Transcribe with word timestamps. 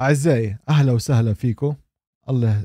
أعزائي 0.00 0.56
أهلا 0.68 0.92
وسهلا 0.92 1.34
فيكم 1.34 1.76
الله 2.28 2.64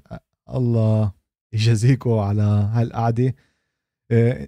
الله 0.50 1.12
يجازيكم 1.54 2.12
على 2.12 2.42
هالقعدة. 2.74 3.36
آه، 4.12 4.48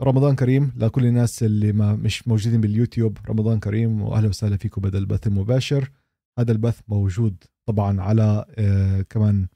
رمضان 0.00 0.36
كريم 0.36 0.72
لكل 0.76 1.06
الناس 1.06 1.42
اللي 1.42 1.72
ما 1.72 1.96
مش 1.96 2.28
موجودين 2.28 2.60
باليوتيوب 2.60 3.18
رمضان 3.28 3.60
كريم 3.60 4.02
وأهلا 4.02 4.28
وسهلا 4.28 4.56
فيكم 4.56 4.80
بدل 4.80 4.98
البث 4.98 5.26
المباشر. 5.26 5.90
هذا 6.38 6.52
البث 6.52 6.80
موجود 6.88 7.44
طبعا 7.66 8.00
على 8.00 8.44
آه، 8.50 9.02
كمان 9.02 9.48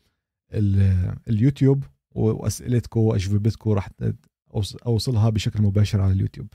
اليوتيوب 1.29 1.85
واسئلتكم 2.15 3.01
واجوبتكم 3.01 3.71
راح 3.71 3.91
أوصلها 4.87 5.31
بشكل 5.31 5.63
مباشر 5.63 6.01
على 6.01 6.13
اليوتيوب. 6.13 6.49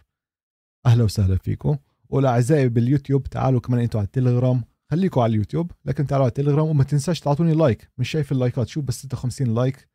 أهلا 0.86 1.04
وسهلا 1.04 1.38
فيكم 1.38 1.78
وأعزائي 2.10 2.70
باليوتيوب 2.70 3.24
تعالوا 3.24 3.60
كمان 3.60 3.80
أنتوا 3.80 4.00
على 4.00 4.06
التليجرام 4.06 4.64
خليكم 4.92 5.22
على 5.22 5.30
اليوتيوب 5.30 5.72
لكن 5.86 6.08
تعالوا 6.08 6.26
على 6.26 6.30
التليجرام 6.30 6.68
وما 6.68 6.84
تنساش 6.84 7.20
تعطوني 7.20 7.54
like. 7.54 7.92
مش 7.98 8.10
شايف 8.10 8.32
اللايكات 8.32 8.68
شوف 8.68 8.86
بس 8.86 9.02
56 9.02 9.54
like. 9.56 9.90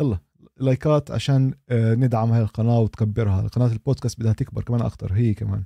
يلا 0.00 0.18
لايكات 0.56 1.10
عشان 1.10 1.54
آه، 1.68 1.94
ندعم 1.94 2.30
هاي 2.30 2.42
القناة 2.42 2.78
وتكبرها. 2.80 3.48
قناة 3.48 3.72
البودكاست 3.72 4.20
بدها 4.20 4.32
تكبر 4.32 4.62
كمان 4.64 4.82
أكثر 4.82 5.12
هي 5.12 5.34
كمان. 5.34 5.64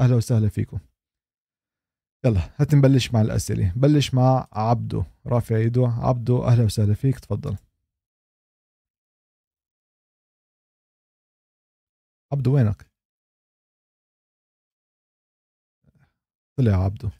أهلا 0.00 0.16
وسهلا 0.16 0.48
فيكم. 0.48 0.78
يلا 2.24 2.40
هات 2.60 2.74
نبلش 2.74 3.12
مع 3.12 3.20
الأسئلة. 3.20 3.72
بلش 3.76 4.14
مع 4.14 4.48
عبدو 4.52 5.04
رافع 5.26 5.56
ايده 5.56 5.86
عبدو 5.86 6.44
أهلا 6.44 6.64
وسهلا 6.64 6.94
فيك. 6.94 7.18
تفضل. 7.18 7.56
عبدو 12.32 12.54
وينك؟ 12.54 12.86
طلع 16.58 16.84
عبدو. 16.84 17.10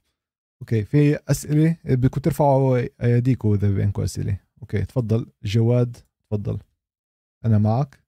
okay 0.61 0.85
في 0.85 1.17
أسئلة 1.31 1.79
بدكم 1.85 2.21
ترفعوا 2.21 2.79
أيديكم 3.05 3.53
إذا 3.53 3.71
بدكم 3.75 4.03
أسئلة. 4.03 4.41
okay 4.63 4.85
تفضل. 4.85 5.33
جواد 5.43 5.97
تفضل. 6.31 6.59
أنا 7.45 7.59
معك. 7.59 8.05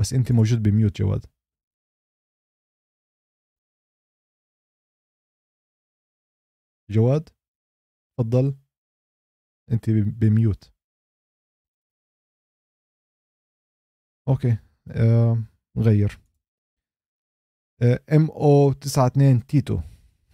بس 0.00 0.12
أنت 0.12 0.32
موجود 0.32 0.62
ب 0.62 0.69
mute 0.69 0.98
جواد. 1.02 1.26
جواد 6.90 7.28
تفضل. 8.18 8.56
أنت 9.72 9.90
ب 9.90 10.04
mute. 10.04 10.72
okay 14.28 14.58
آه 14.90 15.38
نغير 15.76 16.18
MO 18.12 18.70
92 18.70 19.46
تيتو. 19.46 19.80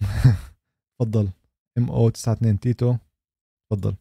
تفضل. 0.98 1.28
MO 1.78 2.08
92 2.08 2.60
تيتو. 2.60 2.94
تفضل. 3.70 3.94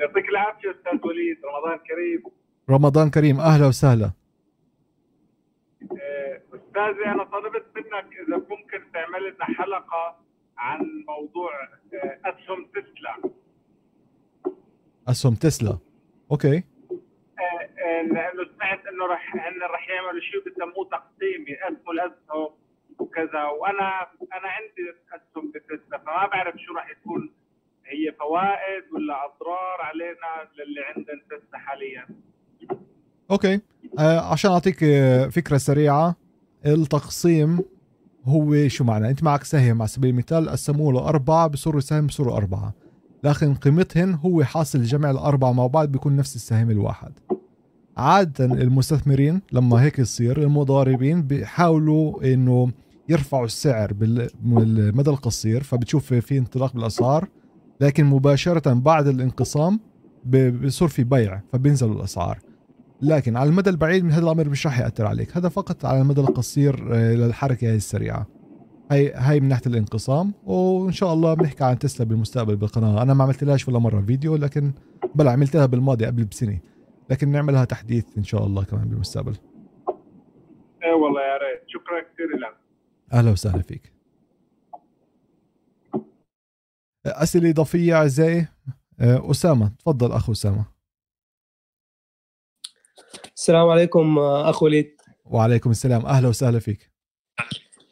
يعطيك 0.00 0.28
العافية 0.28 0.70
أستاذ 0.70 1.06
وليد 1.06 1.36
رمضان 1.44 1.78
كريم. 1.78 2.22
رمضان 2.70 3.10
كريم 3.10 3.40
أهلا 3.40 3.66
وسهلا. 3.66 4.10
آه، 5.82 6.40
أستاذي 6.54 7.06
أنا 7.06 7.24
طلبت 7.24 7.66
منك 7.76 8.08
إذا 8.28 8.36
ممكن 8.36 8.92
تعمل 8.92 9.34
لنا 9.34 9.44
حلقة 9.44 10.16
عن 10.58 10.80
موضوع 11.08 11.50
آه، 11.94 12.20
أسهم 12.24 12.66
تسلا. 12.74 13.30
أسهم 15.08 15.34
تسلا. 15.34 15.78
أوكي. 16.30 16.56
آه، 16.56 18.02
لأنه 18.02 18.44
سمعت 18.54 18.86
إنه 18.86 19.06
رح 19.06 19.36
رح 19.74 19.88
يعملوا 19.88 20.20
شيء 20.20 20.40
بسموه 20.46 20.88
تقسيم 20.90 21.48
يقسموا 21.48 21.92
الأسهم. 21.92 22.65
وكذا 22.98 23.42
وأنا 23.60 23.88
أنا 24.36 24.48
عندي 24.56 24.82
أسهم 25.14 25.52
بتسلا 25.54 25.98
فما 25.98 26.26
بعرف 26.32 26.54
شو 26.56 26.72
رح 26.74 26.90
يكون. 26.90 27.30
هي 27.86 28.12
فوائد 28.18 28.84
ولا 28.94 29.14
أضرار 29.24 29.80
علينا 29.80 30.50
للي 30.58 30.80
عندنا 30.96 31.22
تسلا 31.30 31.58
حاليا؟ 31.58 32.06
okay. 33.30 33.60
آه 33.98 34.20
عشان 34.32 34.50
أعطيك 34.50 34.82
آه، 34.82 35.28
فكرة 35.28 35.56
سريعة 35.56 36.16
التقسيم 36.66 37.58
هو 38.24 38.68
شو 38.68 38.84
معنى؟ 38.84 39.10
أنت 39.10 39.22
معك 39.22 39.44
سهم 39.44 39.82
على 39.82 39.88
سبيل 39.88 40.10
المثال 40.10 40.48
قسموه 40.48 40.92
لأربعة 40.92 41.46
بصيروا 41.46 41.80
سهم 41.80 42.06
بصيروا 42.06 42.36
أربعة. 42.36 42.74
لكن 43.24 43.54
قيمتهن 43.54 44.14
هو 44.14 44.44
حاصل 44.44 44.82
جمع 44.82 45.10
الأربعة 45.10 45.52
مع 45.52 45.66
بعض 45.66 45.88
بيكون 45.92 46.16
نفس 46.16 46.36
السهم 46.36 46.70
الواحد. 46.70 47.12
عادة 47.96 48.44
المستثمرين 48.44 49.42
لما 49.52 49.82
هيك 49.82 49.98
يصير 49.98 50.42
المضاربين 50.42 51.22
بيحاولوا 51.22 52.24
إنه 52.24 52.72
يرفعوا 53.08 53.44
السعر 53.44 53.92
بالمدى 53.92 55.10
القصير 55.10 55.62
فبتشوف 55.62 56.14
في 56.14 56.38
انطلاق 56.38 56.74
بالأسعار 56.74 57.28
لكن 57.80 58.04
مباشرة 58.04 58.72
بعد 58.72 59.06
الانقسام 59.06 59.80
بصير 60.64 60.88
في 60.88 61.04
بيع 61.04 61.40
فبينزل 61.52 61.92
الأسعار. 61.92 62.38
لكن 63.02 63.36
على 63.36 63.50
المدى 63.50 63.70
البعيد 63.70 64.04
من 64.04 64.10
هذا 64.10 64.22
الأمر 64.22 64.48
مش 64.48 64.66
راح 64.66 64.80
يأثر 64.80 65.06
عليك. 65.06 65.36
هذا 65.36 65.48
فقط 65.48 65.84
على 65.84 66.00
المدى 66.00 66.20
القصير 66.20 66.94
آه، 66.94 67.14
للحركة 67.14 67.68
هاي 67.68 67.76
السريعة. 67.76 68.26
هاي 68.90 69.12
هاي 69.12 69.40
من 69.40 69.48
ناحية 69.48 69.66
الانقسام 69.66 70.32
وإن 70.44 70.92
شاء 70.92 71.12
الله 71.12 71.34
بنحكي 71.34 71.64
عن 71.64 71.78
تسلا 71.78 72.06
بالمستقبل 72.06 72.56
بالقناة. 72.56 73.02
أنا 73.02 73.14
ما 73.14 73.24
عملت 73.24 73.68
ولا 73.68 73.78
مرة 73.78 74.00
فيديو 74.00 74.36
لكن 74.36 74.72
بلا 75.14 75.30
عملتها 75.30 75.66
بالماضي 75.66 76.06
قبل 76.06 76.24
بسنة. 76.24 76.58
لكن 77.10 77.28
نعملها 77.28 77.64
تحديث 77.64 78.04
إن 78.18 78.24
شاء 78.24 78.46
الله 78.46 78.64
كمان 78.64 78.88
بالمستقبل. 78.88 79.36
إيه 80.82 80.92
والله 80.92 81.20
يا 81.20 81.36
ريت. 81.36 81.62
شكرا 81.66 82.00
كثير 82.00 82.36
لك 82.38 82.65
أهلا 83.12 83.30
وسهلا 83.30 83.62
فيك. 83.62 83.92
أسئلة 87.06 87.50
إضافية 87.50 87.94
أعزائي. 87.94 88.48
آه، 89.00 89.30
أسامة 89.30 89.72
تفضل 89.78 90.12
أخو 90.12 90.32
أسامة. 90.32 90.64
السلام 93.36 93.68
عليكم 93.68 94.18
آه، 94.18 94.50
اخ 94.50 94.62
وليد. 94.62 94.96
وعليكم 95.24 95.70
السلام. 95.70 96.06
أهلا 96.06 96.28
وسهلا 96.28 96.58
فيك. 96.58 96.90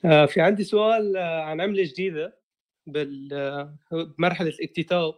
آه، 0.05 0.27
في 0.27 0.41
عندي 0.41 0.65
سؤال 0.65 1.17
عن 1.17 1.61
عملة 1.61 1.83
جديدة 1.83 2.39
بمرحلة 2.87 4.49
الاكتتاب 4.49 5.15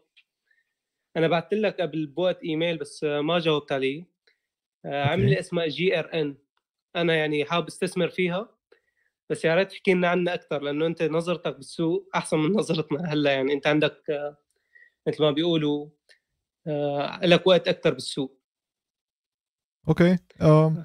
أنا 1.16 1.28
بعثت 1.28 1.54
لك 1.54 1.80
قبل 1.80 2.06
بوقت 2.06 2.42
إيميل 2.42 2.78
بس 2.78 3.04
ما 3.04 3.38
جاوبت 3.38 3.72
عليه. 3.72 4.04
عملة 4.84 5.38
اسمها 5.40 5.66
جي 5.66 5.98
إر 5.98 6.20
إن. 6.20 6.36
أنا 6.96 7.14
يعني 7.14 7.44
حابب 7.44 7.66
أستثمر 7.66 8.08
فيها. 8.08 8.55
بس 9.30 9.44
يا 9.44 9.54
ريت 9.54 9.70
تحكي 9.70 9.94
لنا 9.94 10.08
عنها 10.08 10.34
أكثر 10.34 10.62
لأنه 10.62 10.86
أنت 10.86 11.02
نظرتك 11.02 11.56
بالسوق 11.56 12.08
أحسن 12.14 12.38
من 12.38 12.52
نظرتنا 12.52 13.12
هلأ 13.12 13.32
يعني 13.32 13.52
أنت 13.52 13.66
عندك 13.66 14.02
مثل 15.06 15.22
ما 15.22 15.30
بيقولوا 15.30 15.88
لك 17.22 17.46
وقت 17.46 17.68
أكثر 17.68 17.94
بالسوق. 17.94 18.40
okay 19.88 20.18
أم. 20.42 20.84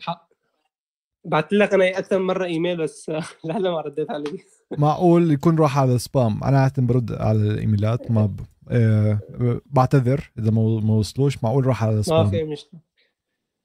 بعثت 1.26 1.54
لك 1.54 1.74
أنا 1.74 2.00
أكثر 2.00 2.20
من 2.20 2.26
مرة 2.26 2.46
إيميل 2.46 2.78
بس 2.78 3.12
لهلا 3.46 3.72
ما 3.72 3.82
رديت 3.82 4.12
عليه 4.12 4.38
معقول 4.78 5.32
يكون 5.32 5.60
راح 5.60 5.80
على 5.80 5.96
ال 5.96 6.04
spam؟ 6.04 6.44
أنا 6.44 6.60
عاده 6.60 6.84
برد 6.84 7.12
على 7.12 7.40
الإيميلات 7.40 8.12
ما 8.12 8.26
ب... 8.26 8.40
آه 8.70 9.20
بعتذر 9.66 10.32
إذا 10.40 10.52
ما 10.52 10.94
وصلوش 10.94 11.44
معقول 11.44 11.66
راح 11.68 11.84
على 11.84 12.00
ال 12.00 12.05
spam 12.05 12.26
ما 12.26 12.30
في 12.30 12.44
مشكلة. 12.44 12.80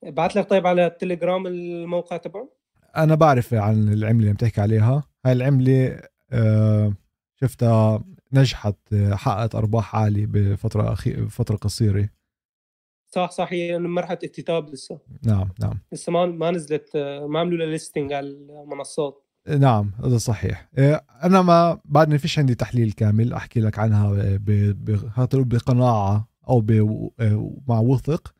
بعت 0.03 0.37
لك 0.37 0.50
طيب 0.50 0.66
على 0.66 0.87
التليجرام 0.87 1.47
الموقع 1.47 2.16
تبعه؟ 2.16 2.48
أنا 2.97 3.15
بعرف 3.15 3.55
عن 3.55 3.89
العملة 3.93 4.23
اللي 4.23 4.33
بتحكي 4.33 4.61
عليها. 4.61 5.03
هاي 5.27 5.33
العملة 5.33 6.03
آه 6.33 6.93
شفتها 7.41 8.05
نجحت 8.33 8.77
آه، 8.93 9.15
حققت 9.15 9.55
أرباح 9.55 9.97
عالية 9.97 10.27
بفترة 10.27 10.93
أخي... 10.93 11.12
بفتره 11.12 11.56
قصيرة. 11.56 12.09
صح 13.06 13.31
صح 13.31 13.49
هي 13.53 13.79
مرحلة 13.79 14.19
اكتتاب 14.25 14.71
لسه. 14.71 14.99
نعم 15.23 15.49
نعم. 15.61 15.79
لسه 15.93 16.12
ما 16.12 16.27
ما 16.27 16.51
نزلت 16.51 16.97
ما 17.29 17.41
عملوا 17.41 17.59
لها 17.59 17.67
listing 17.67 18.12
على 18.12 18.27
المنصات. 18.27 19.23
نعم 19.49 19.93
هذا 20.05 20.19
صحيح. 20.19 20.69
أنا 21.25 21.43
ما 21.43 21.81
بعدني 21.85 22.19
فيش 22.19 22.39
عندي 22.39 22.55
تحليل 22.55 22.93
كامل 22.93 23.32
أحكي 23.32 23.61
لك 23.61 23.79
عنها 23.79 24.38
بقناعة 25.32 26.29
أو 26.49 26.65
مع 27.69 27.79
وثوق. 27.79 28.35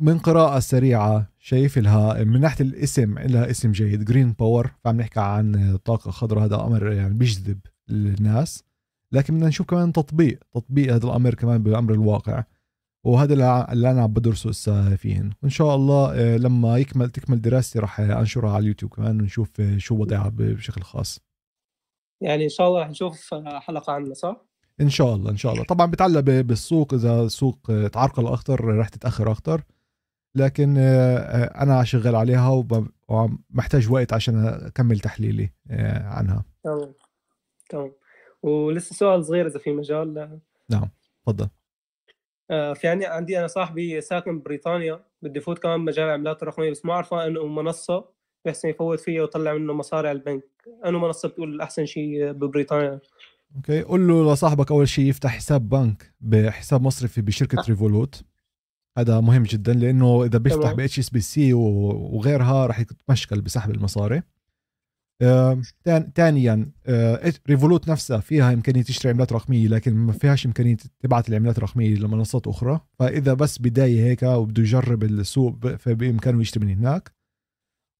من 0.00 0.18
قراءة 0.18 0.58
سريعة 0.58 1.28
شايف 1.38 1.78
لها 1.78 2.24
من 2.24 2.40
ناحية 2.40 2.64
الاسم 2.64 3.18
لها 3.18 3.50
اسم 3.50 3.72
جيد 3.72 4.04
Green 4.04 4.32
Power 4.32 4.70
فعم 4.84 4.96
نحكي 4.96 5.20
عن 5.20 5.76
طاقة 5.84 6.10
خضراء 6.10 6.44
هذا 6.44 6.60
أمر 6.60 6.92
يعني 6.92 7.14
بيجذب 7.14 7.58
الناس. 7.90 8.64
لكن 9.12 9.34
بدنا 9.34 9.48
نشوف 9.48 9.66
كمان 9.66 9.92
تطبيق 9.92 10.38
تطبيق 10.54 10.94
هذا 10.94 11.06
الأمر 11.06 11.34
كمان 11.34 11.62
بأمر 11.62 11.92
الواقع. 11.92 12.44
وهذا 13.04 13.34
اللي 13.72 13.90
أنا 13.90 14.02
عم 14.02 14.12
بدرسه 14.12 14.50
هسه 14.50 14.96
فيهن. 14.96 15.30
وإن 15.42 15.50
شاء 15.50 15.74
الله 15.74 16.12
آه، 16.14 16.36
لما 16.36 16.78
يكمل 16.78 17.10
تكمل 17.10 17.40
دراستي 17.40 17.78
راح 17.78 18.00
أنشرها 18.00 18.50
على 18.50 18.62
اليوتيوب 18.62 18.94
كمان 18.94 19.20
ونشوف 19.20 19.60
آه، 19.60 19.78
شو 19.78 19.94
وضعها 19.94 20.32
بشكل 20.34 20.82
خاص. 20.82 21.20
يعني 22.22 22.44
إن 22.44 22.48
شاء 22.48 22.68
الله 22.68 22.82
رح 22.82 22.88
نشوف 22.88 23.34
حلقة 23.44 23.92
عنها 23.92 24.14
صح؟ 24.14 24.46
إن 24.80 24.88
شاء 24.88 25.14
الله 25.14 25.30
إن 25.30 25.36
شاء 25.36 25.52
الله. 25.52 25.64
طبعا 25.64 25.86
بتعلق 25.86 26.20
بالسوق 26.20 26.94
إذا 26.94 27.22
السوق 27.22 27.70
آه، 27.70 27.86
تعرقل 27.86 28.26
أكثر 28.26 28.64
رح 28.64 28.88
تتأخر 28.88 29.32
أكثر 29.32 29.62
لكن 30.38 30.78
أنا 30.78 31.84
شغال 31.84 32.16
عليها 32.16 32.64
ومحتاج 33.08 33.92
وقت 33.92 34.12
عشان 34.12 34.46
أكمل 34.46 34.98
تحليلي 35.00 35.50
عنها. 36.04 36.44
تمام. 37.70 37.92
ولسه 38.42 38.94
سؤال 38.94 39.24
صغير 39.24 39.46
إذا 39.46 39.58
في 39.58 39.72
مجال. 39.72 40.38
تفضل. 41.26 41.48
آه، 42.50 42.72
في 42.72 42.88
عندي 42.88 43.06
عندي 43.06 43.38
أنا 43.38 43.46
صاحبي 43.46 44.00
ساكن 44.00 44.38
ببريطانيا 44.38 45.04
بدي 45.22 45.40
فوت 45.40 45.58
كمان 45.58 45.80
مجال 45.80 46.06
العملات 46.06 46.42
الرقمية 46.42 46.70
بس 46.70 46.84
ما 46.84 46.94
عارفه 46.94 47.26
إنه 47.26 47.46
منصة 47.46 48.08
بحسن 48.44 48.68
يفوت 48.68 49.00
فيها 49.00 49.22
ويطلع 49.22 49.54
منه 49.54 49.72
مصاري 49.72 50.08
على 50.08 50.18
البنك. 50.18 50.44
أنه 50.86 50.98
منصة 50.98 51.28
بتقول 51.28 51.60
أحسن 51.60 51.86
شيء 51.86 52.32
ببريطانيا؟ 52.32 53.00
okay 53.56 53.82
قول 53.82 54.08
له 54.08 54.32
لصاحبك 54.32 54.70
أول 54.70 54.88
شيء 54.88 55.04
يفتح 55.04 55.30
حساب 55.30 55.68
بنك 55.68 56.14
بحساب 56.20 56.82
مصرفي 56.82 57.22
بشركة 57.22 57.62
Revolut. 57.68 58.22
هذا 58.98 59.20
مهم 59.20 59.42
جدا 59.42 59.72
لأنه 59.72 60.24
إذا 60.24 60.38
بيفتح. 60.38 60.72
ب 60.72 60.80
HSBC 60.80 61.52
وغيرها 61.52 62.66
راح 62.66 62.80
يتمشكل 62.80 63.40
بسحب 63.40 63.70
المصاري. 63.70 64.22
ثانيا 66.14 66.70
آه، 66.86 67.32
Revolut 67.48 67.88
نفسها 67.88 68.18
فيها 68.20 68.52
إمكانية 68.52 68.82
تشتري 68.82 69.12
عملات 69.12 69.32
رقمية 69.32 69.68
لكن 69.68 69.94
ما 69.94 70.12
فيهاش 70.12 70.46
إمكانية 70.46 70.76
تبعت 71.00 71.28
العملات 71.28 71.58
الرقميه 71.58 71.94
لمنصات 71.94 72.46
أخرى. 72.46 72.80
فإذا 72.98 73.34
بس 73.34 73.58
بداية 73.58 74.04
هيك 74.04 74.22
وبده 74.22 74.62
يجرب 74.62 75.04
السوق 75.04 75.66
فبإمكانه 75.76 76.40
يشتري 76.40 76.66
من 76.66 76.78
هناك. 76.78 77.12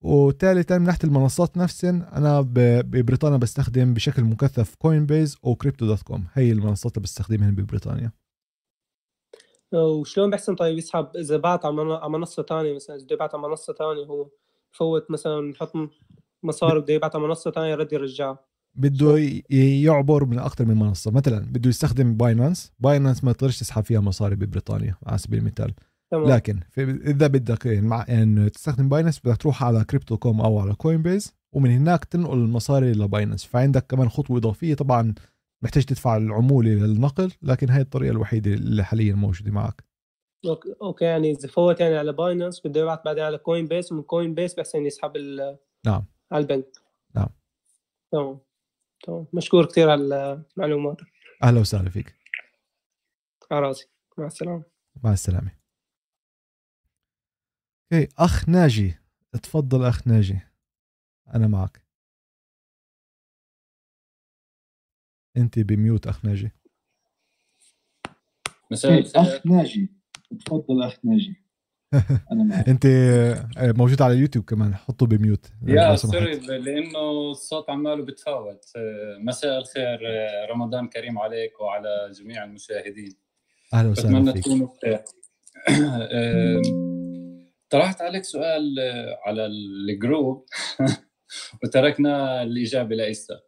وثالثا 0.04 0.78
من 0.78 0.84
ناحية 0.84 0.98
المنصات 1.04 1.56
نفسهن 1.56 2.02
أنا 2.02 2.40
ببريطانيا 2.40 3.36
بستخدم 3.36 3.94
بشكل 3.94 4.24
مكثف 4.24 4.74
Coinbase 4.74 5.36
أو 5.44 5.54
Crypto.com 5.54 6.24
هي 6.34 6.52
المنصات 6.52 6.96
اللي 6.96 7.04
بستخدمها 7.04 7.50
ببريطانيا. 7.50 8.12
وشلون 9.74 10.30
بحسن؟ 10.30 10.54
طيب 10.54 10.78
يسحب 10.78 11.08
إذا 11.16 11.36
بعت 11.36 11.64
على 11.64 11.74
من- 11.74 11.90
على 11.92 12.10
منصة 12.12 12.42
ثانية 12.42 12.74
مثلا 12.74 12.96
إذا 12.96 13.04
بده 13.04 13.14
يبعت 13.14 13.34
على 13.34 13.42
منصة 13.48 13.72
ثانية 13.72 14.04
هو 14.06 14.28
فوت 14.72 15.10
مثلا 15.10 15.40
نحط 15.40 15.72
مصاري 16.42 16.80
بده 16.80 16.94
يبعت 16.94 17.16
على 17.16 17.24
منصة 17.24 17.50
ثانية 17.50 17.74
رد 17.74 17.92
يرجعها 17.92 18.38
بده 18.74 19.18
يعبر 19.50 20.24
من 20.24 20.38
أكثر 20.38 20.64
من 20.64 20.76
منصة. 20.76 21.10
مثلا 21.10 21.38
بده 21.38 21.68
يستخدم 21.68 22.14
Binance 22.16 22.72
Binance 22.80 23.24
ما 23.24 23.32
تقدرش 23.32 23.60
تسحب 23.60 23.84
فيها 23.84 24.00
مصاري 24.00 24.36
ببريطانيا 24.36 24.96
على 25.06 25.18
سبيل 25.18 25.38
المثال. 25.38 25.74
تمام. 26.10 26.28
لكن 26.28 26.60
إذا 26.78 27.26
بدك 27.26 27.66
مع 27.66 28.04
إن 28.08 28.50
تستخدم 28.54 28.88
Binance 28.88 29.20
بدك 29.24 29.36
تروح 29.36 29.64
على 29.64 29.84
Crypto.com 29.84 30.40
أو 30.40 30.58
على 30.58 30.74
Coinbase 30.74 31.34
ومن 31.52 31.70
هناك 31.70 32.04
تنقل 32.04 32.38
المصاري 32.38 32.92
ل 32.92 32.99
Binance 32.99 33.44
فعندك 33.44 33.86
كمان 33.86 34.08
خطوة 34.08 34.36
إضافية 34.38 34.74
طبعا 34.74 35.14
محتاج 35.62 35.84
تدفع 35.84 36.16
العمولة 36.16 36.70
للنقل 36.70 37.32
لكن 37.42 37.70
هاي 37.70 37.80
الطريقة 37.80 38.10
الوحيدة 38.10 38.50
اللي 38.54 38.84
حاليا 38.84 39.14
موجودة 39.14 39.50
معك. 39.50 39.84
okay 40.46 40.74
okay، 40.82 41.04
يعني 41.04 41.30
إذا 41.30 41.48
فوت 41.48 41.80
يعني 41.80 41.96
على 41.96 42.12
Binance 42.12 42.66
بده 42.66 42.80
يبعت 42.80 43.04
بعدين 43.04 43.24
على 43.24 43.38
Coinbase 43.38 43.92
ومن 43.92 44.02
Coinbase 44.02 44.54
بحسن 44.54 44.86
يسحب 44.86 45.16
ال- 45.16 45.58
نعم. 45.86 46.04
على 46.32 46.42
البنك. 46.42 46.66
نعم. 47.14 47.28
تمام. 48.12 48.40
تمام. 49.06 49.26
مشكور 49.32 49.66
كثير 49.66 49.90
على 49.90 50.44
المعلومات. 50.56 50.96
أهلا 51.42 51.60
وسهلا 51.60 51.90
فيك. 51.90 52.14
على 53.52 53.66
راسي. 53.66 53.88
مع 54.18 54.26
السلامة. 54.26 54.62
مع 55.04 55.12
السلامة. 55.12 55.50
okay 57.92 58.08
أخ 58.18 58.48
ناجي. 58.48 58.94
تفضل 59.42 59.84
أخ 59.84 60.08
ناجي. 60.08 60.40
أنا 61.34 61.46
معك. 61.46 61.82
أنت 65.38 65.58
بميوت 65.58 66.06
أخ 66.06 66.24
ناجي. 66.24 66.50
مساء 68.70 69.02
أخ 69.16 69.46
ناجي. 69.46 69.92
تفضل 70.46 70.82
أخ 70.82 70.98
ناجي. 71.04 71.34
أنا 72.32 72.44
معك. 72.44 72.68
أنت 72.68 72.86
آه، 72.86 73.72
موجود 73.72 74.02
على 74.02 74.14
اليوتيوب 74.14 74.44
كمان. 74.44 74.74
حطه 74.74 75.06
بميوت. 75.06 75.46
يا 75.66 75.88
لو 75.88 75.96
سمحت. 75.96 76.14
سوري 76.16 76.58
لأنه 76.58 77.30
الصوت 77.30 77.70
عماله 77.70 78.04
بتفاوت. 78.04 78.64
آه، 78.76 79.18
مساء 79.18 79.58
الخير 79.58 79.98
آه، 80.06 80.46
رمضان 80.50 80.88
كريم 80.88 81.18
عليك 81.18 81.60
وعلى 81.60 82.10
جميع 82.18 82.44
المشاهدين. 82.44 83.12
أهلا 83.74 83.88
وسهلا 83.88 84.18
بتمنى 84.18 84.40
تكونوا 84.40 84.66
بخير. 84.66 85.04
آه، 86.12 86.62
طرحت 87.70 88.02
عليك 88.02 88.24
سؤال 88.24 88.78
آه، 88.80 89.18
على 89.24 89.46
الجروب. 89.46 90.46
وتركنا 91.62 92.42
الإجابة 92.42 92.94
آه، 92.94 93.42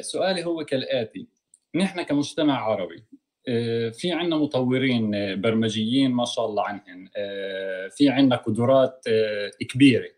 سؤالي 0.00 0.44
هو 0.44 0.64
كالآتي. 0.64 1.28
نحن 1.74 2.02
كمجتمع 2.02 2.58
عربي 2.60 3.04
آه، 3.48 3.88
في 3.90 4.12
عندنا 4.12 4.36
مطورين 4.36 5.14
آه، 5.14 5.34
برمجيين 5.34 6.10
ما 6.10 6.24
شاء 6.24 6.46
الله 6.46 6.64
عنهم. 6.64 7.08
آه، 7.16 7.88
في 7.88 8.08
عندنا 8.08 8.36
قدرات 8.36 9.04
آه، 9.08 9.50
كبيرة. 9.68 10.08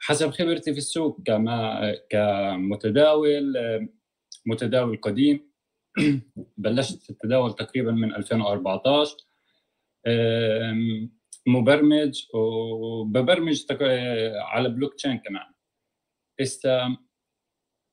حسب 0.00 0.30
خبرتي 0.30 0.72
في 0.72 0.78
السوق 0.78 1.20
كما 1.26 1.80
كمتداول 2.10 3.56
آه، 3.56 3.88
متداول 4.46 4.96
قديم 5.00 5.50
بلشت 6.56 7.02
في 7.02 7.10
التداول 7.10 7.54
تقريبا 7.54 7.92
من 7.92 8.14
2014 8.14 9.16
آم، 10.06 11.10
مبرمج 11.46 12.22
وببرمج 12.34 13.64
آه، 13.80 14.40
على 14.40 14.68
بلوك 14.68 14.94
تشين 14.94 15.18
كمان. 15.18 15.46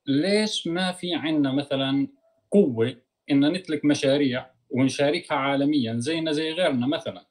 ليش 0.08 0.68
ما 0.68 0.92
في 0.92 1.16
عندنا 1.16 1.52
مثلا 1.52 2.08
قوة 2.52 2.96
ان 3.32 3.52
نتلك 3.52 3.86
مشاريع 3.86 4.52
ونشاركها 4.70 5.38
عالميا 5.38 5.98
زينا 6.00 6.32
زي 6.32 6.52
غيرنا 6.52 6.88
مثلا؟ 6.88 7.28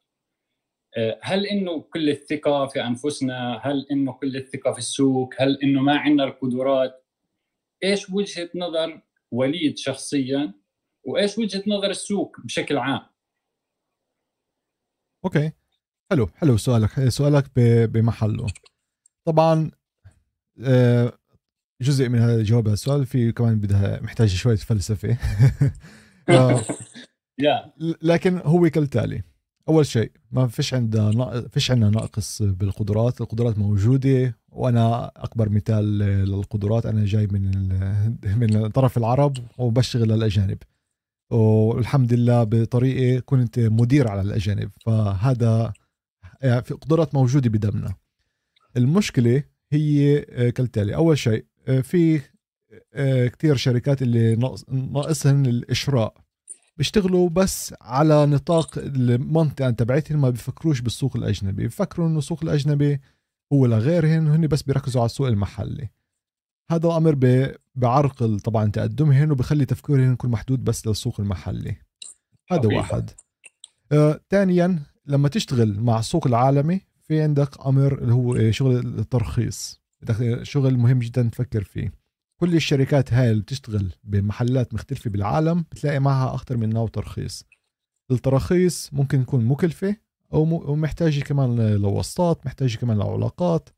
آه، 0.96 1.19
هل 1.22 1.46
إنه 1.46 1.80
كل 1.80 2.10
الثقة 2.10 2.66
في 2.66 2.82
أنفسنا؟ 2.82 3.60
هل 3.64 3.86
إنه 3.90 4.12
كل 4.12 4.36
الثقة 4.36 4.72
في 4.72 4.78
السوق؟ 4.78 5.34
هل 5.38 5.58
إنه 5.62 5.80
ما 5.80 5.96
عندنا 5.98 6.24
القدرات؟ 6.24 7.04
إيش 7.84 8.10
وجهة 8.10 8.50
نظر 8.54 9.02
وليد 9.30 9.78
شخصيا؟ 9.78 10.54
وإيش 11.04 11.38
وجهة 11.38 11.62
نظر 11.66 11.90
السوق 11.90 12.36
بشكل 12.44 12.78
عام؟ 12.78 13.06
أوكي. 15.25 15.52
حلو 16.10 16.26
حلو 16.26 16.56
سؤالك. 16.56 17.08
سؤالك 17.08 17.44
بمحله. 17.88 18.46
طبعا 19.25 19.70
آه، 20.64 21.18
جزء 21.82 22.08
من 22.08 22.19
هذا 22.19 22.34
الجواب 22.34 22.67
على 22.67 22.75
السؤال. 22.75 23.06
في 23.06 23.32
كمان 23.32 23.61
بدها 23.61 24.00
محتاج 24.02 24.29
شوية 24.29 24.56
فلسفة. 24.56 25.17
آه، 26.29 26.62
لكن 28.02 28.38
هو 28.44 28.70
كالتالي. 28.70 29.23
أول 29.69 29.87
شيء 29.87 30.12
ما 30.31 30.46
فيش 30.46 30.75
عندنا 30.75 31.49
فيش 31.49 31.70
عندنا 31.70 31.90
ناقص 31.90 32.43
بالقدرات. 32.43 33.20
القدرات 33.20 33.58
موجودة. 33.58 34.38
وأنا 34.49 35.12
أكبر 35.17 35.49
مثال 35.49 35.99
للقدرات 35.99 36.87
أنا 36.87 37.05
جاي 37.05 37.26
من 37.26 37.69
من 38.38 38.69
طرف 38.69 38.99
العرب 38.99 39.37
وبشتغل 39.58 40.09
للاجانب 40.09 40.59
والحمد 41.30 42.12
لله 42.12 42.45
بطريقة 42.45 43.21
كنت 43.21 43.59
مدير 43.59 44.09
على 44.09 44.21
الأجانب. 44.21 44.71
فهذا 44.87 45.73
يعني 46.42 46.62
في 46.62 46.75
قدرات 46.75 47.14
موجودة 47.14 47.50
بدمنا. 47.50 47.95
المشكلة 48.76 49.42
هي 49.73 50.21
كالتالي. 50.52 50.95
أول 50.95 51.18
شيء 51.18 51.45
في 51.83 52.21
آه، 52.95 53.26
كتير 53.28 53.57
شركات 53.57 54.02
اللي 54.02 54.37
ناقص- 54.37 54.64
ناقصهن 54.69 55.47
الإشراء. 55.47 56.14
بيشتغلوا 56.76 57.28
بس 57.28 57.75
على 57.81 58.26
نطاق 58.26 58.78
المنطقة 58.78 59.71
تبعتهم 59.71 60.21
ما 60.21 60.31
بيفكروش 60.31 60.81
بالسوق 60.81 61.16
الأجنبي. 61.16 61.62
بيفكروا 61.62 62.09
إنه 62.09 62.19
السوق 62.19 62.42
الأجنبي 62.45 63.00
هو 63.52 63.66
لغيرهم 63.66 64.26
هن 64.26 64.47
بس 64.47 64.62
بيركزوا 64.62 65.00
على 65.00 65.07
السوق 65.07 65.26
المحلي. 65.26 65.88
هذا 66.71 66.97
أمر 66.97 67.14
بعرقل 67.75 68.40
طبعا 68.40 68.71
تقدمهن 68.71 69.31
وبخلي 69.31 69.64
تفكيرهم 69.64 70.12
يكون 70.12 70.31
محدود 70.31 70.64
بس 70.64 70.87
للسوق 70.87 71.21
المحلي. 71.21 71.76
هذا 72.50 72.61
حقيقة. 72.62 72.76
واحد. 72.76 73.11
آه، 73.92 74.21
ثانيا 74.31 74.83
لما 75.07 75.28
تشتغل 75.28 75.81
مع 75.81 75.99
السوق 75.99 76.26
العالمي 76.26 76.81
في 77.02 77.23
عندك 77.23 77.66
أمر 77.66 77.99
اللي 77.99 78.14
هو 78.14 78.50
شغل 78.50 78.76
الترخيص. 78.76 79.81
بدك 80.02 80.42
شغل 80.42 80.78
مهم 80.78 80.99
جدا 80.99 81.23
تفكر 81.23 81.64
فيه. 81.64 81.92
كل 82.40 82.54
الشركات 82.54 83.12
هاي 83.12 83.30
اللي 83.30 83.42
بتشتغل 83.42 83.92
بمحلات 84.04 84.75
مختلفة 84.75 85.11
بالعالم 85.11 85.61
بتلاقي 85.61 85.99
معها 85.99 86.35
أكثر 86.35 86.56
من 86.56 86.68
نوع 86.68 86.88
ترخيص. 86.88 87.44
التراخيص 88.11 88.92
ممكن 88.92 89.26
تكون 89.26 89.44
مكلفة 89.44 89.97
أو 90.32 90.76
محتاجة 90.76 91.21
كمان 91.21 91.75
لواسطات 91.75 92.47
محتاجة 92.47 92.76
كمان 92.76 92.99
لعلاقات. 92.99 93.68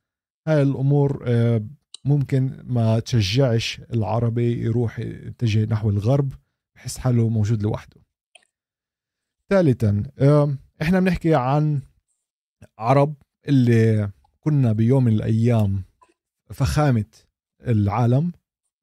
هاي 0.49 0.63
الأمور 0.63 1.25
آه، 1.27 1.67
ممكن 2.05 2.63
ما 2.65 2.99
تشجعش 2.99 3.81
العربي 3.93 4.63
يروح 4.63 4.99
يتجه 4.99 5.65
نحو 5.65 5.91
الغرب 5.91 6.33
بحس 6.77 6.99
حاله 6.99 7.29
موجود 7.29 7.63
لوحده. 7.63 8.01
ثالثا 9.51 10.03
إحنا 10.83 11.01
بنحكي 11.01 11.35
عن 11.35 11.83
عرب 12.79 13.15
اللي 13.49 14.11
كنا 14.41 14.73
بيوم 14.73 15.05
من 15.05 15.13
الأيام 15.13 15.85
فخامه 16.51 17.05
العالم 17.67 18.33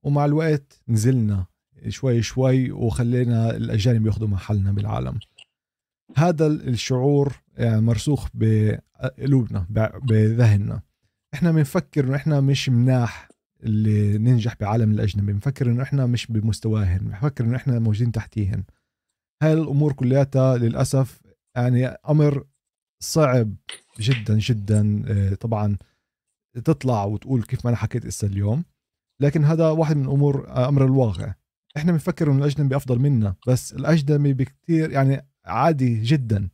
ومع 0.05 0.25
الوقت 0.25 0.81
نزلنا 0.87 1.45
شوي 1.87 2.21
شوي 2.21 2.71
وخلينا 2.71 3.55
الأجانب 3.55 4.05
ياخذوا 4.05 4.27
محلنا 4.27 4.71
بالعالم. 4.71 5.19
هذا 6.17 6.47
الشعور 6.47 7.41
يعني 7.57 7.81
مرسوخ 7.81 8.27
بقلوبنا 8.33 9.65
بذهننا. 10.03 10.81
إحنا 11.33 11.51
بنفكر 11.51 12.05
إنه 12.05 12.15
إحنا 12.15 12.41
مش 12.41 12.69
مناح 12.69 13.29
اللي 13.63 14.17
ننجح 14.17 14.55
بعالم 14.59 14.91
الأجنبي 14.91 15.33
بنفكر 15.33 15.67
إنه 15.71 15.83
إحنا 15.83 16.05
مش 16.05 16.27
بمستواهن 16.27 16.99
بنفكر 16.99 17.43
إنه 17.43 17.55
إحنا 17.55 17.79
موجودين 17.79 18.11
تحتيهن. 18.11 18.63
هاي 19.43 19.53
الأمور 19.53 19.93
كلياتها 19.93 20.57
للأسف 20.57 21.21
يعني 21.55 21.85
أمر 21.87 22.45
صعب 22.99 23.55
جدا 23.99 24.37
جدا 24.39 25.03
آه، 25.07 25.33
طبعا 25.33 25.77
تطلع 26.53 27.03
وتقول 27.05 27.43
كيف 27.43 27.65
ما 27.65 27.69
أنا 27.69 27.77
حكيت 27.77 28.05
إسا 28.05 28.27
اليوم 28.27 28.63
لكن 29.19 29.45
هذا 29.45 29.69
واحد 29.69 29.97
من 29.97 30.05
أمور 30.05 30.47
آه، 30.47 30.69
أمر 30.69 30.85
الواقع. 30.85 31.33
إحنا 31.77 31.91
بنفكر 31.91 32.31
إنه 32.31 32.39
الأجنبي 32.39 32.75
أفضل 32.75 32.99
منا 32.99 33.35
بس 33.47 33.73
الأجنبي 33.73 34.33
بكتير 34.33 34.91
يعني 34.91 35.27
عادي 35.45 36.01
جدا 36.01 36.49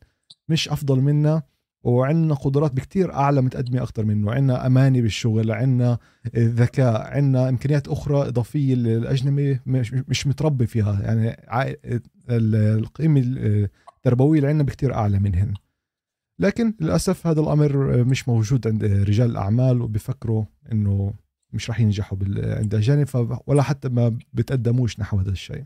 مش 0.48 0.68
أفضل 0.68 1.00
منا 1.00 1.42
وعندنا 1.84 2.34
قدرات 2.34 2.72
بكتير 2.72 3.14
أعلى 3.14 3.42
متقدمة 3.42 3.82
أكثر 3.82 4.04
منه. 4.04 4.32
عندنا 4.32 4.66
أماني 4.66 5.02
بالشغل 5.02 5.52
عندنا 5.52 5.98
ذكاء 6.36 7.16
عندنا 7.16 7.48
إمكانيات 7.48 7.88
أخرى 7.88 8.28
إضافية 8.28 8.74
الأجنبي 8.74 9.60
مش, 9.66 9.94
مش 9.94 10.26
متربي 10.26 10.66
فيها. 10.66 11.00
يعني 11.02 11.36
القيمة 12.30 13.22
التربوية 13.96 14.38
اللي 14.38 14.48
عندنا 14.48 14.64
بكتير 14.64 14.94
أعلى 14.94 15.18
منهن. 15.18 15.54
لكن 16.40 16.74
للأسف 16.80 17.26
هذا 17.26 17.40
الأمر 17.40 18.04
مش 18.04 18.28
موجود 18.28 18.66
عند 18.66 18.84
رجال 18.84 19.30
الأعمال 19.30 19.82
وبيفكروا 19.82 20.44
إنه 20.72 21.14
مش 21.52 21.70
راح 21.70 21.80
ينجحوا 21.80 22.18
عند 22.36 22.74
الاجانب 22.74 23.38
ولا 23.46 23.62
حتى 23.62 23.88
ما 23.88 24.18
بتقدموش 24.32 25.00
نحو 25.00 25.18
هذا 25.18 25.30
الشيء. 25.30 25.64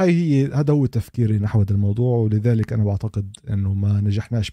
هاي 0.00 0.10
هي 0.10 0.46
هذا 0.52 0.72
هو 0.72 0.86
تفكيري 0.86 1.38
نحو 1.38 1.60
هذا 1.60 1.72
الموضوع 1.72 2.18
ولذلك 2.18 2.72
أنا 2.72 2.84
بعتقد 2.84 3.36
إنه 3.50 3.74
ما 3.74 4.00
نجحناش 4.00 4.52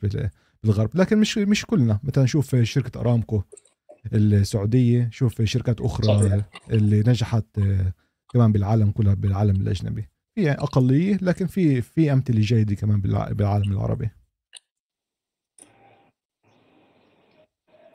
بالغرب. 0.64 0.90
لكن 0.94 1.18
مش 1.18 1.38
مش 1.38 1.66
كلنا. 1.66 2.00
مثلا 2.04 2.26
شوف 2.26 2.56
شركة 2.56 3.00
أرامكو 3.00 3.42
السعودية 4.14 5.10
شوف 5.12 5.42
شركات 5.42 5.82
أخرى 5.82 6.30
صحيح. 6.30 6.50
اللي 6.72 7.00
نجحت 7.00 7.46
كمان 8.34 8.52
بالعالم 8.52 8.92
كلها 8.92 9.14
بالعالم 9.14 9.56
الأجنبي. 9.56 10.10
في 10.36 10.52
أقلية 10.52 11.18
لكن 11.22 11.48
في 11.48 11.82
في 11.82 12.14
أمثلة 12.14 12.42
جيدة 12.42 12.76
كمان 12.76 13.02
بالعالم 13.02 13.72
العربي. 13.72 14.10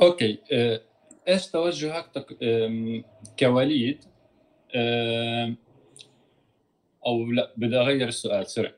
okay. 0.02 0.38
آه، 0.52 0.80
إيش 1.28 1.46
توجهك 1.46 2.26
كوليد؟ 3.38 4.04
أو 7.06 7.30
لا 7.32 7.52
بدي 7.56 7.76
أغير 7.76 8.08
السؤال 8.08 8.46
سرع 8.46 8.72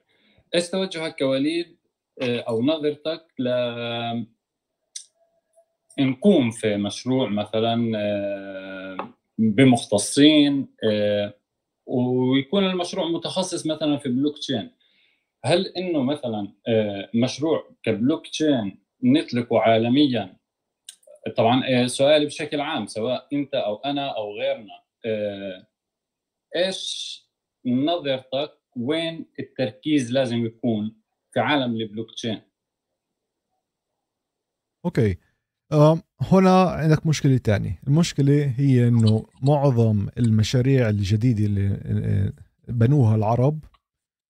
إيش 0.54 0.70
توجهك 0.70 1.18
كوليد؟ 1.18 1.76
آه، 2.22 2.40
أو 2.40 2.62
نظرتك 2.62 3.26
ل 3.38 3.48
نقوم 5.98 6.50
في 6.50 6.76
مشروع 6.76 7.28
مثلا 7.28 7.76
بمختصين 9.38 10.68
آه، 10.84 11.34
ويكون 11.86 12.64
المشروع 12.64 13.08
متخصص 13.08 13.66
مثلا 13.66 13.96
في 13.96 14.08
بلوك 14.08 14.38
تشين. 14.38 14.70
هل 15.44 15.66
إنه 15.66 16.02
مثلا 16.02 16.52
مشروع 17.14 17.70
كبلوك 17.82 18.26
تشين 18.26 18.78
نطلقه 19.02 19.58
عالميا 19.60 20.36
طبعا 21.36 21.86
سؤالي 21.86 22.26
بشكل 22.26 22.60
عام 22.60 22.86
سواء 22.86 23.28
أنت 23.32 23.54
أو 23.54 23.76
أنا 23.76 24.16
أو 24.16 24.32
غيرنا 24.32 24.84
إيش 26.56 27.20
نظرتك 27.66 28.52
وين 28.76 29.26
التركيز 29.38 30.12
لازم 30.12 30.46
يكون 30.46 30.96
في 31.32 31.40
عالم 31.40 31.76
ال 31.76 32.10
blockchain 32.10 32.40
okay 34.84 35.18
هنا 36.20 36.62
عندك 36.62 37.06
مشكلة 37.06 37.36
ثانية 37.36 37.80
المشكلة 37.86 38.54
هي 38.56 38.88
إنه 38.88 39.26
معظم 39.42 40.08
المشاريع 40.18 40.88
الجديدة 40.88 41.44
اللي 41.44 41.80
آه، 41.84 42.32
بنوها 42.68 43.16
العرب 43.16 43.64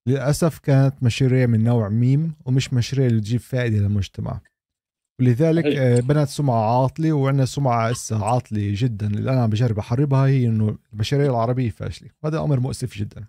للأسف 0.08 0.58
كانت 0.58 1.02
مشاريع 1.02 1.46
من 1.46 1.64
نوع 1.64 1.88
ميم 1.88 2.34
ومش 2.46 2.72
مشاريع 2.72 3.06
اللي 3.06 3.20
تجيب 3.20 3.40
فائدة 3.40 3.78
للمجتمع. 3.78 4.40
ولذلك 5.20 5.64
آه، 5.64 6.00
بنت 6.00 6.28
سمعة 6.28 6.82
عاطلة 6.82 7.12
وعندنا 7.12 7.44
سمعة 7.44 7.88
هسه 7.88 8.24
عاطلة 8.24 8.72
جدا 8.74 9.06
اللي 9.06 9.30
أنا 9.30 9.42
عم 9.42 9.50
بجرب 9.50 9.78
أحاربها 9.78 10.26
هي 10.26 10.46
إنه 10.46 10.78
المشاريع 10.92 11.30
العربية 11.30 11.70
فاشلة. 11.70 12.08
وهذا 12.22 12.40
أمر 12.40 12.60
مؤسف 12.60 12.98
جدا. 12.98 13.24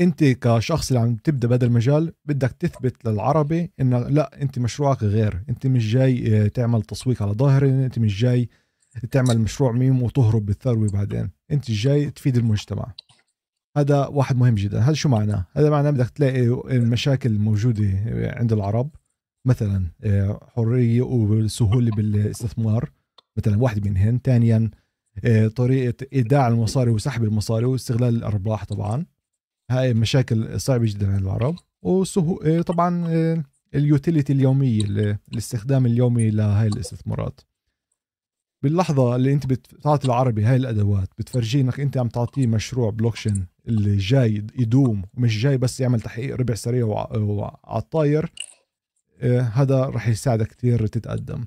أنت 0.00 0.24
كشخص 0.24 0.92
اللي 0.92 1.00
عم 1.00 1.16
تبدأ 1.16 1.48
بهذا 1.48 1.66
المجال 1.66 2.12
بدك 2.24 2.50
تثبت 2.50 3.06
للعربي 3.06 3.70
انه 3.80 3.98
لا 3.98 4.42
أنت 4.42 4.58
مشروعك 4.58 5.02
غير. 5.02 5.42
أنت 5.48 5.66
مش 5.66 5.92
جاي 5.92 6.44
آه، 6.44 6.48
تعمل 6.48 6.82
تسويق 6.82 7.22
على 7.22 7.32
ظاهري 7.32 7.70
أنت 7.70 7.98
مش 7.98 8.20
جاي 8.20 8.48
تعمل 9.10 9.38
مشروع 9.38 9.72
ميم 9.72 10.02
وتهرب 10.02 10.46
بالثروة 10.46 10.90
بعدين. 10.90 11.30
أنت 11.50 11.70
جاي 11.70 12.10
تفيد 12.10 12.36
المجتمع. 12.36 12.86
هذا 13.76 14.06
واحد 14.06 14.36
مهم 14.36 14.54
جدا. 14.54 14.80
هذا 14.80 14.92
شو 14.92 15.08
معناه؟ 15.08 15.46
هذا 15.52 15.70
معناه 15.70 15.90
بدك 15.90 16.10
تلاقي 16.10 16.40
المشاكل 16.76 17.30
الموجودة 17.30 17.88
عند 18.36 18.52
العرب. 18.52 18.90
مثلا 19.44 19.86
آه، 20.04 20.48
حرية 20.54 21.02
وسهوله 21.02 21.90
بالاستثمار 21.90 22.90
مثلا 23.36 23.62
واحد 23.62 23.88
منهن. 23.88 24.20
ثانيا 24.24 24.70
آه، 25.24 25.48
طريقة 25.48 26.06
إيداع 26.12 26.48
المصاري 26.48 26.90
وسحب 26.90 27.24
المصاري 27.24 27.64
واستغلال 27.66 28.16
الأرباح 28.16 28.64
طبعا. 28.64 29.06
هاي 29.70 29.94
مشاكل 29.94 30.60
صعبة 30.60 30.84
جدا 30.86 31.12
عند 31.12 31.22
العرب. 31.22 31.56
وسهو 31.82 32.36
آه، 32.36 32.62
طبعا 32.62 33.06
اليوتيليتي 33.74 34.32
اليومية 34.32 34.84
الاستخدام 35.32 35.86
اليومي 35.86 36.30
لهاي 36.30 36.66
الاستثمارات. 36.66 37.40
باللحظة 38.62 39.16
اللي 39.16 39.32
أنت 39.32 39.46
بتعطي 39.46 40.06
العربي 40.06 40.44
هاي 40.44 40.56
الأدوات 40.56 41.08
بتفرجيه 41.18 41.60
إنك 41.60 41.80
أنت 41.80 41.96
عم 41.96 42.08
تعطيه 42.08 42.46
مشروع 42.46 42.90
بلوكشين 42.90 43.46
اللي 43.68 43.96
جاي 43.96 44.46
يدوم 44.58 45.02
ومش 45.14 45.42
جاي 45.42 45.58
بس 45.58 45.80
يعمل 45.80 46.00
تحقيق 46.00 46.36
ربع 46.36 46.54
سريع 46.54 46.84
وعلى 46.86 47.50
الطاير. 47.76 48.32
هذا 49.22 49.84
راح 49.84 50.08
يساعدك 50.08 50.46
كثير 50.46 50.86
تتقدم. 50.86 51.44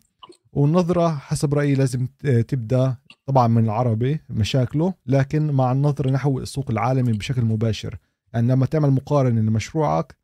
والنظرة 0.53 1.15
حسب 1.15 1.53
رأيي 1.53 1.75
لازم 1.75 2.07
تبدأ 2.47 2.95
طبعا 3.25 3.47
من 3.47 3.63
العربي 3.63 4.19
مشاكله 4.29 4.93
لكن 5.05 5.51
مع 5.51 5.71
النظرة 5.71 6.09
نحو 6.09 6.39
السوق 6.39 6.71
العالمي 6.71 7.13
بشكل 7.13 7.41
مباشر. 7.41 7.97
يعني 8.33 8.47
لما 8.47 8.65
تعمل 8.65 8.91
مقارنة 8.91 9.41
لمشروعك 9.41 10.17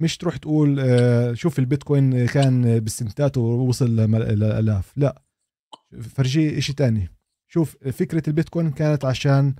مش 0.00 0.16
تروح 0.16 0.36
تقول 0.36 0.80
آه، 0.80 1.34
شوف 1.34 1.58
البيتكوين 1.58 2.26
كان 2.26 2.80
بالسنتات 2.80 3.38
ووصل 3.38 3.96
للالاف 3.96 4.92
لا. 4.96 5.22
فرجيه 6.02 6.58
إشي 6.58 6.72
تاني. 6.72 7.10
شوف 7.48 7.76
فكرة 7.76 8.22
البيتكوين 8.28 8.70
كانت 8.70 9.04
عشان 9.04 9.54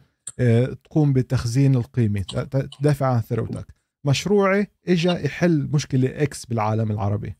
تقوم 0.84 1.12
بتخزين 1.12 1.75
القيمة 1.75 2.20
تدافع 2.80 3.06
عن 3.06 3.20
ثروتك. 3.20 3.79
مشروعي 4.04 4.66
اجى 4.88 5.09
يحل 5.09 5.69
مشكلة 5.73 6.23
إكس 6.23 6.47
بالعالم 6.47 6.90
العربي. 6.90 7.37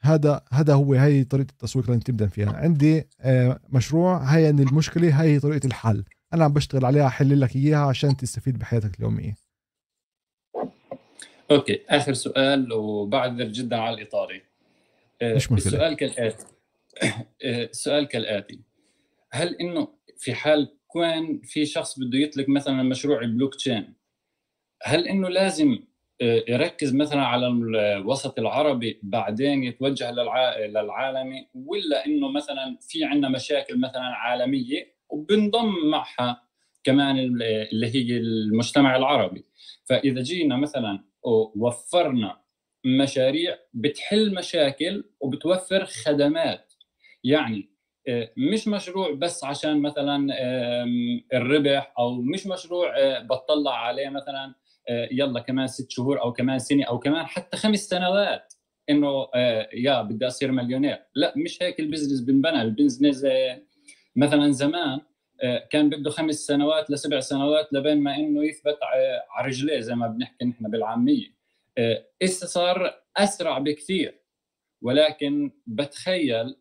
هذا 0.00 0.44
هذا 0.52 0.74
هو 0.74 0.94
هي 0.94 1.24
طريقة 1.24 1.50
التسويق 1.50 1.90
اللي 1.90 2.00
تبدا 2.00 2.26
فيها. 2.26 2.52
عندي 2.52 3.08
آه، 3.20 3.60
مشروع 3.68 4.18
هي 4.18 4.50
المشكلة 4.50 5.22
هي 5.22 5.40
طريقة 5.40 5.66
الحل. 5.66 6.04
أنا 6.34 6.44
عم 6.44 6.52
بشتغل 6.52 6.84
عليها 6.84 7.06
أحل 7.06 7.40
لك 7.40 7.56
إياها 7.56 7.86
عشان 7.86 8.16
تستفيد 8.16 8.58
بحياتك 8.58 8.98
اليومية. 8.98 9.34
okay 11.50 11.80
آخر 11.88 12.12
سؤال 12.12 12.72
وبعذر 12.72 13.44
جدا 13.44 13.76
على 13.76 13.94
الإطالة 13.94 14.42
آه، 15.22 15.34
مش 15.34 15.52
مشكلة. 15.52 15.72
السؤال 15.72 15.96
كالآتي. 15.96 16.44
آه، 17.44 17.64
السؤال 17.64 18.08
كالآتي. 18.08 18.60
هل 19.32 19.54
إنه 19.54 19.88
في 20.18 20.34
حال 20.34 20.76
كون 20.86 21.40
في 21.44 21.66
شخص 21.66 21.98
بده 21.98 22.18
يطلق 22.18 22.48
مثلا 22.48 22.82
مشروع 22.82 23.20
البلوك 23.20 23.54
تشين؟ 23.54 23.94
هل 24.82 25.08
إنه 25.08 25.28
لازم 25.28 25.78
آه، 26.22 26.44
يركز 26.48 26.94
مثلا 26.94 27.22
على 27.22 27.46
الوسط 27.46 28.38
العربي 28.38 29.00
بعدين 29.02 29.64
يتوجه 29.64 30.10
للعالمي 30.66 31.48
ولا 31.54 32.06
إنه 32.06 32.32
مثلا 32.32 32.78
في 32.80 33.04
عندنا 33.04 33.28
مشاكل 33.28 33.80
مثلا 33.80 34.02
عالمية 34.02 34.96
وبنضم 35.08 35.90
معها 35.90 36.42
كمان 36.84 37.18
اللي 37.72 37.86
هي 37.94 38.16
المجتمع 38.16 38.96
العربي؟ 38.96 39.44
فإذا 39.84 40.22
جينا 40.22 40.56
مثلا 40.56 41.04
ووفرنا 41.22 42.40
مشاريع 42.84 43.58
بتحل 43.74 44.34
مشاكل 44.34 45.04
وبتوفر 45.20 45.84
خدمات 45.84 46.72
يعني 47.24 47.70
آه، 48.08 48.32
مش 48.36 48.68
مشروع 48.68 49.14
بس 49.14 49.44
عشان 49.44 49.82
مثلا 49.82 50.26
الربح 51.32 51.92
أو 51.98 52.14
مش 52.14 52.46
مشروع 52.46 52.98
آه، 52.98 53.22
بطلع 53.22 53.74
عليه 53.78 54.08
مثلا 54.08 54.54
يلا 54.88 55.40
كمان 55.40 55.66
ست 55.66 55.90
شهور 55.90 56.22
أو 56.22 56.32
كمان 56.32 56.58
سنة 56.58 56.84
أو 56.84 56.98
كمان 56.98 57.26
حتى 57.26 57.56
خمس 57.56 57.78
سنوات 57.88 58.54
إنه 58.90 59.28
آه، 59.34 59.68
يا 59.72 60.02
بدي 60.02 60.26
أصير 60.26 60.52
مليونير. 60.52 60.98
لا 61.14 61.34
مش 61.36 61.62
هيك 61.62 61.80
ال 61.80 61.84
business 61.84 62.20
بنبنى. 62.20 62.62
ال 62.62 62.69
business 62.69 63.24
آه، 63.24 63.62
مثلا 64.16 64.50
زمان 64.52 65.00
كان 65.70 65.90
بده 65.90 66.10
خمس 66.10 66.34
سنوات 66.34 66.90
لسبع 66.90 67.20
سنوات 67.20 67.72
لبين 67.72 68.00
ما 68.00 68.16
إنه 68.16 68.44
يثبت 68.44 68.78
على 68.82 69.22
رجليه 69.46 69.80
زي 69.80 69.94
ما 69.94 70.06
بنحكي 70.06 70.44
نحن 70.44 70.70
بالعامية. 70.70 71.36
هسه 72.22 72.46
صار 72.46 72.94
أسرع 73.16 73.58
بكثير. 73.58 74.20
ولكن 74.82 75.50
بتخيل 75.66 76.56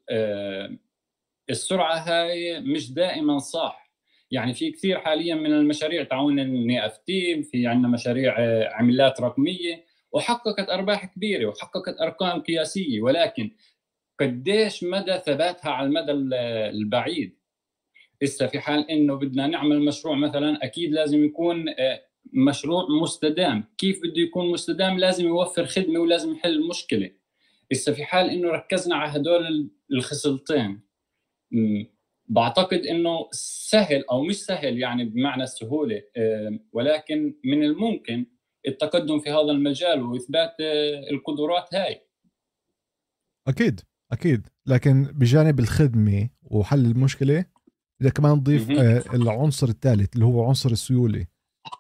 السرعة 1.49 1.95
هاي 1.95 2.59
مش 2.59 2.93
دائما 2.93 3.37
صح. 3.37 3.84
يعني 4.35 4.53
في 4.53 4.71
كثير 4.71 4.99
حاليا 4.99 5.35
من 5.35 5.53
المشاريع 5.53 6.03
تعاون 6.03 6.39
الني 6.39 6.85
اف 6.85 6.97
تي 6.97 7.43
في 7.43 7.67
عندنا 7.67 7.87
مشاريع 7.87 8.35
آه، 8.39 8.69
عملات 8.73 9.21
رقمية 9.21 9.85
وحققت 10.11 10.69
أرباح 10.69 11.05
كبيرة 11.05 11.45
وحققت 11.45 12.01
أرقام 12.01 12.41
قياسية 12.41 13.01
ولكن 13.01 13.51
قديش 14.19 14.83
مدى 14.83 15.17
ثباتها 15.25 15.71
على 15.71 15.87
المدى 15.87 16.11
البعيد؟ 16.11 17.37
لسه 18.21 18.47
في 18.47 18.59
حال 18.59 18.91
إنه 18.91 19.15
بدنا 19.15 19.47
نعمل 19.47 19.79
مشروع 19.79 20.15
مثلا 20.15 20.63
أكيد 20.63 20.91
لازم 20.91 21.25
يكون 21.25 21.69
آه، 21.69 22.01
مشروع 22.33 22.87
مستدام. 23.01 23.63
كيف 23.77 23.99
بده 23.99 24.21
يكون 24.21 24.51
مستدام؟ 24.51 24.99
لازم 24.99 25.25
يوفر 25.25 25.65
خدمة 25.65 25.99
ولازم 25.99 26.31
يحل 26.31 26.53
المشكلة 26.53 27.11
لسه 27.71 27.93
في 27.93 28.05
حال 28.05 28.29
إنه 28.29 28.49
ركزنا 28.49 28.95
على 28.95 29.11
هدول 29.11 29.69
الخصلتين 29.91 30.81
بعتقد 32.27 32.79
إنه 32.79 33.27
سهل 33.31 34.05
أو 34.11 34.23
مش 34.23 34.45
سهل 34.45 34.79
يعني 34.79 35.05
بمعنى 35.05 35.43
السهولة 35.43 36.01
آه، 36.17 36.59
ولكن 36.73 37.35
من 37.45 37.63
الممكن 37.63 38.25
التقدم 38.67 39.19
في 39.19 39.29
هذا 39.29 39.51
المجال 39.51 40.01
وإثبات 40.01 40.55
آه، 40.61 41.09
القدرات 41.11 41.73
هاي. 41.73 42.01
أكيد 43.47 43.81
أكيد. 44.11 44.47
لكن 44.65 45.03
بجانب 45.03 45.59
الخدمة 45.59 46.29
وحل 46.43 46.85
المشكلة 46.85 47.45
بدك 48.01 48.13
كمان 48.13 48.43
تضيف 48.43 48.71
آه، 48.71 49.03
العنصر 49.13 49.67
الثالث 49.67 50.13
اللي 50.13 50.25
هو 50.25 50.45
عنصر 50.45 50.71
السيولة. 50.71 51.25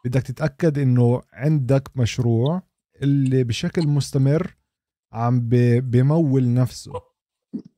بدك 0.05 0.21
تتأكد 0.21 0.77
إنه 0.77 1.21
عندك 1.33 1.97
مشروع 1.97 2.61
اللي 3.01 3.43
بشكل 3.43 3.87
مستمر 3.87 4.55
عم 5.13 5.49
بمول 5.79 6.53
نفسه. 6.53 7.14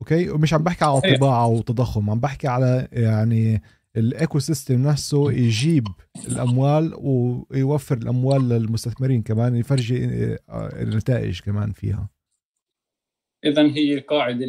okay؟ 0.00 0.30
ومش 0.30 0.54
عم 0.54 0.62
بحكي 0.62 0.84
على 0.84 1.00
طباعة 1.00 1.46
وتضخم 1.46 2.10
عم 2.10 2.20
بحكي 2.20 2.48
على 2.48 2.88
يعني 2.92 3.62
ال 3.96 4.38
ecosystem 4.38 4.88
نفسه 4.88 5.32
يجيب 5.32 5.88
الأموال 6.28 6.94
ويوفر 6.96 7.96
الأموال 7.96 8.48
للمستثمرين 8.48 9.22
كمان 9.22 9.56
يفرجي 9.56 10.04
آه، 10.04 10.82
النتائج 10.82 11.40
كمان 11.40 11.72
فيها. 11.72 12.08
اذا 13.44 13.62
هي 13.62 13.94
القاعدة 13.94 14.46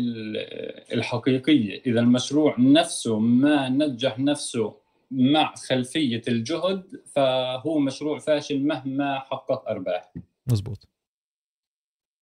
الحقيقية. 0.94 1.82
اذا 1.86 2.00
المشروع 2.00 2.56
نفسه 2.60 3.20
ما 3.20 3.70
نجح 3.70 4.20
نفسه 4.20 4.76
مع 5.12 5.56
خلفية 5.56 6.22
الجهد 6.28 7.02
فهو 7.06 7.80
مشروع 7.80 8.20
فاشل 8.20 8.64
مهما 8.64 9.20
حقق 9.20 9.70
أرباح. 9.70 10.14
مزبوط. 10.48 10.88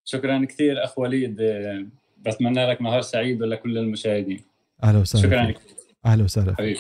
شكرا 0.06 0.46
كثير 0.46 0.84
اخ 0.84 1.00
وليد 1.00 1.42
بتمنى 2.28 2.66
لك 2.72 2.82
نهار 2.82 3.02
سعيد 3.02 3.42
ولكل 3.42 3.78
المشاهدين. 3.78 4.46
أهلا 4.84 5.00
وسهلا 5.00 5.24
شكرا 5.24 5.52
كثير 5.52 5.78
أهلا 6.06 6.24
وسهلا 6.24 6.56
حبيبي 6.56 6.80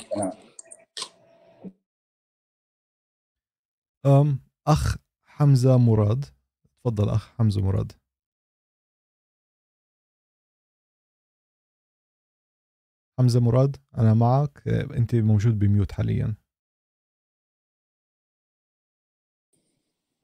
أم 4.05 4.39
أخ 4.67 4.97
حمزة 5.25 5.77
مراد. 5.77 6.25
تفضل 6.83 7.09
أخ 7.09 7.27
حمزة 7.37 7.61
مراد. 7.61 7.91
حمزة 13.19 13.39
مراد 13.39 13.77
أنا 13.97 14.13
معك. 14.13 14.67
أنت 14.67 15.15
موجود 15.15 15.59
بميوت 15.59 15.91
حاليا. 15.91 16.35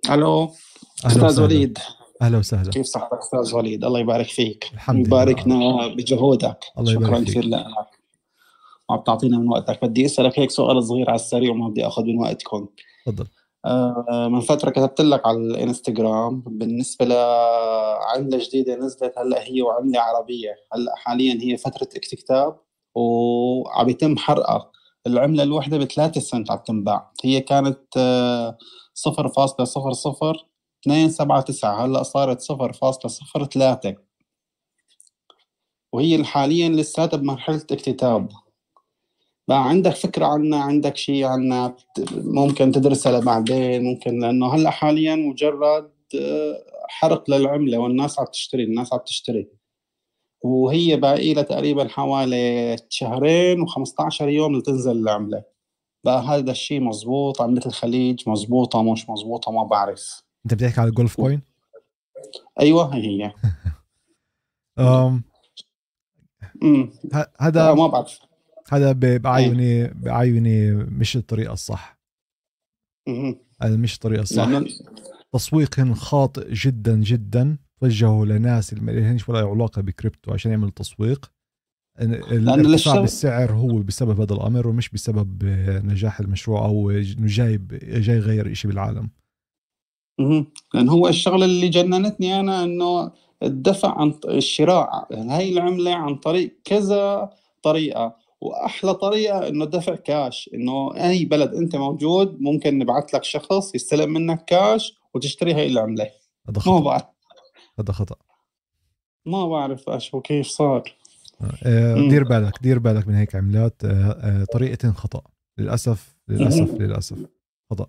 ألو 0.10 0.56
أستاذ 1.06 1.42
وليد. 1.42 1.78
أهلا 2.24 2.38
وسهلا. 2.38 2.72
كيف 2.72 2.86
صحتك 2.86 3.18
أستاذ 3.18 3.56
وليد؟ 3.56 3.86
الله 3.86 4.00
يبارك 4.00 4.26
فيك. 4.26 4.70
الحمد 4.74 5.08
يباركنا 5.08 5.88
بجهودك. 5.88 6.60
الله 6.80 6.92
يبارك 6.92 7.08
شكرا 7.08 7.24
كثير 7.24 7.46
لك. 7.46 7.66
وعم 8.90 9.02
تعطينا 9.02 9.38
من 9.38 9.50
وقتك. 9.50 9.86
بدي 9.86 10.06
أسألك 10.06 10.40
هيك 10.40 10.52
سؤال 10.52 10.84
صغير 10.84 11.10
على 11.10 11.16
السريع 11.16 11.52
وما 11.52 11.70
بدي 11.70 11.88
أخذ 11.88 12.04
من 12.04 12.20
وقتكم. 12.20 12.68
تفضل. 13.06 13.26
آه 13.66 14.28
من 14.32 14.40
فترة 14.40 14.70
كتبت 14.70 15.02
لك 15.02 15.26
على 15.26 15.38
الإنستغرام 15.38 16.44
بالنسبة 16.48 17.06
لعمله 17.06 18.38
جديدة 18.38 18.76
نزلت 18.76 19.14
هلأ 19.18 19.44
هي 19.44 19.62
وعملة 19.62 20.00
عربية. 20.00 20.56
هلأ 20.74 20.96
حاليا 20.96 21.38
هي 21.42 21.58
فترة 21.58 21.90
اكتتاب 21.96 22.60
وعم 22.96 23.90
يتم 23.90 24.18
حرقها. 24.18 24.72
العملة 25.08 25.44
الوحدة 25.44 25.78
بثلاثة 25.78 26.22
سنت 26.22 26.52
عم 26.52 26.60
تنباع. 26.68 27.12
هي 27.24 27.42
كانت 27.42 27.80
آه، 27.98 28.58
صفر 28.94 29.28
فاصلة 30.86 31.08
صفر 31.08 31.10
صفر 31.10 31.10
اثنين 31.10 31.10
سبعة 31.10 31.42
تسعة. 31.42 31.86
هلا 31.86 32.04
صارت 32.04 32.42
صفر 32.42 32.74
فاصلة 32.74 33.12
صفر 33.12 33.46
ثلاثة. 33.46 33.96
وهي 35.94 36.24
حاليا 36.24 36.70
لساتها 36.70 37.18
بمرحلة 37.18 37.62
اكتتاب. 37.72 38.30
بقى 39.48 39.70
عندك 39.70 39.92
فكرة 39.92 40.26
عنها؟ 40.26 40.64
عندك 40.64 40.98
شيء 40.98 41.26
عنها؟ 41.26 41.76
ممكن 42.12 42.72
تدرسها 42.72 43.20
لبعدين؟ 43.22 43.84
ممكن 43.84 44.20
لأنه 44.20 44.56
هلا 44.56 44.70
حاليا 44.70 45.16
مجرد 45.16 45.92
آه، 46.22 46.66
حرق 46.88 47.30
للعملة 47.30 47.78
والناس 47.78 48.20
عم 48.20 48.26
تشتري 48.26 48.64
الناس 48.64 48.94
عم 48.94 49.00
تشتري. 49.00 49.48
وهي 50.44 50.98
باقي 50.98 51.34
لها 51.34 51.44
تقريبا 51.44 51.88
حوالي 51.88 52.76
شهرين 52.90 53.66
و15 53.68 54.22
يوم 54.22 54.58
لتنزل 54.58 54.92
العملة. 54.98 55.44
بقى 56.06 56.22
هذا 56.22 56.52
الشيء 56.52 56.82
مزبوط 56.82 57.42
عملة 57.42 57.62
الخليج 57.66 58.30
مزبوطة 58.30 58.84
مش 58.84 59.10
مزبوطة 59.10 59.52
ما 59.52 59.64
بعرف. 59.64 60.24
انت 60.46 60.54
بتحكي 60.54 60.82
على 60.82 60.90
الجولف 60.90 61.16
كوين؟ 61.16 61.42
أيوه 62.60 62.96
هي 62.96 63.34
هذا 67.40 67.74
ما 67.74 67.88
بعرف. 67.88 68.20
هذا 68.72 68.92
بعيني 69.18 69.88
بعيني 69.88 70.72
مش 70.74 71.16
الطريقة 71.18 71.54
الصح. 71.54 72.00
هذا 73.62 73.76
مش 73.76 73.96
الطريقة 73.96 74.22
الصح. 74.22 74.50
تسويق 75.34 75.94
خاطئ 75.94 76.54
جدا 76.54 76.96
جدا 76.96 77.58
توجهوا 77.82 78.26
لناس 78.26 78.74
اللي 78.74 78.84
ما 78.84 78.92
لهمش 78.92 79.30
ولا 79.30 79.40
علاقة 79.40 79.82
بكريبتو 79.82 80.34
عشان 80.34 80.52
يعملوا 80.52 80.72
تسويق. 80.76 81.32
الارتفاع 82.00 83.02
بالسعر 83.02 83.52
هو 83.54 83.78
بسبب 83.80 84.22
هذا 84.22 84.34
الأمر 84.34 84.68
ومش 84.68 84.90
بسبب 84.90 85.44
نجاح 85.86 86.20
المشروع 86.20 86.66
أو 86.66 86.90
انه 86.90 87.28
جاي 87.28 87.58
جاي 87.84 88.18
يغير 88.18 88.54
شيء 88.54 88.72
بالعالم. 88.72 89.10
لأن 90.74 90.90
هو 90.90 91.08
الشغلة 91.08 91.46
اللي 91.46 91.70
جننتني 91.70 92.40
أنا 92.40 92.64
إنه 92.64 93.12
الدفع 93.44 94.00
عن 94.00 94.14
الشراء 94.26 95.08
هاي 95.14 95.50
العملة 95.50 95.94
عن 95.96 96.16
طريق 96.16 96.58
كذا 96.64 97.30
طريقة. 97.64 98.24
وأحلى 98.42 98.94
طريقة 98.94 99.48
إنه 99.48 99.66
دفع 99.66 99.96
كاش 99.96 100.50
إنه 100.54 100.96
أي 100.96 101.26
بلد 101.26 101.54
أنت 101.54 101.76
موجود 101.76 102.42
ممكن 102.42 102.78
نبعث 102.78 103.16
لك 103.16 103.24
شخص 103.24 103.76
يستلم 103.76 104.14
منك 104.14 104.46
كاش 104.46 104.98
وتشتري 105.14 105.54
هاي 105.54 105.68
العملة. 105.68 106.10
هذا 106.50 106.60
خطأ. 106.60 107.10
هذا 107.80 107.94
خطأ. 107.94 108.16
ما 109.26 109.48
بعرف 109.48 109.90
إيش 109.90 110.14
وكيف 110.14 110.48
صار. 110.48 110.96
آه 111.64 111.96
دير 112.10 112.24
بالك 112.24 112.54
دير 112.62 112.80
بالك 112.80 113.08
من 113.08 113.16
هيك 113.16 113.36
عملات 113.36 113.86
آه 113.86 113.90
آه 113.90 114.46
طريقتين 114.54 114.94
خطأ. 114.94 115.22
للأسف 115.58 116.16
للأسف 116.28 116.82
للأسف. 116.82 117.18
خطأ. 117.72 117.88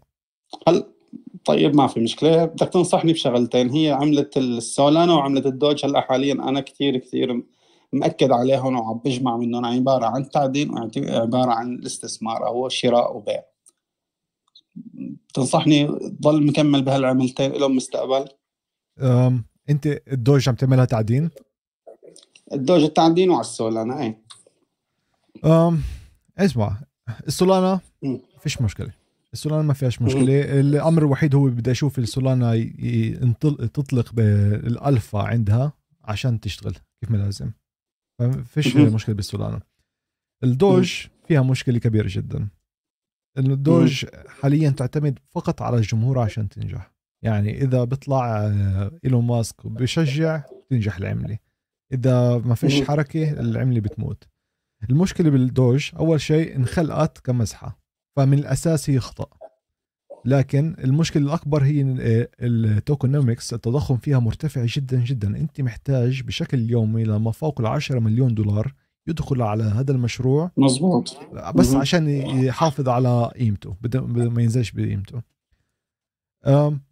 هل 0.69 0.94
طيب 1.45 1.77
ما 1.77 1.87
في 1.87 2.01
مشكلة. 2.01 2.45
بدك 2.45 2.69
تنصحني 2.69 3.13
بشغلتين 3.13 3.71
هي 3.71 3.91
عملة 3.91 4.31
السولانا 4.37 5.15
وعملة 5.15 5.47
الدوج. 5.47 5.85
هلأ 5.85 6.01
حاليا 6.01 6.33
أنا 6.33 6.61
كثير 6.61 6.99
كثير 6.99 7.43
مأكد 7.93 8.31
عليهم 8.31 8.79
وعم 8.79 8.99
بجمع 8.99 9.37
منهم 9.37 9.65
عبارة 9.65 10.07
عن 10.07 10.29
تعدين 10.31 10.71
وعباره 10.71 11.53
عن 11.53 11.75
الاستثمار 11.75 12.47
أو 12.47 12.69
شراء 12.69 13.17
وبيع. 13.17 13.43
تنصحني 15.35 15.87
ضل 16.23 16.47
مكمل 16.47 16.83
بهالعملتين 16.83 17.53
لهم 17.53 17.77
مستقبل؟ 17.77 18.29
أنت 19.71 19.87
الدوج 20.13 20.49
عم 20.49 20.55
تعملها 20.55 20.85
تعدين؟ 20.85 21.31
الدوج 22.53 22.83
التعدين 22.83 23.31
وعلى 23.31 23.41
السولانا 23.41 24.03
اي 24.03 24.19
اسمع 26.39 26.81
السولانا 27.27 27.81
فيش 28.41 28.63
مشكلة. 28.63 29.04
السولانا 29.35 29.63
ما 29.63 29.75
فيهاش 29.75 30.03
مشكلة. 30.03 30.61
الأمر 30.61 31.03
الوحيد 31.03 31.35
هو 31.35 31.49
بدي 31.49 31.71
أشوف 31.71 31.99
السولانا 31.99 32.55
تطلق 33.75 34.13
بالألفا 34.13 35.19
عندها 35.19 35.73
عشان 36.05 36.41
تشتغل 36.41 36.73
كيف 36.73 37.11
ما 37.11 37.17
لازم. 37.17 37.51
فيش 38.45 38.77
مشكلة 38.77 39.15
بالسولانا 39.15 39.61
الدوج 40.45 41.07
فيها 41.29 41.43
مشكلة 41.43 41.79
كبيرة 41.79 42.07
جدا. 42.11 42.49
الدوج 43.39 44.07
حاليا 44.29 44.71
تعتمد 44.71 45.19
فقط 45.31 45.63
على 45.63 45.77
الجمهور 45.77 46.19
عشان 46.19 46.49
تنجح. 46.49 46.93
يعني 47.25 47.63
إذا 47.63 47.85
بيطلع 47.85 48.47
آه، 48.47 48.99
إيلون 49.05 49.25
ماسك 49.25 49.67
بشجع 49.67 50.43
تنجح 50.71 50.97
العملة. 50.97 51.39
إذا 51.93 52.39
ما 52.39 52.55
فيش 52.55 52.83
حركة 52.83 53.31
العملة 53.41 53.81
بتموت. 53.81 54.29
المشكلة 54.91 55.31
بالدوج 55.31 55.91
أول 55.97 56.21
شيء 56.21 56.57
انخلقت 56.57 57.19
كمزحه 57.19 57.84
فمن 58.17 58.39
الأساس 58.39 58.91
هي 58.91 59.01
خطأ. 59.01 59.27
لكن 60.25 60.77
المشكلة 60.85 61.23
الأكبر 61.23 61.63
هي 61.65 61.83
التوكونومكس 62.41 63.55
التضخم 63.55 63.97
فيها 63.97 64.19
مرتفع 64.19 64.65
جدا 64.65 65.01
جدا. 65.01 65.29
أنت 65.29 65.61
محتاج 65.61 66.23
بشكل 66.23 66.71
يومي 66.71 67.05
لما 67.05 67.31
فوق 67.31 67.61
ال 67.61 67.67
10 67.67 67.99
مليون 67.99 68.35
دولار 68.35 68.75
يدخل 69.07 69.43
على 69.43 69.65
هذا 69.65 69.93
المشروع. 69.93 70.51
مزبوط 70.57 71.17
بس 71.55 71.71
مهم. 71.71 71.81
عشان 71.81 72.09
يحافظ 72.45 72.89
على 72.89 73.31
قيمته 73.37 73.77
ما 74.09 74.43
ينزلش 74.43 74.71
بقيمته. 74.71 75.23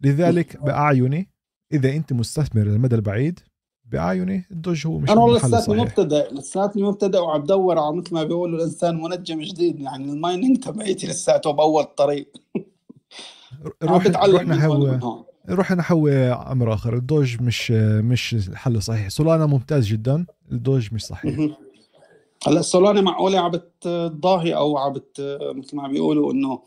لذلك 0.01 0.63
بأعيني 0.63 1.29
إذا 1.73 1.95
أنت 1.95 2.13
مستثمر 2.13 2.63
للمدى 2.63 2.95
البعيد 2.95 3.39
بعيني 3.93 4.45
الدوج 4.51 4.87
هو 4.87 4.97
مش 4.99 5.09
أنا 5.09 5.21
والله 5.21 5.37
لساتني 5.37 5.75
مبتدئ 5.81 6.33
لساتني 6.33 6.83
مبتدئ 6.83 7.19
وعم 7.19 7.41
بدور 7.41 7.79
على 7.79 7.95
مثل 7.95 8.13
ما 8.13 8.23
بيقولوا 8.23 8.57
الإنسان 8.57 9.01
منجم 9.01 9.41
جديد 9.41 9.79
يعني 9.79 10.11
ال 10.11 10.18
mining 10.18 10.57
تبعيتي 10.59 11.07
لساته 11.07 11.51
بأول 11.51 11.83
الطريق 11.83 12.27
روح 13.83 14.07
روح 14.07 14.63
هون. 14.63 15.23
روح 15.49 15.71
نحوي 15.71 16.13
أمر 16.31 16.73
آخر. 16.73 16.93
الدوج 16.93 17.41
مش 17.41 17.71
مش 17.71 18.33
الحل 18.49 18.75
الصحيح 18.75 19.07
سولانا 19.09 19.45
ممتاز 19.45 19.85
جدا. 19.85 20.25
الدوج 20.51 20.93
مش 20.93 21.05
صحيح. 21.05 21.49
هلأ 22.47 22.59
السولانة 22.59 23.01
معقولة 23.01 23.39
عم 23.39 23.51
بتضاهي 23.51 24.55
أو 24.55 24.77
عم 24.77 24.93
بت 24.93 25.37
مثل 25.55 25.75
ما 25.77 25.87
بيقولوا 25.87 26.33
إنه 26.33 26.59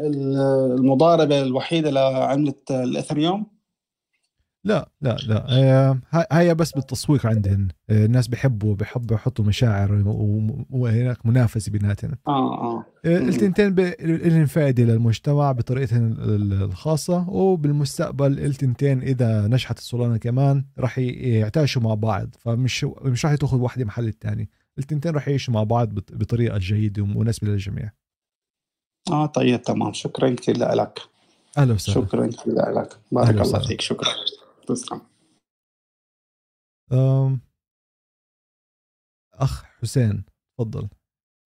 ال- 0.00 0.76
المضاربة 0.78 1.42
الوحيدة 1.42 1.90
لعملة 1.90 2.54
الإثريوم؟ 2.70 3.46
لا 4.64 4.88
لا 5.00 5.16
لا. 5.26 5.98
هاي- 6.32 6.54
بس 6.54 6.72
بالتسويق 6.72 7.26
عندهن. 7.26 7.68
آه، 7.90 8.04
الناس 8.06 8.28
بيحبوا 8.28 8.74
بيحبوا 8.74 9.16
يحطوا 9.16 9.44
مشاعر 9.44 10.02
وهناك 10.70 11.26
منافسة 11.26 11.72
بيناتهم 11.72 12.10
آه 12.28 12.54
آه. 12.54 12.84
آه،. 13.04 13.18
التنتين 13.18 13.74
لهم 14.28 14.46
فائدة 14.46 14.82
للمجتمع 14.84 15.52
بطريقتهم 15.52 16.12
ال- 16.12 16.62
الخاصة 16.62 17.28
وبالمستقبل 17.30 18.38
التنتين 18.38 19.02
إذا 19.02 19.46
نجحت 19.46 19.78
السولانا 19.78 20.16
كمان 20.16 20.64
راح 20.78 20.98
يعتاشوا 20.98 21.82
مع 21.82 21.94
بعض. 21.94 22.34
فمش 22.38 22.84
مش 23.02 23.26
راح 23.26 23.34
تاخذ 23.34 23.56
واحدة 23.58 23.84
محل 23.84 24.08
الثاني 24.08 24.48
التنتين 24.78 25.12
راح 25.12 25.28
يعيشوا 25.28 25.54
مع 25.54 25.62
بعض 25.62 25.88
بط- 25.88 26.12
بطريقة 26.12 26.58
جيدة 26.58 27.02
ومناسبه 27.02 27.48
للجميع. 27.48 27.90
آه 29.10 29.26
طيب 29.26 29.62
تمام. 29.62 29.92
شكرا 29.92 30.30
كثير 30.34 30.58
لك. 30.58 30.98
أهلا 31.58 31.74
وسهلا. 31.74 32.06
شكرا 32.06 32.26
كثير 32.26 32.54
لك. 32.54 32.96
بارك 33.12 33.40
الله. 33.40 33.58
فيك. 33.66 33.80
شكرا. 33.80 34.08
تسلم. 34.74 35.00
أم، 36.92 37.40
أخ 39.34 39.64
حسين 39.64 40.24
تفضل. 40.58 40.88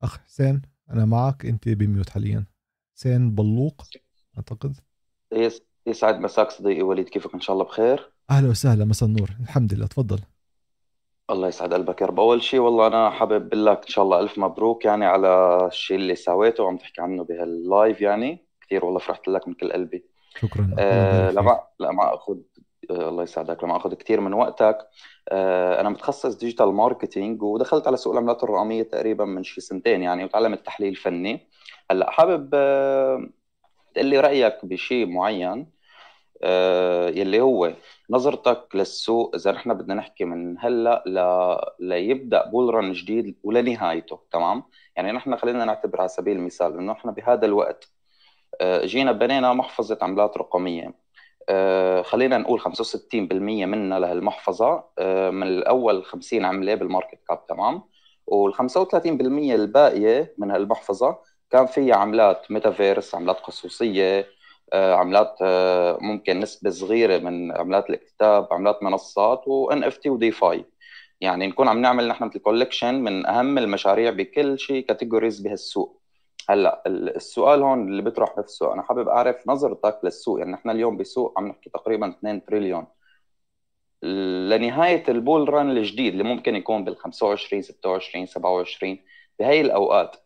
أخ 0.03 0.19
حسين 0.19 0.62
أنا 0.91 1.05
معك 1.05 1.47
أنت 1.47 1.69
بميوت 1.69 2.11
حاليا. 2.11 2.47
حسين 2.97 3.35
بلوق 3.35 3.83
أعتقد. 4.37 4.77
يس 5.33 5.62
يسعد 5.87 6.21
مساك 6.21 6.51
صديقي 6.51 6.83
وليد 6.83 7.09
كيفك؟ 7.09 7.35
إن 7.35 7.41
شاء 7.41 7.55
الله 7.55 7.65
بخير. 7.65 8.12
أهلا 8.31 8.49
وسهلا 8.49 8.85
مساء 8.85 9.09
النور. 9.09 9.31
الحمد 9.41 9.75
لله 9.75 9.87
تفضل. 9.87 10.21
الله 11.31 11.49
يسعد 11.49 11.75
قلبك 11.75 12.01
يا 12.01 12.07
رب. 12.07 12.21
أول 12.21 12.43
شيء 12.43 12.61
والله 12.61 12.87
أنا 12.87 13.11
حابب 13.11 13.47
أقول 13.47 13.67
لك 13.67 13.83
إن 13.83 13.89
شاء 13.89 14.05
الله 14.05 14.21
ألف 14.21 14.39
مبروك 14.39 14.85
يعني 14.85 15.05
على 15.05 15.61
الشيء 15.67 15.97
اللي 15.97 16.15
سويته 16.17 16.62
وعم 16.62 16.77
تحكي 16.77 17.01
عنه 17.01 17.25
بهاللايف 17.25 18.01
يعني. 18.01 18.47
كثير 18.61 18.85
والله 18.85 18.99
فرحت 18.99 19.29
لك 19.29 19.49
من 19.49 19.55
كل 19.55 19.73
قلبي. 19.73 20.05
شكرا. 20.41 20.75
آه. 20.79 21.31
لما 21.31 21.67
لما 21.81 22.15
أخذ 22.15 22.39
الله 22.90 23.22
يسعدك 23.22 23.64
لما 23.64 23.77
أخذ 23.77 23.94
كثير 23.94 24.20
من 24.20 24.33
وقتك. 24.35 24.79
آه 25.29 25.81
أنا 25.81 25.88
متخصص 25.88 26.35
digital 26.35 26.66
marketing 26.66 27.42
ودخلت 27.42 27.87
على 27.87 27.96
سوق 27.96 28.12
العملات 28.12 28.44
الرقمية 28.44 28.83
تقريبا 28.83 29.25
من 29.25 29.42
شي 29.44 29.61
سنتين 29.61 30.03
يعني 30.03 30.25
وتعلمت 30.25 30.59
التحليل 30.59 30.88
الفني. 30.88 31.49
هلأ 31.90 32.11
حابب 32.11 32.51
آه 32.55 33.29
تقول 33.94 34.07
لي 34.07 34.20
رأيك 34.20 34.64
بشيء 34.64 35.07
معين 35.07 35.77
آه، 36.42 37.09
يلي 37.09 37.40
هو 37.40 37.72
نظرتك 38.11 38.68
للسوق 38.75 39.35
إذا 39.35 39.53
نحن 39.53 39.75
بدنا 39.75 39.94
نحكي 39.94 40.25
من 40.25 40.57
هلأ 40.59 41.05
ل... 41.07 41.18
ليبدا 41.88 42.51
bull 42.51 42.75
run 42.75 42.92
جديد 42.92 43.37
ولنهايته 43.44 44.20
تمام؟ 44.31 44.62
يعني 44.96 45.12
نحن 45.12 45.37
خلينا 45.37 45.64
نعتبر 45.64 46.01
على 46.01 46.09
سبيل 46.09 46.37
المثال 46.37 46.79
إنه 46.79 46.92
نحن 46.92 47.11
بهذا 47.11 47.46
الوقت 47.46 47.90
آه، 48.61 48.87
جينا 48.87 49.12
بنينا 49.12 49.53
محفظة 49.53 49.99
عملات 50.03 50.38
رقمية. 50.38 50.87
آه، 50.87 51.06
خلينا 52.02 52.38
نقول 52.38 52.61
65% 52.61 53.66
منها 53.66 53.98
لهالمحفظة. 53.98 54.85
آه، 54.98 55.30
من 55.30 55.46
الأول 55.46 56.04
50 56.04 56.44
عملة 56.44 56.75
بال 56.75 56.86
market 56.86 57.18
cap 57.29 57.46
تمام؟ 57.46 57.82
وال 58.26 58.54
35% 58.54 59.54
الباقية 59.54 60.35
من 60.38 60.50
هالمحفظة 60.50 61.18
كان 61.50 61.66
فيها 61.66 61.94
عملات 61.96 62.50
ميتافيرس 62.50 63.14
عملات 63.14 63.40
خصوصية 63.40 64.26
آه، 64.72 64.94
عملات 64.94 65.37
آه، 65.42 65.98
ممكن 66.00 66.40
نسبة 66.40 66.70
صغيرة 66.70 67.18
من 67.18 67.56
عملات 67.56 67.90
الاكتتاب 67.90 68.48
عملات 68.52 68.82
منصات 68.82 69.48
و 69.48 69.70
NFT 69.72 70.06
و 70.06 70.18
DeFi. 70.20 70.62
يعني 71.20 71.46
نكون 71.46 71.68
عم 71.68 71.80
نعمل 71.80 72.09
نحن 72.09 72.24
مثل 72.24 72.38
collection 72.38 72.94
من 72.94 73.26
أهم 73.26 73.59
المشاريع 73.59 74.11
بكل 74.11 74.59
شيء 74.59 74.87
categories 74.87 75.40
بهالسوق. 75.40 76.06
هلأ 76.48 76.82
ال- 76.87 77.16
السؤال 77.16 77.62
هون 77.62 77.88
اللي 77.88 78.02
بيطرح 78.02 78.38
نفسه 78.38 78.72
أنا 78.72 78.82
حابب 78.82 79.09
أعرف 79.09 79.37
نظرتك 79.48 80.00
للسوق 80.04 80.38
يعني 80.38 80.52
نحن 80.52 80.70
اليوم 80.70 80.96
بسوق 80.96 81.35
عم 81.38 81.48
نحكي 81.48 81.70
تقريبا 81.70 82.09
2 82.11 82.44
تريليون. 82.44 82.87
لنهاية 84.48 85.04
ال 85.09 85.16
bull 85.16 85.49
run 85.49 85.70
الجديد 85.70 86.12
اللي 86.12 86.24
ممكن 86.24 86.56
يكون 86.56 86.85
بال 86.85 86.96
25 86.96 87.62
26 87.62 88.26
27 88.26 88.98
بهي 89.38 89.61
الأوقات 89.61 90.16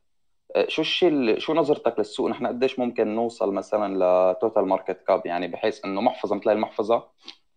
شو 0.69 0.83
الشيء 0.83 1.39
شو 1.39 1.55
نظرتك 1.55 1.99
للسوق؟ 1.99 2.31
نحن 2.31 2.47
قديش 2.47 2.79
ممكن 2.79 3.15
نوصل 3.15 3.53
مثلا 3.55 3.95
ل 4.33 4.39
total 4.39 4.69
market 4.69 5.03
cap 5.07 5.27
يعني 5.27 5.49
بحيث 5.49 5.85
إنه 5.85 6.01
محفظة 6.01 6.37
مثل 6.37 6.51
المحفظة 6.51 7.09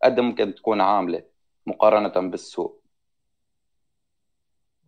قديش 0.04 0.20
ممكن 0.20 0.56
تكون 0.56 0.82
عاملة 0.82 1.24
مقارنة 1.68 2.30
بالسوق. 2.30 2.84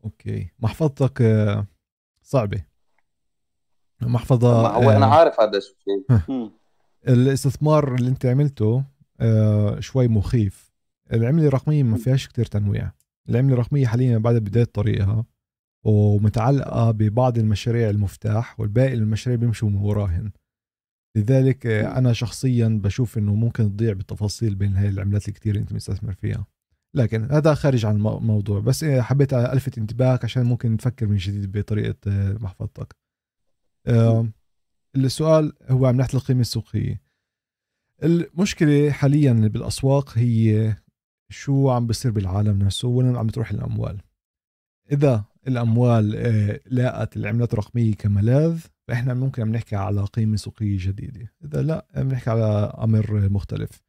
أوكي. 0.03 0.51
محفظتك 0.59 1.21
آه، 1.21 1.67
صعبة. 2.21 2.74
محفظة 4.07 4.63
ما 4.63 4.69
هو 4.69 4.89
أنا 4.91 5.05
آه، 5.05 5.09
عارف 5.09 5.39
هذا 5.39 5.57
الشيء. 5.57 6.49
الاستثمار 7.07 7.95
اللي 7.95 8.09
انت 8.09 8.25
عملته 8.25 8.83
آه، 9.19 9.79
شوي 9.79 10.07
مخيف. 10.07 10.71
العملة 11.13 11.47
الرقمية 11.47 11.83
ما 11.83 11.97
فيهاش 11.97 12.27
كتير 12.27 12.45
تنويع. 12.45 12.91
العملة 13.29 13.53
الرقمية 13.53 13.87
حاليا 13.87 14.17
بعد 14.17 14.35
بداية 14.35 14.63
طريقها 14.63 15.25
ومتعلقة 15.85 16.91
ببعض 16.91 17.37
المشاريع 17.37 17.89
المفتاح 17.89 18.59
والباقي 18.59 18.93
المشاريع 18.93 19.39
بيمشوا 19.39 19.69
من 19.69 19.75
وراهن. 19.77 20.31
لذلك 21.17 21.65
آه، 21.67 21.97
أنا 21.97 22.13
شخصيا 22.13 22.79
بشوف 22.83 23.17
إنه 23.17 23.35
ممكن 23.35 23.63
تضيع 23.75 23.93
بالتفاصيل 23.93 24.55
بين 24.55 24.75
هاي 24.75 24.89
العملات 24.89 25.27
الكتير 25.27 25.51
اللي 25.53 25.61
أنت 25.61 25.73
مستثمر 25.73 26.13
فيها. 26.13 26.45
لكن 26.93 27.31
هذا 27.31 27.53
خارج 27.53 27.85
عن 27.85 27.95
المو- 27.95 28.17
الموضوع 28.17 28.59
بس 28.59 28.85
حبيت 28.85 29.33
ألفت 29.33 29.77
انتباهك 29.77 30.23
عشان 30.23 30.43
ممكن 30.45 30.77
تفكر 30.77 31.07
من 31.07 31.15
جديد 31.17 31.57
بطريقة 31.57 31.95
محفظتك. 32.39 32.95
السؤال 34.95 35.53
هو 35.69 35.85
عن 35.85 35.95
ناحيه 35.95 36.17
القيمة 36.17 36.41
السوقية. 36.41 37.01
المشكلة 38.03 38.91
حاليا 38.91 39.33
بالأسواق 39.33 40.17
هي 40.17 40.75
شو 41.29 41.69
عم 41.69 41.87
بصير 41.87 42.11
بالعالم 42.11 42.59
نفسه 42.59 42.87
وين 42.87 43.15
عم 43.15 43.27
بتروح 43.27 43.51
الأموال. 43.51 44.01
إذا 44.91 45.23
الأموال 45.47 46.15
آه، 46.15 46.59
لاقت 46.65 47.17
العملات 47.17 47.53
الرقمية 47.53 47.95
كملاذ 47.95 48.59
فإحنا 48.87 49.13
ممكن 49.13 49.41
عم 49.41 49.51
نحكي 49.51 49.75
على 49.75 50.03
قيمة 50.05 50.37
سوقية 50.37 50.77
جديدة. 50.79 51.33
إذا 51.45 51.61
لا 51.61 51.87
عم 51.95 52.07
نحكي 52.07 52.29
على 52.29 52.73
أمر 52.77 53.29
مختلف. 53.29 53.81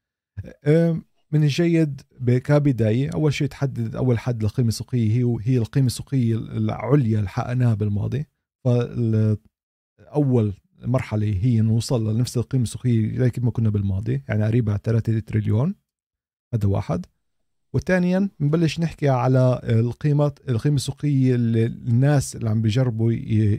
آه، 0.64 1.00
من 1.32 1.42
الجيد 1.42 2.00
كبداية 2.26 3.10
أول 3.14 3.32
شيء 3.32 3.48
تحدد 3.48 3.96
أول 3.96 4.18
حد 4.18 4.42
للقيمه 4.42 4.68
السوقيه 4.68 5.10
هي 5.12 5.36
هي 5.42 5.58
القيمة 5.58 5.86
السوقية 5.86 6.34
العليا 6.34 7.18
اللي 7.18 7.28
حققناها 7.28 7.74
بالماضي. 7.74 8.26
فاول 10.06 10.54
مرحلة 10.82 11.26
هي 11.26 11.60
نوصل 11.60 12.16
لنفس 12.16 12.36
القيمة 12.36 12.62
السوقية 12.62 13.18
زي 13.18 13.32
ما 13.38 13.50
كنا 13.50 13.70
بالماضي 13.70 14.22
يعني 14.28 14.44
قريبة 14.44 14.72
على 14.72 14.80
3 14.84 15.18
تريليون 15.18 15.74
هذا 16.54 16.68
واحد. 16.68 17.06
وثانيا 17.74 18.30
بنبلش 18.40 18.80
نحكي 18.80 19.08
على 19.08 19.60
القيمة 19.64 20.32
القيمة 20.48 20.76
السوقية 20.76 21.34
اللي 21.34 21.66
الناس 21.66 22.36
اللي 22.36 22.50
عم 22.50 22.62
بيجربوا 22.62 23.12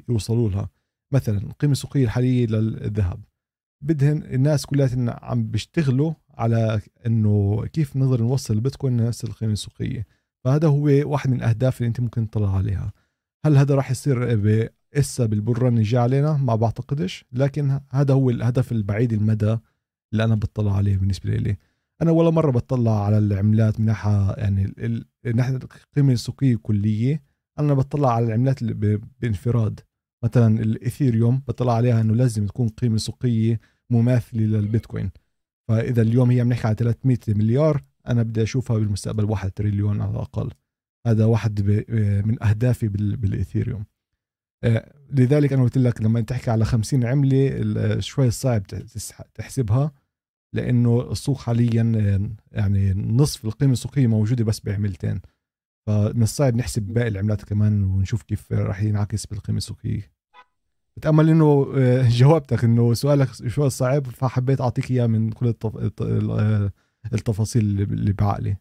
يوصلوا 0.09 0.49
لها. 0.49 0.69
مثلا 1.13 1.37
القيمة 1.37 1.71
السوقية 1.71 2.03
الحالية 2.03 2.45
للذهب. 2.45 3.23
بدهن 3.83 4.23
الناس 4.23 4.65
كلها 4.65 5.19
عم 5.25 5.47
بيشتغلوا 5.47 6.13
على 6.29 6.81
إنه 7.05 7.65
كيف 7.65 7.95
نقدر 7.95 8.21
نوصل 8.21 8.53
البيتكوين 8.53 9.01
لنفس 9.01 9.23
القيمة 9.23 9.53
السوقية. 9.53 10.05
فهذا 10.45 10.67
هو 10.67 10.83
واحد 10.83 11.29
من 11.29 11.37
الأهداف 11.37 11.77
اللي 11.77 11.87
أنت 11.87 11.99
ممكن 11.99 12.29
تطلع 12.29 12.55
عليها. 12.57 12.93
هل 13.45 13.57
هذا 13.57 13.75
راح 13.75 13.91
يصير 13.91 14.23
هسه 14.95 15.25
بالبران 15.25 15.77
اللي 15.77 15.97
علينا 15.97 16.37
ما 16.37 16.55
بعتقدش. 16.55 17.25
لكن 17.31 17.79
هذا 17.91 18.13
هو 18.13 18.29
الهدف 18.29 18.71
البعيد 18.71 19.13
المدى 19.13 19.57
اللي 20.13 20.23
أنا 20.23 20.35
بطلع 20.35 20.75
عليه 20.75 20.97
بالنسبة 20.97 21.35
لي. 21.35 21.57
أنا 22.01 22.11
ولا 22.11 22.29
مرة 22.29 22.51
بطلع 22.51 23.05
على 23.05 23.17
العملات 23.17 23.79
من 23.79 23.85
ناحية 23.85 24.31
يعني 24.31 24.73
ناحية 25.35 25.55
القيمه 25.55 26.13
السوقية 26.13 26.53
الكليه 26.53 27.23
أنا 27.59 27.73
بطلع 27.73 28.13
على 28.13 28.25
العملات 28.25 28.63
بانفراد. 29.21 29.79
مثلا 30.23 30.59
الإيثيريوم 30.59 31.41
بطلع 31.47 31.73
عليها 31.73 32.01
إنه 32.01 32.15
لازم 32.15 32.45
تكون 32.45 32.67
قيمة 32.67 32.97
سوقية 32.97 33.59
مماثلة 33.89 34.41
للبيتكوين. 34.41 35.11
فإذا 35.67 36.01
اليوم 36.01 36.31
هي 36.31 36.41
عم 36.41 36.49
نحكي 36.49 36.67
على 36.67 36.75
300 36.75 37.17
مليار 37.27 37.83
أنا 38.07 38.23
بدي 38.23 38.43
أشوفها 38.43 38.77
بالمستقبل 38.77 39.25
1 39.25 39.51
تريليون 39.51 40.01
على 40.01 40.11
الأقل. 40.11 40.49
هذا 41.07 41.25
واحد 41.25 41.61
ب- 41.61 41.85
من 42.27 42.43
أهدافي 42.43 42.87
بال- 42.87 43.17
بالاثيريوم 43.17 43.79
آه، 43.81 43.85
لذلك 45.11 45.53
أنا 45.53 45.63
قلت 45.63 45.77
لك 45.77 46.01
لما 46.01 46.21
تحكي 46.21 46.51
على 46.51 46.65
50 46.65 47.05
عملة 47.05 47.47
ال- 47.47 48.03
شوي 48.03 48.31
صعب 48.31 48.63
تحسبها 49.35 49.91
لأنه 50.53 51.11
السوق 51.11 51.37
حاليا 51.37 51.93
آه، 51.97 52.29
يعني 52.51 52.93
نصف 52.93 53.45
القيمة 53.45 53.73
السوقية 53.73 54.07
موجودة 54.07 54.43
بس 54.43 54.59
بعملتين. 54.59 55.21
فمن 55.87 56.23
الصعب 56.23 56.55
نحسب 56.55 56.81
باقي 56.81 57.07
العملات 57.07 57.43
كمان 57.45 57.83
ونشوف 57.83 58.23
كيف 58.23 58.51
راح 58.51 58.83
ينعكس 58.83 59.25
بالقيمة 59.25 59.57
السوقية. 59.57 60.11
بتأمل 60.97 61.29
إنه 61.29 61.73
آه، 61.75 62.07
جاوبتك 62.19 62.63
إنه 62.63 62.93
سؤالك 62.93 63.29
شوي 63.47 63.69
صعب 63.69 64.05
فحبيت 64.07 64.61
أعطيك 64.61 64.91
إياه 64.91 65.07
من 65.07 65.31
كل 65.31 65.47
التف... 65.47 65.77
الت- 65.77 66.01
ال- 66.01 66.71
التفاصيل 67.13 67.63
اللي 67.81 68.13
بعقلي. 68.13 68.57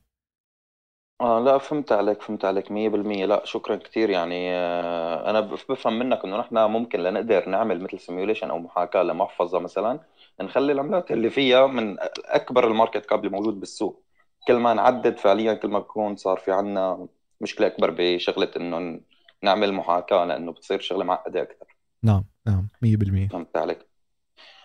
آه 1.21 1.41
لا 1.41 1.59
فهمت 1.59 1.93
عليك 1.93 2.23
فهمت 2.23 2.45
عليك 2.45 2.71
100% 2.73 3.27
لا 3.27 3.45
شكرا 3.45 3.77
كثير 3.77 4.11
يعني 4.11 4.51
آه، 4.55 5.31
أنا 5.31 5.41
بف- 5.41 5.73
بفهم 5.73 5.99
منك 5.99 6.25
إنه 6.25 6.37
نحن 6.39 6.59
ممكن 6.59 7.01
لنقدر 7.01 7.49
نعمل 7.49 7.81
مثل 7.83 8.01
simulation 8.01 8.51
أو 8.51 8.59
محاكاة 8.59 9.03
لمحفظة 9.03 9.59
مثلا. 9.59 10.01
نخلي 10.41 10.73
العملات 10.73 11.11
اللي 11.13 11.31
فيها 11.31 11.67
من 11.67 11.97
أكبر 12.25 12.67
ال 12.67 12.72
market 12.72 13.07
cap 13.07 13.19
اللي 13.25 13.31
موجود 13.37 13.61
بالسوق. 13.61 14.03
كل 14.49 14.55
ما 14.55 14.75
نعدد 14.75 15.17
فعليا 15.19 15.55
كل 15.55 15.69
ما 15.69 15.79
بكون 15.79 16.17
صار 16.17 16.37
في 16.39 16.53
عنا 16.53 17.09
مشكلة 17.41 17.67
أكبر 17.67 17.91
بشغلة 17.99 18.51
إنه 18.57 18.79
ن- 18.79 19.01
نعمل 19.43 19.73
محاكاة 19.73 20.25
لأنه 20.25 20.53
بتصير 20.53 20.81
شغلة 20.81 21.05
معقدة 21.05 21.43
أكثر 21.43 21.67
نعم 22.03 22.25
نعم 22.47 22.69
100% 22.83 23.29
فهمت 23.29 23.57
عليك. 23.57 23.87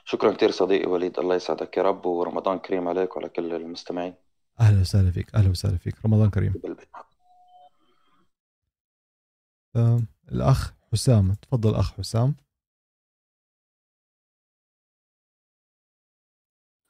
شكرا 0.06 0.32
كثير 0.34 0.52
صديقي 0.52 0.86
وليد. 0.92 1.20
الله 1.20 1.36
يسعدك 1.36 1.78
يا 1.78 1.84
رب 1.84 2.06
ورمضان 2.06 2.60
كريم 2.60 2.88
عليك 2.88 3.18
وعلى 3.18 3.30
كل 3.30 3.54
المستمعين. 3.54 4.14
أهلا 4.62 4.80
وسهلا 4.82 5.12
فيك 5.12 5.36
أهلا 5.36 5.50
وسهلا 5.50 5.78
فيك. 5.78 6.06
رمضان 6.06 6.30
كريم. 6.30 6.54
الأخ 10.32 10.74
حسام 10.92 11.34
تفضل 11.34 11.76
أخ 11.76 11.94
حسام. 11.94 12.36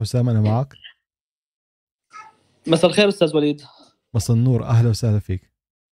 حسام 0.02 0.30
أنا 0.30 0.42
معك 0.42 0.74
مساء 2.68 2.90
الخير 2.90 3.10
أستاذ 3.10 3.36
وليد. 3.36 3.62
مساء 4.14 4.36
النور. 4.36 4.64
أهلا 4.64 4.90
وسهلا 4.90 5.20
فيك. 5.20 5.52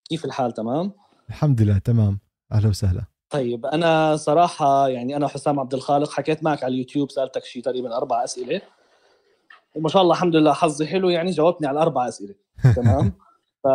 كيف 0.09 0.25
الحال؟ 0.25 0.53
تمام؟ 0.53 0.93
الحمد 1.29 1.61
لله 1.61 1.77
تمام. 1.77 2.19
أهلا 2.51 2.67
وسهلا. 2.67 3.05
طيب 3.29 3.65
أنا 3.65 4.15
صراحة 4.15 4.87
يعني 4.87 5.15
أنا 5.15 5.27
حسام 5.27 5.59
عبد 5.59 5.73
الخالق 5.73 6.11
حكيت 6.11 6.43
معك 6.43 6.63
على 6.63 6.73
اليوتيوب 6.73 7.11
سألتك 7.11 7.43
شيء 7.43 7.63
تقريبا 7.63 7.97
أربع 7.97 8.23
أسئلة. 8.23 8.61
وما 9.79 9.89
شاء 9.89 10.01
الله 10.01 10.13
الحمد 10.13 10.35
لله 10.35 10.53
حظي 10.53 10.87
حلو 10.87 11.09
يعني 11.09 11.31
جاوبتني 11.31 11.67
على 11.67 11.81
أربع 11.81 12.07
أسئلة. 12.07 12.35
تمام؟ 12.75 13.13
ف 13.63 13.67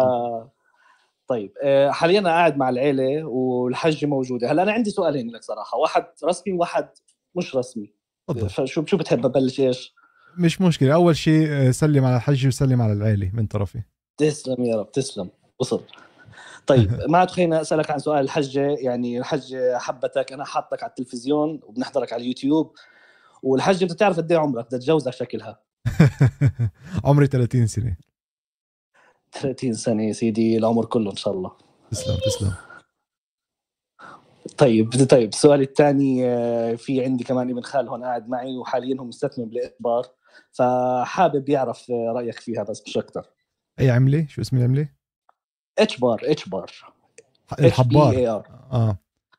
طيب 1.28 1.52
آه، 1.62 1.90
حاليا 1.90 2.18
أنا 2.18 2.28
قاعد 2.28 2.56
مع 2.56 2.68
العيلة 2.68 3.24
والحجه 3.24 4.06
موجوده 4.06 4.52
هلا 4.52 4.62
أنا 4.62 4.72
عندي 4.72 4.90
سؤالين 4.90 5.30
لك 5.30 5.42
صراحة. 5.42 5.78
واحد 5.78 6.06
رسمي 6.24 6.52
وواحد 6.52 6.88
مش 7.34 7.56
رسمي. 7.56 7.92
تفضل. 8.28 8.48
فشو 8.48 8.84
شو 8.86 8.96
بتحب 8.96 9.26
أبلش 9.26 9.60
إيش؟ 9.60 9.94
مش 10.38 10.60
مشكلة. 10.60 10.94
أول 10.94 11.16
شيء 11.16 11.46
آه، 11.50 11.70
سلم 11.70 12.04
على 12.04 12.16
الحج 12.16 12.46
وسلم 12.46 12.82
على 12.82 12.92
العيلة 12.92 13.30
من 13.34 13.46
طرفي. 13.46 13.82
تسلم 14.16 14.64
يا 14.64 14.76
رب 14.76 14.92
تسلم. 14.92 15.30
وصل. 15.58 15.82
طيب 16.66 17.00
ما 17.08 17.18
عاد 17.18 17.30
خلينا 17.30 17.60
أسألك 17.60 17.90
عن 17.90 17.98
سؤال 17.98 18.24
الحجة. 18.24 18.76
يعني 18.78 19.18
الحجة 19.18 19.78
حبتك 19.78 20.32
أنا 20.32 20.44
حاطك 20.44 20.82
على 20.82 20.90
التلفزيون 20.90 21.60
وبنحضرك 21.62 22.12
على 22.12 22.22
اليوتيوب. 22.22 22.72
والحجة 23.42 23.84
بدها 23.84 23.96
تعرف 23.96 24.16
قد 24.16 24.32
إيه 24.32 24.38
عمرك؟ 24.38 24.66
بدها 24.66 24.78
تتجوزك 24.78 25.12
شكلها. 25.12 25.63
عمري 27.04 27.26
30 27.26 27.66
سنة. 27.66 27.96
30 29.32 29.74
سنة 29.74 30.02
يا 30.02 30.12
سيدي 30.12 30.56
العمر 30.58 30.84
كله 30.84 31.10
إن 31.10 31.16
شاء 31.16 31.34
الله. 31.34 31.52
تسلم 31.90 32.16
تسلم. 32.26 32.52
طيب 34.58 35.06
طيب 35.10 35.28
السؤال 35.28 35.60
الثاني 35.60 36.28
آه، 36.28 36.74
في 36.74 37.04
عندي 37.04 37.24
كمان 37.24 37.50
ابن 37.50 37.60
خال 37.60 37.88
هون 37.88 38.04
قاعد 38.04 38.28
معي 38.28 38.56
وحاليا 38.56 39.00
هو 39.00 39.04
مستثمر 39.04 39.44
بال 39.44 39.65
HBAR 39.65 40.06
فحابب 40.52 41.48
يعرف 41.48 41.90
آه، 41.90 42.12
رأيك 42.16 42.40
فيها 42.40 42.62
بس 42.62 42.82
مش 42.86 42.98
أكثر 42.98 43.26
أي 43.80 43.90
عملة؟ 43.90 44.26
شو 44.28 44.40
اسم 44.40 44.56
العملة؟ 44.56 44.88
HBAR 45.78 46.20
HBAR 46.24 46.70
الحبار. 47.58 48.46
آه. 48.72 48.98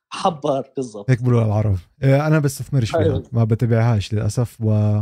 حبار 0.10 0.71
بالضبط. 0.75 1.10
هيك 1.10 1.21
بقولوا 1.21 1.45
العرب. 1.45 1.77
آه، 2.03 2.27
أنا 2.27 2.39
بستثمرش 2.39 2.91
فيها. 2.91 3.23
ما 3.31 3.43
بتابعهاش 3.43 4.13
للأسف 4.13 4.58
و 4.62 5.01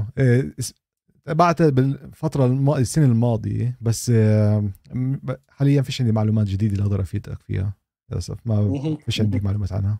تابعتها 1.25 1.69
بالفترة 1.69 2.45
الم... 2.45 2.69
السنة 2.73 3.05
الماضية 3.05 3.77
بس 3.81 4.11
آه، 4.15 4.69
حاليا 5.49 5.81
فيش 5.81 6.01
عندي 6.01 6.13
معلومات 6.13 6.47
جديدة 6.47 6.73
اللي 6.73 6.83
أقدر 6.83 7.01
أفيدك 7.01 7.41
فيها 7.41 7.73
للأسف. 8.11 8.37
ما. 8.45 8.97
فيش 9.05 9.21
عندي 9.21 9.39
معلومات 9.39 9.71
عنها. 9.71 9.99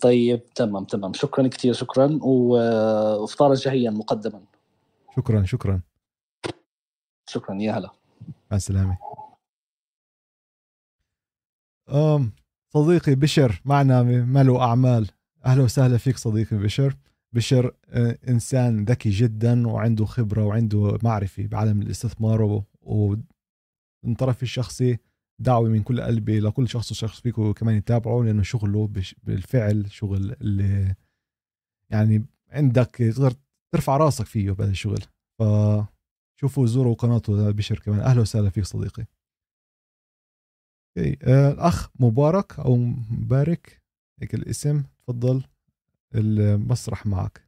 طيب 0.00 0.44
تمام 0.54 0.84
تمام. 0.84 1.12
شكرا 1.12 1.48
كثير 1.48 1.72
شكرا. 1.72 2.18
وافطارا 2.22 3.54
شهيا 3.54 3.90
مقدما. 3.90 4.42
شكرا 5.16 5.44
شكرا. 5.44 5.80
شكرا. 7.28 7.54
يا 7.54 7.72
هلا. 7.72 7.90
مع 8.50 8.56
السلامة. 8.56 8.98
أم 11.88 12.32
صديقي 12.74 13.14
بشر 13.14 13.62
معنا 13.64 14.02
ماله 14.02 14.62
أعمال. 14.62 15.10
أهلا 15.46 15.62
وسهلا 15.62 15.98
فيك 15.98 16.16
صديقي 16.16 16.56
بشر. 16.56 16.96
بشر 17.36 17.76
آه، 17.88 18.18
إنسان 18.28 18.84
ذكي 18.84 19.10
جدا 19.10 19.68
وعنده 19.68 20.04
خبرة 20.04 20.44
وعنده 20.44 20.98
معرفة 21.02 21.46
بعالم 21.46 21.82
الاستثمار 21.82 22.64
ومن 22.82 24.14
طرفي 24.18 24.42
الشخصي 24.42 24.98
دعوة 25.40 25.68
من 25.68 25.82
كل 25.82 26.00
قلبي 26.00 26.40
لكل 26.40 26.68
شخص 26.68 26.90
وشخص 26.90 27.20
فيكم 27.20 27.52
كمان 27.52 27.76
يتابعه 27.76 28.22
لأنه 28.22 28.42
شغله 28.42 28.88
بالفعل 29.22 29.90
شغل 29.90 30.32
اللي 30.32 30.94
يعني 31.90 32.26
عندك 32.50 32.86
تقدر 32.86 33.32
ترفع 33.74 33.96
راسك 33.96 34.26
فيه 34.26 34.50
بهذا 34.50 34.70
الشغل. 34.70 35.02
فشوفوا 35.38 36.66
زوروا 36.66 36.94
قناته 36.94 37.50
بشر 37.50 37.78
كمان. 37.78 38.00
أهلا 38.00 38.20
وسهلا 38.20 38.50
فيك 38.50 38.64
صديقي. 38.64 39.06
آه، 41.22 41.52
الأخ 41.52 41.90
مبارك 42.00 42.58
أو 42.60 42.76
مبارك 43.10 43.82
هيك 44.20 44.34
الاسم 44.34 44.84
تفضل. 45.06 45.42
المسرح 46.14 47.06
معك 47.06 47.46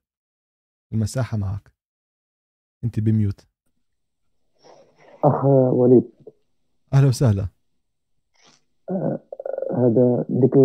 المساحة 0.92 1.36
معك. 1.36 1.72
أنت 2.84 3.00
بميوت. 3.00 3.46
أخ 5.24 5.44
وليد. 5.44 6.10
أهلا 6.94 7.08
وسهلا. 7.08 7.48
هذا 9.76 10.24
ديك 10.28 10.56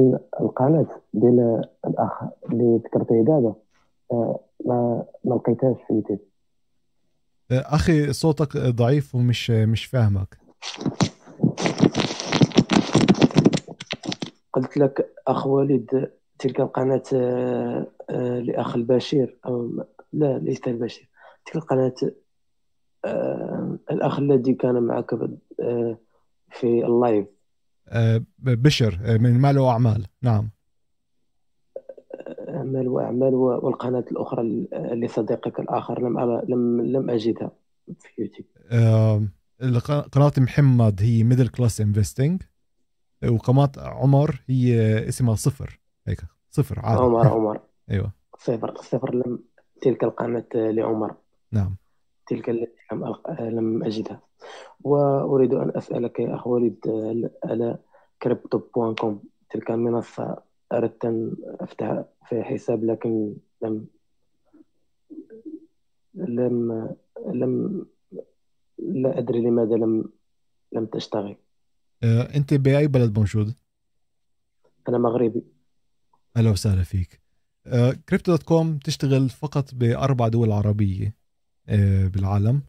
القناة 0.41 1.01
ديال 1.13 1.61
الأخ 1.87 2.23
اللي 2.51 2.77
ذكرتيه 2.85 3.21
دابا. 3.21 3.55
آه، 4.11 4.39
ما 4.65 5.05
ما 5.23 5.35
لقيتهاش 5.35 5.77
في 5.87 5.89
اليوتيوب. 5.89 6.19
آه، 7.51 7.75
أخي 7.75 8.13
صوتك 8.13 8.57
ضعيف 8.57 9.15
ومش 9.15 9.49
مش 9.51 9.85
فاهمك. 9.85 10.37
قلت 14.53 14.77
لك 14.77 15.13
أخ 15.27 15.47
وليد 15.47 16.11
تلك 16.43 16.59
القناة 16.59 17.03
آه، 17.13 17.87
آه، 18.09 18.39
لأخ 18.39 18.75
البشير 18.75 19.37
أو 19.45 19.85
لا 20.13 20.37
ليس 20.37 20.61
البشير. 20.67 21.09
تلك 21.45 21.55
القناة 21.55 21.93
آه، 23.05 23.77
الأخ 23.91 24.19
الذي 24.19 24.53
كان 24.53 24.83
معك 24.83 25.15
في 26.51 26.85
ال 26.85 26.92
live. 26.92 27.25
بشر 28.39 29.17
من 29.19 29.39
مال 29.39 29.59
وأعمال. 29.59 30.05
نعم. 30.21 30.49
أعمال 32.49 32.87
وأعمال 32.87 33.33
والقناة 33.35 34.05
الأخرى 34.11 34.67
لصديقك 34.73 35.59
الآخر. 35.59 36.01
لم 36.01 36.17
أرى 36.17 36.41
لم 36.47 36.81
لم 36.81 37.09
أجدها 37.09 37.51
في 37.99 38.21
يوتيوب. 38.21 38.47
قناة 40.11 40.31
محمد 40.37 41.01
هي 41.01 41.23
Middle 41.23 41.47
Class 41.47 41.81
Investing 41.81 42.41
وقناة 43.29 43.71
عمر 43.77 44.43
هي 44.47 44.97
اسمها 45.07 45.35
صفر. 45.35 45.82
هيك 46.07 46.21
صفر 46.49 46.79
عادي. 46.79 47.01
عمر 47.01 47.27
عمر. 47.27 47.59
أيوه. 47.91 48.11
صفر 48.39 48.75
صفر 48.75 49.15
لم 49.15 49.39
تلك 49.81 50.03
القناة 50.03 50.45
لعمر. 50.55 51.15
نعم. 51.51 51.75
تلك 52.27 52.49
التي 52.49 52.71
لم 52.91 53.15
لم 53.39 53.83
أجدها. 53.83 54.21
وأريد 54.83 55.53
أن 55.53 55.71
أسألك 55.75 56.19
يا 56.19 56.35
أخ 56.35 56.47
وليد 56.47 56.79
على 57.43 57.77
Crypto 58.21 58.57
point 58.57 58.95
com 58.95 59.23
تلك 59.49 59.71
المنصة 59.71 60.37
أردت 60.73 61.05
أن 61.05 61.35
أفتح 61.59 62.03
في 62.29 62.43
حساب 62.43 62.83
لكن 62.83 63.35
لم 63.61 63.87
لم 66.15 66.89
لم 67.27 67.85
لا 68.79 69.17
أدري 69.17 69.41
لماذا 69.41 69.75
لم 69.75 70.09
لم 70.71 70.85
تشتغل. 70.85 71.35
آه، 72.03 72.35
أنت 72.35 72.53
بأي 72.53 72.87
بلد 72.87 73.19
موجود؟ 73.19 73.53
أنا 74.89 74.97
مغربي. 74.97 75.43
أهلا 76.37 76.49
وسهلا 76.49 76.83
فيك. 76.83 77.21
Crypto.com 78.09 78.77
تشتغل 78.77 79.29
فقط 79.29 79.75
بأربع 79.75 80.27
دول 80.27 80.51
عربية 80.51 81.15
آه، 81.69 82.07
بالعالم. 82.07 82.61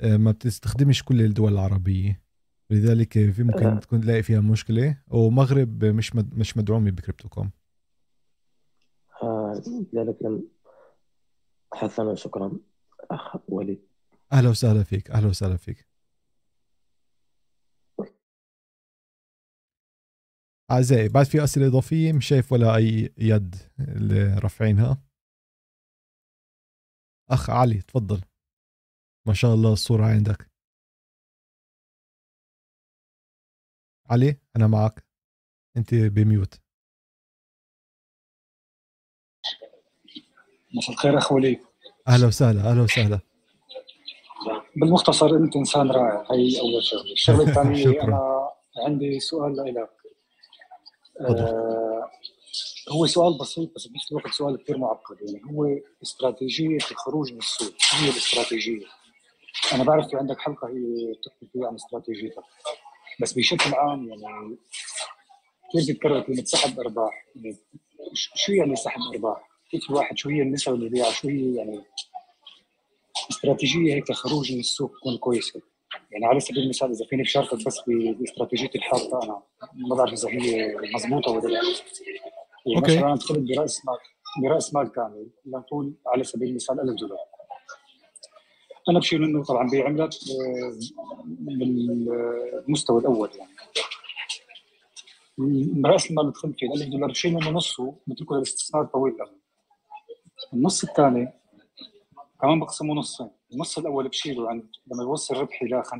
آه، 0.00 0.16
ما 0.16 0.30
بتخدمش 0.30 1.02
كل 1.02 1.20
الدول 1.22 1.52
العربية. 1.52 2.22
لذلك 2.70 3.12
في 3.12 3.42
ممكن. 3.42 3.80
تكون 3.80 4.00
تلاقي 4.00 4.22
فيها 4.22 4.40
مشكلة. 4.40 4.98
ومغرب 5.08 5.84
مش 5.84 6.14
مد... 6.16 6.38
مش 6.38 6.56
مدعومة 6.56 6.90
ب 6.90 6.95
Crypto 6.95 7.28
com 7.28 7.50
آه، 9.22 9.62
لذلك 9.92 10.16
لم 10.22 10.48
حسنا 11.74 12.14
شكرا 12.14 12.52
أخ 13.10 13.36
وليد. 13.48 13.80
أهلا 14.32 14.48
وسهلا 14.48 14.82
فيك 14.82 15.10
أهلا 15.10 15.26
وسهلا 15.26 15.56
فيك. 15.56 15.86
اعزائي 20.70 21.08
بعد 21.08 21.26
في 21.26 21.44
أسئلة 21.44 21.66
إضافية 21.66 22.12
مش 22.12 22.26
شايف 22.28 22.52
ولا 22.52 22.76
أي 22.76 23.14
يد 23.18 23.54
اللي 23.80 24.34
رافعينها. 24.38 25.02
أخ 27.30 27.50
علي 27.50 27.82
تفضل. 27.82 28.20
ما 29.26 29.34
شاء 29.34 29.54
الله 29.54 29.72
الصورة 29.72 30.04
عندك. 30.06 30.50
علي 34.10 34.36
أنا 34.56 34.66
معك. 34.66 35.06
أنت 35.76 35.94
بميوت. 35.94 36.60
مساء 40.74 40.90
الخير 40.94 41.18
اخ 41.18 41.32
وليد 41.32 41.58
أهلا 42.08 42.26
وسهلا 42.26 42.70
أهلا 42.70 42.82
وسهلا. 42.82 43.20
بالمختصر 44.76 45.26
أنت 45.26 45.56
إنسان 45.56 45.90
رائع. 45.90 46.20
هي 46.32 46.60
أول 46.60 46.82
شغلة. 46.84 47.12
الشغلة 47.12 47.42
الثانية. 47.48 48.02
أنا 48.02 48.50
عندي 48.86 49.20
سؤال 49.20 49.56
لك. 49.56 50.03
آه 51.20 52.10
هو 52.88 53.06
سؤال 53.06 53.38
بسيط 53.38 53.74
بس 53.76 53.86
بنفس 53.86 54.12
الوقت 54.12 54.28
سؤال 54.28 54.62
كثير 54.62 54.78
معقد 54.78 55.16
يعني 55.20 55.42
هو 55.50 55.66
استراتيجية 56.02 56.76
الخروج 56.76 57.32
من 57.32 57.38
السوق 57.38 57.72
هي 57.92 58.10
الاستراتيجية؟ 58.10 58.86
أنا 59.72 59.84
بعرف 59.84 60.08
في 60.08 60.16
عندك 60.16 60.38
حلقة 60.38 60.68
هي 60.68 61.14
تحكي 61.24 61.46
فيها 61.52 61.68
عن 61.68 61.74
استراتيجيتك 61.74 62.42
بس 63.20 63.32
بشكل 63.32 63.74
عام 63.74 64.08
يعني 64.08 64.56
كيف 65.72 65.90
بتكرر 65.90 66.20
كلمة 66.20 66.44
سحب 66.44 66.80
أرباح؟ 66.80 67.26
يعني 67.36 67.56
شو 68.14 68.52
يعني 68.52 68.76
سحب 68.76 69.00
أرباح؟ 69.12 69.50
كيف 69.70 69.90
الواحد 69.90 70.18
شو 70.18 70.28
هي 70.28 70.42
النسب 70.42 70.74
اللي 70.74 70.88
بيبيعها؟ 70.88 71.12
شو 71.12 71.28
هي 71.28 71.54
يعني 71.54 71.80
استراتيجية 73.30 73.94
هيك 73.94 74.12
خروج 74.12 74.52
من 74.52 74.60
السوق 74.60 74.96
تكون 75.00 75.16
كويسة 75.18 75.62
يعني 76.10 76.26
على 76.26 76.40
سبيل 76.40 76.62
المثال 76.62 76.90
إذا 76.90 77.04
فيني 77.06 77.22
بشاركك 77.22 77.66
بس 77.66 77.80
ب- 77.86 78.18
باستراتيجيتي 78.18 78.78
الحاطه 78.78 79.20
أنا 79.22 79.42
ما 79.74 79.96
بعرف 79.96 80.12
إذا 80.12 80.28
هي 80.28 80.74
مضبوطة 80.94 81.30
ولا 81.32 81.48
لا. 81.48 81.60
يعني 82.66 82.78
okay. 82.78 82.96
مثلا 82.96 83.14
دخلت 83.14 83.38
برأس 83.38 83.82
مال 83.86 83.96
برأس 84.50 84.74
مال 84.74 84.92
كامل 84.92 85.26
لنقول 85.46 85.94
على 86.06 86.24
سبيل 86.24 86.48
المثال 86.48 86.80
1000 86.80 87.00
دولار. 87.00 87.18
أنا 88.88 88.98
بشيل 88.98 89.20
منه 89.20 89.44
طبعا 89.44 89.70
آه، 89.74 89.98
بالمستوى 91.38 93.00
الأول 93.00 93.30
يعني. 93.38 93.50
راس 95.86 96.10
المال 96.10 96.20
اللي 96.22 96.32
دخلت 96.32 96.58
فيه 96.58 96.66
ال 96.66 96.72
1000 96.82 96.88
دولار 96.88 97.10
بشيل 97.10 97.34
منه 97.34 97.50
نصه 97.50 97.94
بتركه 98.06 98.36
للاستثمار 98.36 98.84
طويل 98.84 99.14
الامد 99.14 99.38
النص 100.54 100.84
الثاني 100.84 101.32
كمان 102.44 102.60
بقسمه 102.60 102.94
نصين 102.94 103.30
النص 103.52 103.78
الأول 103.78 104.08
بشيله 104.08 104.50
عند 104.50 104.62
لما 104.92 105.02
يوصل 105.02 105.36
ربحي 105.36 105.66
ل 105.66 105.82
50% 105.84 105.90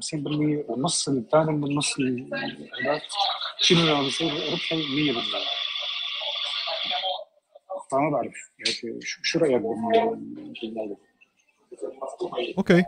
والنص 0.70 1.08
الثاني 1.08 1.52
من 1.52 1.64
النص 1.64 1.94
بشيله 3.60 3.82
لما 3.84 4.02
بصير 4.06 4.32
ربحي 4.52 4.76
100% 5.12 5.16
فما 7.90 8.10
بعرف 8.10 8.34
يعني 8.58 8.98
شو 9.02 9.38
رأيك 9.38 9.60
بالم- 9.62 10.52
بالموضوع؟ 10.62 10.96
أوكي 12.58 12.84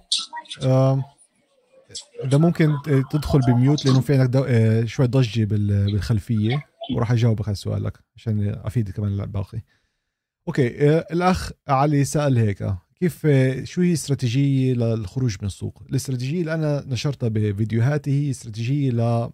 إذا 2.25 2.39
ممكن 2.39 2.77
تدخل 3.11 3.39
ب 3.41 3.50
mute 3.50 3.87
لأنه 3.87 4.01
في 4.01 4.15
عندك. 4.15 4.45
آه، 4.49 4.85
شوي 4.85 5.07
ضجة 5.07 5.45
بال- 5.45 5.93
بالخلفية 5.93 6.63
وراح 6.97 7.13
أجاوبك 7.13 7.47
على 7.49 7.55
سؤالك 7.55 7.99
عشان 8.17 8.61
افيد 8.65 8.91
كمان 8.91 9.21
الباقي 9.21 9.61
okay 10.49 10.89
آه، 10.91 11.07
الأخ 11.13 11.53
علي 11.69 12.05
سأل 12.05 12.39
هيك 12.39 12.63
كيف 13.01 13.27
شو 13.65 13.81
هي 13.81 13.93
استراتيجية 13.93 14.75
للخروج 14.75 15.37
من 15.41 15.47
السوق؟ 15.47 15.83
الاستراتيجية 15.91 16.41
اللي 16.41 16.55
أنا 16.55 16.85
نشرتها 16.87 17.29
بفيديوهاتي 17.29 18.11
هي 18.11 18.31
استراتيجية 18.31 18.91
ل 18.91 19.31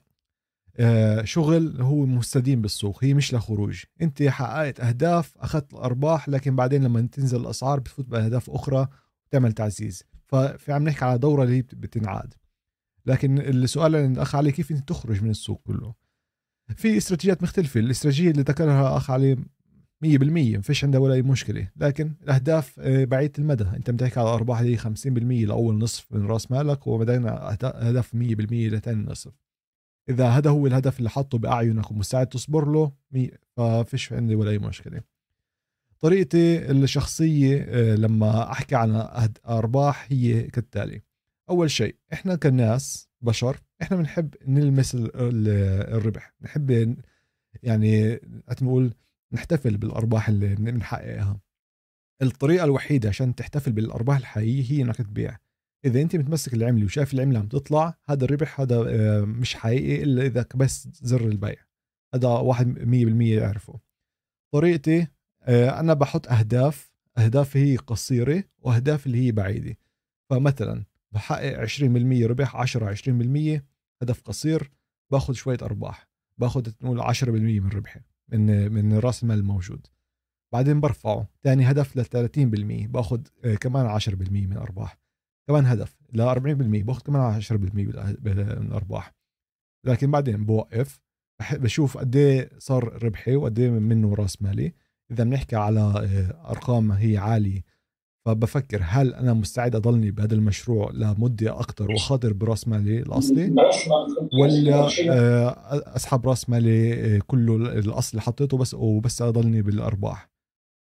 آه، 0.76 1.24
شغل 1.24 1.80
هو 1.80 2.06
مستديم 2.06 2.62
بالسوق 2.62 3.04
هي 3.04 3.14
مش 3.14 3.34
لخروج. 3.34 3.82
أنت 4.02 4.22
حققت 4.22 4.80
أهداف 4.80 5.38
أخذت 5.38 5.72
الأرباح 5.72 6.28
لكن 6.28 6.56
بعدين 6.56 6.84
لما 6.84 7.00
تنزل 7.00 7.40
الأسعار 7.40 7.80
بتفوت 7.80 8.06
بأهداف 8.06 8.50
أخرى 8.50 8.88
تعمل 9.30 9.52
تعزيز. 9.52 10.04
ففي 10.26 10.72
عم 10.72 10.84
نحكي 10.84 11.04
على 11.04 11.18
دورة 11.18 11.44
اللي 11.44 11.62
بتنعاد. 11.62 12.34
لكن 13.06 13.38
السؤال 13.38 13.96
عند 13.96 14.16
الاخ 14.16 14.34
علي 14.34 14.52
كيف 14.52 14.70
أنت 14.70 14.88
تخرج 14.88 15.22
من 15.22 15.30
السوق 15.30 15.62
كله؟ 15.64 15.94
في 16.76 16.96
استراتيجيات 16.96 17.42
مختلفة. 17.42 17.80
الاستراتيجية 17.80 18.30
اللي 18.30 18.42
ذكرها 18.42 18.96
أخ 18.96 19.10
علي 19.10 19.36
100% 20.04 20.56
ما 20.56 20.60
فيش 20.62 20.84
عندها 20.84 21.00
ولا 21.00 21.14
أي 21.14 21.22
مشكلة. 21.22 21.68
لكن 21.76 22.12
الأهداف 22.22 22.80
آه، 22.80 23.04
بعيدة 23.04 23.32
المدى. 23.38 23.64
أنت 23.64 23.90
بتحكي 23.90 24.20
على 24.20 24.28
ارباح 24.28 24.60
اللي 24.60 24.72
هي 24.72 24.78
50% 24.78 25.46
لأول 25.46 25.78
نصف 25.78 26.12
من 26.12 26.26
رأس 26.26 26.50
مالك 26.50 26.86
وبعدين 26.86 27.26
أهداف 27.26 28.14
100% 28.14 28.68
لثاني 28.68 29.04
نصف. 29.06 29.32
إذا 30.08 30.28
هذا 30.28 30.50
هو 30.50 30.66
الهدف 30.66 30.98
اللي 30.98 31.10
حاطه 31.10 31.38
بأعينك 31.38 31.90
ومستعد 31.90 32.26
تصبر 32.26 32.68
له 32.72 32.92
ففيش 33.56 34.12
عندي 34.12 34.34
ولا 34.34 34.50
أي 34.50 34.58
مشكلة. 34.58 35.00
طريقتي 36.00 36.70
الشخصية 36.70 37.64
آه، 37.68 37.94
لما 37.94 38.52
أحكي 38.52 38.74
عن 38.74 39.06
أرباح 39.48 40.06
هي 40.10 40.42
كالتالي. 40.42 41.02
أول 41.50 41.70
شيء 41.70 41.96
إحنا 42.12 42.34
كناس 42.36 43.08
بشر 43.20 43.56
إحنا 43.82 43.96
بنحب 43.96 44.34
نلمس 44.46 44.94
ال- 44.94 45.16
ال- 45.16 45.92
الربح. 45.96 46.34
نحب 46.42 46.96
يعني 47.62 48.20
نقول 48.62 48.94
نحتفل 49.32 49.76
بالأرباح 49.76 50.28
اللي 50.28 50.54
بنحققها 50.54 51.40
الطريقة 52.22 52.64
الوحيدة 52.64 53.08
عشان 53.08 53.34
تحتفل 53.34 53.72
بالأرباح 53.72 54.16
الحقيقية 54.16 54.72
هي 54.72 54.82
إنك 54.82 54.96
تبيع. 54.96 55.38
إذا 55.84 56.02
أنت 56.02 56.16
متمسك 56.16 56.54
العملة 56.54 56.84
وشايف 56.84 57.14
العملة 57.14 57.38
عم 57.38 57.48
تطلع 57.48 57.98
هذا 58.04 58.24
الربح 58.24 58.60
هذا 58.60 58.84
آه، 58.88 59.20
مش 59.20 59.54
حقيقي 59.54 60.02
إلا 60.02 60.22
إذا 60.22 60.42
كبست 60.42 61.04
زر 61.04 61.26
البيع. 61.26 61.64
هذا 62.14 62.28
واحد 62.28 62.78
100% 62.78 63.38
يعرفه. 63.38 63.80
طريقتي 64.54 65.06
آه، 65.42 65.80
أنا 65.80 65.94
بحط 65.94 66.28
أهداف. 66.28 66.92
اهداف 67.18 67.56
هي 67.56 67.76
قصيرة 67.76 68.44
واهداف 68.58 69.06
اللي 69.06 69.26
هي 69.26 69.32
بعيدة. 69.32 69.76
فمثلا 70.30 70.84
بحقق 71.12 71.58
20% 71.58 72.26
ربح 72.26 72.56
10 72.56 72.86
20% 72.86 73.64
هدف 74.02 74.22
قصير 74.22 74.70
باخذ 75.10 75.32
شوية 75.32 75.58
أرباح. 75.62 76.08
باخذ 76.38 76.72
نقول 76.82 77.00
10% 77.00 77.28
من 77.60 77.68
ربحي. 77.68 78.00
من 78.32 78.72
من 78.72 78.98
رأس 78.98 79.22
المال 79.22 79.38
الموجود. 79.38 79.86
بعدين 80.52 80.80
برفعه. 80.80 81.28
ثاني 81.42 81.70
هدف 81.70 81.96
ل 81.96 82.04
30% 82.04 82.86
بأخذ 82.86 83.20
آه، 83.44 83.54
كمان 83.54 83.86
10% 83.86 84.46
من 84.46 84.52
الارباح 84.52 84.98
كمان 85.48 85.66
هدف 85.66 85.96
ل 86.12 86.20
40% 86.20 86.82
بأخذ 86.84 87.02
كمان 87.02 87.20
10% 87.42 87.86
بالأه- 87.86 88.20
بال- 88.20 88.60
من 88.60 88.66
الارباح 88.66 89.12
لكن 89.86 90.10
بعدين 90.10 90.44
بوقف. 90.46 91.00
بشوف 91.52 91.98
قد 91.98 92.16
إيه 92.16 92.50
صار 92.58 93.02
ربحي 93.04 93.36
وقد 93.36 93.58
إيه 93.58 93.70
منه 93.70 94.14
رأس 94.14 94.42
مالي. 94.42 94.72
إذا 95.10 95.24
بنحكي 95.24 95.56
على 95.56 95.80
آه، 95.80 96.50
أرقام 96.50 96.92
هي 96.92 97.16
عالية. 97.18 97.62
فبفكر 98.26 98.80
هل 98.84 99.14
أنا 99.14 99.32
مستعد 99.32 99.76
أضلني 99.76 100.10
بهذا 100.10 100.34
المشروع 100.34 100.90
لمدة 100.90 101.60
أكثر 101.60 101.90
واخاطر 101.90 102.32
براس 102.32 102.68
مالي 102.68 102.98
الأصلي؟ 102.98 103.50
ولا 104.40 104.88
آه، 105.10 105.96
أسحب 105.96 106.28
راس 106.28 106.50
مالي 106.50 106.94
آه، 107.16 107.20
كله 107.26 107.56
الاصل 107.56 108.10
اللي 108.10 108.22
حطيته 108.22 108.56
بس 108.56 108.74
وبس 108.74 109.22
أضلني 109.22 109.62
بالأرباح. 109.62 110.30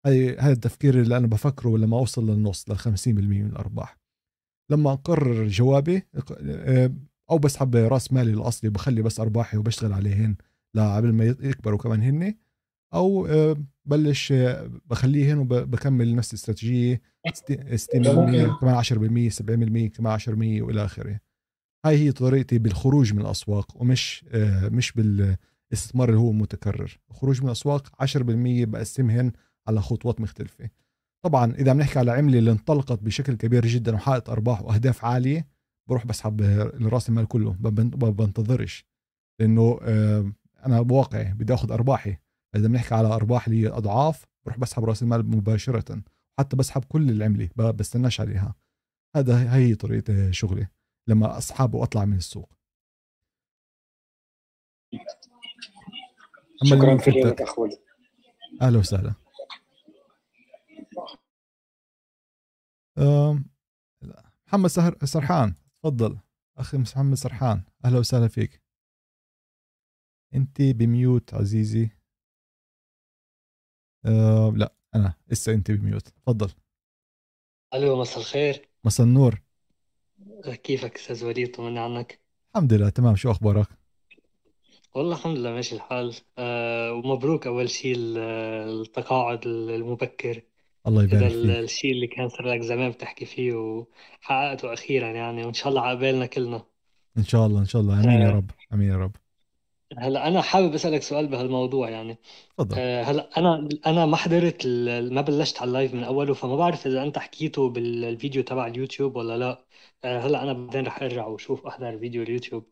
هاي 0.07 0.39
هذا 0.39 0.53
التفكير 0.53 1.01
اللي 1.01 1.17
أنا 1.17 1.27
بفكره 1.27 1.79
لما 1.79 1.99
أوصل 1.99 2.31
للنص 2.31 2.71
لل 2.71 2.79
50% 2.79 3.09
من 3.09 3.47
الأرباح. 3.47 3.97
لما 4.71 4.93
أقرر 4.93 5.49
جوابي 5.49 6.03
آه، 6.43 6.93
أو 7.31 7.39
بسحب 7.39 7.77
راس 7.77 8.13
مالي 8.13 8.31
الأصلي 8.31 8.69
وبخلي 8.71 9.03
بس 9.03 9.21
أرباحي 9.21 9.57
وبشتغل 9.57 9.93
عليهن 9.93 10.37
قبل 10.77 11.13
ما 11.13 11.25
يكبروا 11.25 11.79
كمان 11.79 12.03
هن 12.03 12.35
أو 12.95 13.27
آه، 13.27 13.57
بلش 13.85 14.33
آه، 14.33 14.71
بخليهن 14.87 15.39
وبكمل 15.39 16.15
نفس 16.17 16.31
الاستراتيجية 16.31 17.01
60% 17.77 18.59
كمان 18.61 18.75
10% 18.75 19.29
70% 19.31 19.89
كمان 19.89 20.13
10% 20.13 20.63
وإلى 20.63 20.85
آخره. 20.85 21.21
هاي 21.87 21.99
هي 21.99 22.13
طريقتي 22.13 22.59
بالخروج 22.59 23.15
من 23.15 23.21
الأسواق 23.21 23.83
ومش 23.83 24.25
آه، 24.33 24.69
مش 24.69 24.93
بالاستثمار 24.93 26.09
اللي 26.09 26.21
هو 26.21 26.33
متكرر. 26.33 26.99
الخروج 27.11 27.41
من 27.41 27.47
الأسواق 27.47 28.03
10% 28.03 28.65
بقسمهن 28.65 29.33
على 29.69 29.81
خطوات 29.81 30.21
مختلفة. 30.21 30.71
طبعا 31.25 31.53
إذا 31.55 31.73
بنحكي 31.73 31.99
على 31.99 32.11
عملة 32.13 32.39
اللي 32.39 32.51
انطلقت 32.51 33.03
بشكل 33.03 33.35
كبير 33.35 33.67
جدا 33.67 33.95
وحققت 33.95 34.29
أرباح 34.29 34.63
وأهداف 34.63 35.05
عالية 35.05 35.47
بروح 35.89 36.07
بسحب 36.07 36.41
راس 36.83 37.09
المال 37.09 37.29
كله. 37.29 37.57
ما 37.61 37.71
بن- 37.71 37.91
ما 38.03 38.11
بنتظرش. 38.11 38.85
لأنه 39.41 39.79
أنا 40.67 40.83
بواقعي 40.83 41.33
بدي 41.35 41.55
آخذ 41.55 41.73
أرباحي. 41.73 42.17
إذا 42.57 42.69
بنحكي 42.69 42.95
على 42.95 43.09
أرباح 43.09 43.47
اللي 43.47 43.63
هي 43.63 43.69
أضعاف 43.69 44.25
بروح 44.47 44.59
بسحب 44.59 44.85
رأس 44.85 45.03
المال 45.03 45.27
مباشرة. 45.31 46.03
حتى 46.39 46.57
بسحب 46.57 46.85
كل 46.85 47.11
العمله 47.11 47.51
ب- 47.57 47.77
بستناش 47.77 48.21
عليها. 48.21 48.55
هذا 49.17 49.55
هي 49.55 49.75
طريقة 49.75 50.31
شغلي 50.31 50.69
لما 51.09 51.39
أسحب 51.39 51.75
وأطلع 51.75 52.05
من 52.05 52.17
السوق. 52.17 52.53
شكرا 56.65 56.97
اخ 57.45 57.59
وليد 57.59 57.79
أهلا 58.63 58.79
وسهلا. 58.79 59.15
محمد 64.47 64.67
سهر 64.71 64.97
سرحان. 65.05 65.55
تفضل. 65.83 66.19
أخي 66.59 66.79
محمد 66.79 67.15
سرحان 67.15 67.63
أهلا 67.85 67.99
وسهلا 67.99 68.29
فيك. 68.29 68.63
أنت 70.35 70.63
بميوت 70.63 71.35
عزيزي. 71.35 71.91
أه 74.07 74.53
لا 74.57 74.73
أنا 74.95 75.15
لسه 75.29 75.53
أنت 75.53 75.71
بميوت. 75.71 76.09
تفضل 76.09 76.51
ألو 77.75 78.01
مساء 78.01 78.19
الخير. 78.19 78.69
مساء 78.85 79.07
النور. 79.07 79.41
كيفك 80.63 80.97
أستاذ 80.97 81.25
وليد؟ 81.25 81.51
طمني 81.55 81.79
عنك. 81.79 82.21
الحمد 82.57 82.73
لله 82.73 82.89
تمام. 82.89 83.17
شو 83.17 83.31
أخبارك؟ 83.31 83.67
والله 84.95 85.17
الحمد 85.17 85.39
لله 85.39 85.51
ماشي 85.51 85.75
الحال. 85.75 86.15
أه 86.39 86.93
ومبروك 86.93 87.47
أول 87.47 87.71
شيء 87.71 87.95
ال- 87.97 88.19
التقاعد 88.81 89.47
المبكر. 89.47 90.43
الله 90.87 91.03
هذا 91.05 91.17
يبارك 91.17 91.33
ال- 91.33 91.47
فيك. 91.47 91.57
الشيء 91.57 91.93
اللي 91.93 92.07
كان 92.07 92.29
صار 92.29 92.55
لك 92.55 92.61
زمان 92.61 92.91
بتحكي 92.91 93.25
فيه 93.25 93.53
وحققته 93.55 94.73
أخيرا 94.73 95.09
يعني 95.09 95.45
وإن 95.45 95.53
شاء 95.55 95.69
الله 95.69 95.81
عقبالنا 95.81 96.27
كلنا. 96.27 96.63
إن 97.19 97.25
شاء 97.25 97.47
الله 97.47 97.61
إن 97.61 97.67
شاء 97.67 97.83
الله. 97.83 98.05
آمين 98.05 98.21
يا 98.21 98.29
أه. 98.29 98.33
رب. 98.33 98.51
آمين 98.73 98.89
يا 98.89 98.97
رب. 98.97 99.17
هلا 99.99 100.29
أنا 100.29 100.43
حابب 100.43 100.75
أسألك 100.75 101.03
سؤال 101.03 101.27
بهالموضوع 101.27 101.91
يعني. 101.91 102.19
تفضل. 102.59 102.77
أه 102.79 103.03
هلا 103.03 103.31
أنا 103.39 103.69
أنا 103.87 104.07
ما 104.07 104.17
حضرت 104.17 104.63
ال- 104.67 105.15
ما 105.15 105.21
بلشت 105.21 105.59
على 105.63 105.69
اللايف 105.69 105.95
من 105.95 106.05
أوله 106.05 106.35
فما 106.35 106.57
بعرف 106.57 106.87
إذا 106.87 107.03
أنت 107.03 107.19
حكيته 107.19 107.69
بالفيديو 107.71 108.43
تبع 108.43 108.67
اليوتيوب 108.67 109.17
ولا 109.17 109.39
لا. 109.39 109.65
أه 110.05 110.19
هلا 110.21 110.43
أنا 110.43 110.53
بعدين 110.53 110.87
رح 110.87 111.03
أرجع 111.03 111.27
واشوف 111.27 111.67
أحضر 111.67 111.99
فيديو 111.99 112.23
اليوتيوب. 112.23 112.67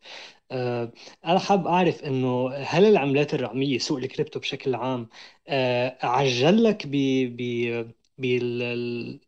آه، 0.51 0.91
أنا 1.25 1.39
حاب 1.39 1.67
أعرف 1.67 2.03
إنه 2.03 2.49
هل 2.55 2.85
العملات 2.85 3.33
الرقمية 3.33 3.77
سوق 3.79 3.97
الكريبتو 3.97 4.39
بشكل 4.39 4.75
عام 4.75 5.09
آه، 5.47 5.97
عجل 6.03 6.63
لك 6.63 6.87
ب 6.87 6.91
ب 7.37 7.93
بال- 8.17 9.19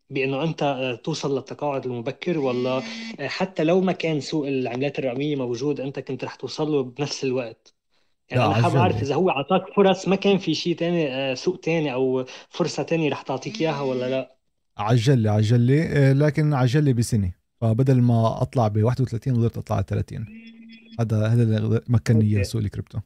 أنت 0.44 0.64
آه، 0.64 0.96
توصل 0.96 1.36
للتقاعد 1.36 1.86
المبكر 1.86 2.40
ولا 2.40 2.84
آه، 3.20 3.28
حتى 3.28 3.64
لو 3.64 3.82
ما 3.82 3.92
كان 3.92 4.20
سوق 4.20 4.48
العملات 4.48 5.00
الرقمية 5.00 5.36
موجود 5.36 5.80
أنت 5.82 6.00
كنت 6.00 6.24
رح 6.24 6.36
توصل 6.36 6.72
له 6.72 6.84
بنفس 6.84 7.24
الوقت؟ 7.24 7.81
يعني 8.32 8.44
لا 8.44 8.46
أنا 8.46 8.56
حاب 8.56 8.76
عجل 8.76 8.78
أعرف 8.78 9.02
لي 9.02 9.04
إذا 9.04 9.16
هو 9.16 9.30
أعطاك 9.30 9.74
فرص 9.76 10.08
ما 10.08 10.16
كان 10.16 10.38
في 10.38 10.54
شيء 10.56 10.76
تاني 10.76 11.16
آه، 11.16 11.34
سوق 11.34 11.60
تاني 11.60 11.94
أو 11.94 12.26
فرصة 12.50 12.84
تانية 12.84 13.10
رح 13.12 13.22
تعطيك 13.22 13.62
إياها 13.62 13.82
ولا 13.82 14.10
لا؟ 14.10 14.38
عجل 14.78 15.20
لي 15.20 15.30
عجل 15.30 15.60
لي 15.62 15.84
آه، 16.10 16.14
لكن 16.14 16.54
عجل 16.54 16.84
لي 16.84 16.94
بسنة. 16.94 17.34
فبدل 17.62 18.02
ما 18.02 18.42
أطلع 18.42 18.68
ب 18.68 18.84
31 18.84 19.36
قدرت 19.38 19.58
أطلع 19.58 19.76
على 19.76 19.86
30 19.90 20.28
هذا 21.00 21.28
هذا 21.28 21.44
اللي 21.44 21.82
مكنني 21.90 22.26
إياه 22.26 22.44
سوق 22.44 22.62
ال 22.62 22.67
crypto. 22.67 23.00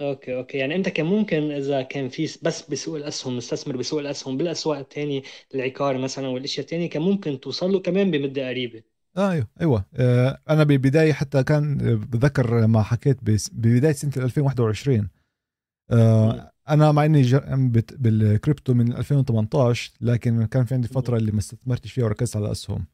okay 0.00 0.36
okay. 0.36 0.58
يعني 0.58 0.74
أنت 0.74 0.88
كان 0.88 1.06
ممكن 1.06 1.50
إذا 1.52 1.82
كان 1.82 2.08
في 2.08 2.22
بس 2.42 2.70
بسوق 2.70 2.96
الأسهم 2.96 3.36
مستثمر 3.36 3.76
بسوق 3.76 4.00
الأسهم 4.00 4.36
بالأسواق 4.36 4.78
الثانية 4.78 5.22
العقار 5.54 5.98
مثلا 5.98 6.28
والأشياء 6.28 6.64
الثانية 6.64 6.90
كان 6.90 7.02
ممكن 7.02 7.40
توصل 7.40 7.72
له 7.72 7.80
كمان 7.80 8.10
بمدة 8.10 8.48
قريبة. 8.48 8.82
أيوه 9.18 9.46
أيوه. 9.60 9.84
آه، 9.94 10.38
أنا 10.50 10.64
بالبدايه 10.64 11.12
حتى 11.12 11.42
كان 11.42 11.80
آه، 11.88 11.94
بتذكر 11.94 12.66
ما 12.66 12.82
حكيت 12.82 13.18
ببداية 13.52 13.92
سنة 13.92 14.12
2021 14.16 14.98
مم. 14.98 15.08
آه، 15.90 16.50
أنا 16.68 16.92
مع 16.92 17.04
إني 17.04 17.22
بالكريبتو 17.96 18.74
من 18.74 18.92
2018 18.92 19.92
لكن 20.00 20.44
كان 20.44 20.64
في 20.64 20.74
عندي. 20.74 20.88
فترة 20.88 21.16
اللي 21.16 21.32
ما 21.32 21.38
استثمرتش 21.38 21.92
فيها 21.92 22.04
وركزت 22.04 22.36
على 22.36 22.46
الاسهم 22.46 22.86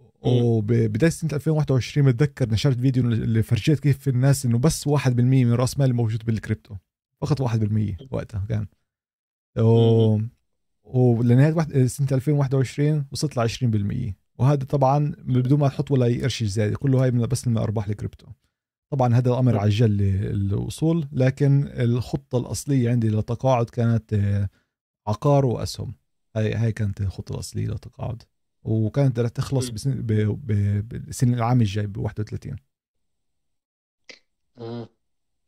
مم. 0.00 0.42
وبدايه 0.42 1.10
سنة 1.10 1.30
2021 1.32 2.06
بتذكر 2.06 2.50
نشرت 2.50 2.80
فيديو 2.80 3.04
اللي 3.04 3.42
فرجيت 3.42 3.80
كيف 3.80 4.08
الناس 4.08 4.46
إنه 4.46 4.58
بس 4.58 4.88
1% 4.88 5.08
من 5.44 5.52
رأس 5.52 5.78
مالي 5.78 5.92
موجود 5.92 6.24
بالكريبتو. 6.24 6.74
فقط 7.20 7.42
1% 7.42 7.96
وقتها 8.10 8.44
كان. 8.48 8.66
و... 9.58 10.20
ولنهاية 10.84 11.86
سنة 11.86 12.08
2021 12.12 13.04
وصلت 13.12 13.36
ل 13.36 13.48
20% 13.48 14.25
وهذا 14.38 14.64
طبعا 14.64 15.14
بدون 15.18 15.58
ما 15.60 15.68
تحط 15.68 15.90
ولا 15.90 16.06
أي 16.06 16.22
قرش 16.22 16.44
زيادة 16.44 16.76
كله 16.76 17.02
هاي 17.04 17.10
من 17.10 17.26
بس 17.26 17.48
من 17.48 17.58
أرباح 17.58 17.88
الكريبتو 17.88 18.26
طبعا 18.90 19.14
هذا 19.14 19.30
الأمر. 19.30 19.58
عجل 19.58 19.90
لي 19.90 20.30
الوصول 20.30 21.08
لكن 21.12 21.66
الخطة 21.68 22.38
الأصلية 22.38 22.90
عندي 22.90 23.08
للتقاعد 23.08 23.70
كانت 23.70 24.12
آه، 24.12 24.48
عقار 25.06 25.46
وأسهم 25.46 25.94
هاي 26.36 26.54
هاي 26.54 26.72
كانت 26.72 27.00
الخطة 27.00 27.32
الأصلية 27.34 27.66
للتقاعد 27.66 28.22
وكانت 28.62 29.18
رح 29.20 29.28
تخلص. 29.28 29.68
بسنة 29.68 29.94
ب- 29.94 30.06
ب- 30.46 30.88
بالسنة 30.88 31.36
العام 31.36 31.60
الجاي 31.60 31.86
ب 31.86 31.96
31 31.96 32.56
آه. 34.58 34.88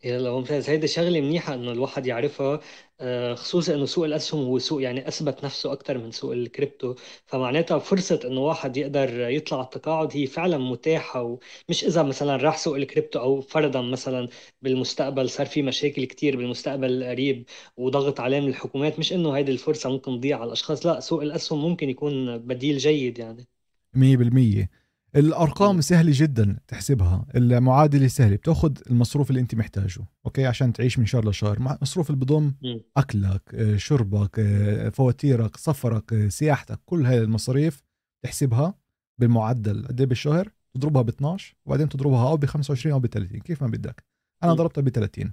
يلا 0.05 0.31
ممتاز 0.33 0.71
هيدي 0.71 0.87
شغلة 0.87 1.21
منيحة 1.21 1.55
إنه 1.55 1.73
الواحد 1.73 2.07
يعرفها 2.07 2.61
آه، 3.01 3.35
خصوصا 3.35 3.75
إنه 3.75 3.87
سوق 3.87 4.05
الأسهم 4.05 4.45
هو 4.45 4.59
سوق 4.59 4.83
يعني 4.83 5.09
أثبت 5.09 5.45
نفسه 5.45 5.73
أكثر 5.73 5.99
من 5.99 6.11
سوق 6.11 6.33
الكريبتو. 6.33 6.95
فمعناتها 7.27 7.79
فرصة 7.79 8.21
إنه 8.25 8.41
واحد 8.41 8.77
يقدر 8.77 9.31
يطلع 9.31 9.59
على 9.59 9.65
التقاعد 9.65 10.17
هي 10.17 10.27
فعلا 10.27 10.59
متاحة 10.59 11.23
ومش 11.23 11.85
إذا 11.85 12.03
مثلا 12.03 12.37
راح 12.37 12.59
سوق 12.59 12.77
الكريبتو 12.77 13.19
أو 13.21 13.41
فرضا 13.41 13.83
مثلا 13.83 14.29
بالمستقبل 14.63 15.31
صار 15.31 15.47
في 15.47 15.63
مشاكل 15.63 16.05
كتير 16.05 16.37
بالمستقبل 16.37 17.03
القريب 17.03 17.45
وضغط 17.77 18.21
عليه 18.21 18.41
من 18.41 18.49
الحكومات. 18.49 18.99
مش 18.99 19.13
إنه 19.13 19.33
هيدي 19.33 19.53
الفرصة 19.53 19.91
ممكن 19.91 20.19
تضيع 20.21 20.37
على 20.41 20.47
الأشخاص 20.47 20.87
لا 20.87 21.01
سوق 21.01 21.23
الأسهم 21.23 21.61
ممكن 21.63 21.91
يكون 21.91 22.39
بديل 22.39 22.79
جيد 22.79 23.19
يعني. 23.19 23.49
100% 23.95 24.71
الأرقام. 25.17 25.81
سهلة 25.81 26.13
جدا 26.15 26.57
تحسبها. 26.69 27.27
المعادلة 27.35 28.09
سهلة 28.09 28.37
بتأخذ 28.37 28.73
المصروف 28.91 29.31
اللي 29.31 29.41
أنت 29.41 29.55
محتاجه. 29.55 30.01
okay؟ 30.27 30.47
عشان 30.47 30.73
تعيش 30.73 30.99
من 30.99 31.07
شهر 31.07 31.29
لشهر 31.29 31.79
مصروف 31.83 32.11
اللي 32.11 32.21
بضم. 32.21 32.53
أكلك 32.97 33.55
آه، 33.55 33.77
شربك 33.77 34.39
آه، 34.39 34.89
فواتيرك 34.89 35.57
سفرك 35.57 36.13
آه، 36.13 36.29
سياحتك 36.29 36.81
كل 36.87 37.07
هاي 37.07 37.19
المصاريف 37.19 37.83
تحسبها 38.23 38.75
بالمعدل. 39.19 39.87
قد 39.87 40.01
إيه 40.01 40.09
بالشهر؟ 40.09 40.53
تضربها 40.75 41.03
ب 41.03 41.09
12 41.09 41.57
وبعدين 41.67 41.89
تضربها 41.89 42.29
أو 42.29 42.37
ب 42.37 42.45
25 42.45 42.93
أو 42.93 43.01
ب 43.01 43.07
30 43.07 43.41
كيف 43.41 43.63
ما 43.63 43.69
بدك. 43.69 44.05
أنا. 44.43 44.55
ضربتها 44.55 44.83
ب 44.83 44.89
30 44.89 45.33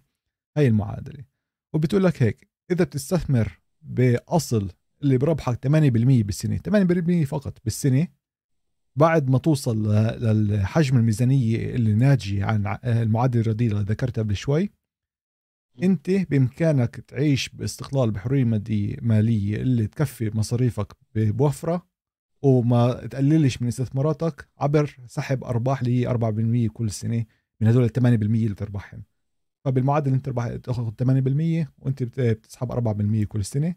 هاي 0.57 0.67
المعادلة. 0.67 1.23
وبتقول 1.73 2.03
لك 2.03 2.23
هيك 2.23 2.47
إذا 2.71 2.84
بتستثمر 2.84 3.59
بأصل 3.82 4.69
اللي 5.03 5.17
بربحك 5.17 5.67
8% 5.67 6.23
بالسنة 6.23 6.57
8% 6.57 7.26
فقط 7.26 7.57
بالسنة 7.63 8.07
بعد 8.95 9.29
ما 9.29 9.37
توصل 9.37 9.87
للحجم 10.21 10.97
الميزانية 10.97 11.75
اللي 11.75 11.93
ناتجه 11.93 12.45
عن 12.45 12.77
المعادلة 12.85 13.41
الرياضية 13.41 13.67
اللي 13.67 13.81
ذكرتها 13.81 14.21
قبل 14.21 14.35
شوي 14.35 14.69
أنت 15.83 16.09
بإمكانك 16.11 16.95
تعيش 16.95 17.49
باستقلال 17.49 18.11
بحرية 18.11 18.43
مالية 19.01 19.57
اللي 19.57 19.87
تكفي 19.87 20.37
مصاريفك 20.37 20.93
بوفرة 21.15 21.85
وما 22.41 22.93
تقللش 23.07 23.61
من 23.61 23.67
استثماراتك 23.67 24.47
عبر 24.57 24.97
سحب 25.07 25.43
أرباح 25.43 25.81
اللي 25.81 26.01
هي 26.01 26.07
4% 26.67 26.71
كل 26.73 26.91
سنة 26.91 27.25
من 27.61 27.67
هدول 27.67 27.83
ال 27.83 27.89
8% 27.93 28.05
اللي 28.05 28.49
بتربحهم 28.49 29.03
فبالمعدل 29.65 30.13
انت 30.13 30.25
تربح 30.25 30.55
تاخذ 30.55 30.89
8% 30.91 31.67
وانت 31.79 32.03
بت- 32.03 32.19
بتسحب 32.19 32.71
4% 32.71 33.25
كل 33.27 33.45
سنة. 33.45 33.75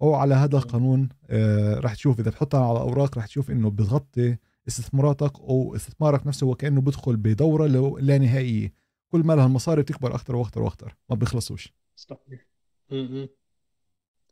وعلى 0.00 0.34
هذا 0.34 0.56
القانون 0.56 1.08
آه، 1.30 1.74
رح 1.80 1.94
تشوف 1.94 2.20
إذا 2.20 2.30
بتحطها 2.30 2.68
على 2.68 2.78
أوراق 2.78 3.18
رح 3.18 3.26
تشوف 3.26 3.50
إنه 3.50 3.70
بتغطي 3.70 4.36
استثماراتك 4.68 5.40
أو 5.40 5.76
استثمارك 5.76 6.26
نفسه 6.26 6.46
هو 6.46 6.54
كأنه 6.54 6.80
بدخل 6.80 7.16
بدورة 7.16 7.66
لا 8.00 8.18
نهائية. 8.18 8.72
كل 9.12 9.20
ما 9.20 9.32
لها 9.32 9.46
المصاري 9.46 9.82
بتكبر 9.82 10.14
أكثر 10.14 10.36
وأكثر 10.36 10.62
وأكثر 10.62 10.96
ما 11.10 11.16
بيخلصوش. 11.16 11.72
صحيح. 11.96 12.46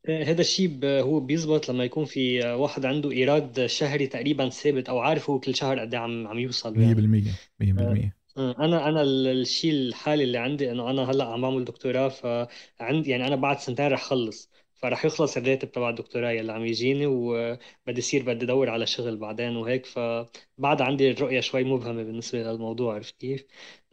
آه، 0.09 0.25
هذا 0.25 0.41
الشيء 0.41 0.79
هو 0.85 1.21
بيزبط 1.21 1.69
لما 1.69 1.85
يكون 1.85 2.05
في 2.05 2.45
آه، 2.47 2.57
واحد 2.57 2.85
عنده 2.85 3.11
إيراد 3.11 3.67
شهري 3.67 4.07
تقريبا 4.07 4.49
ثابت 4.49 4.89
أو 4.89 4.99
عارف 4.99 5.31
هو 5.31 5.41
كل 5.41 5.55
شهر 5.55 5.79
قد 5.81 5.95
إيه 5.95 6.01
عم 6.01 6.27
عم 6.29 6.39
يوصل. 6.39 6.79
100% 6.79 7.25
يعني 7.61 7.73
100% 7.73 8.17
آه، 8.37 8.55
أنا 8.59 8.89
أنا 8.89 9.03
ال- 9.03 9.27
الشيء 9.27 9.73
الحالي 9.73 10.25
اللي 10.25 10.39
عندي 10.39 10.71
إنه 10.71 10.91
أنا 10.91 11.11
هلأ 11.11 11.25
عم 11.25 11.43
بعمل 11.43 11.65
دكتوراه 11.65 12.09
فعندي 12.09 13.11
يعني 13.11 13.27
أنا 13.27 13.37
بعد 13.37 13.59
سنتين 13.59 13.87
رح 13.87 14.03
خلص. 14.05 14.51
فرح 14.83 15.05
يخلص 15.05 15.37
الراتب 15.37 15.73
تبع 15.73 15.91
الدكتوراه 15.91 16.33
اللي 16.33 16.53
عم 16.53 16.65
يجيني 16.65 17.07
وبدي 17.07 17.99
يصير 17.99 18.23
بدي 18.23 18.45
ادور 18.45 18.71
على 18.71 18.87
شغل 18.87 19.17
بعدين 19.17 19.57
وهيك. 19.57 19.87
فبعد 19.87 20.83
عندي 20.83 21.11
الرؤية 21.11 21.41
شوي 21.41 21.65
مبهمة 21.65 22.03
بالنسبة 22.03 22.43
للموضوع 22.43 22.95
عرفت 22.95 23.17
كيف؟ 23.21 23.45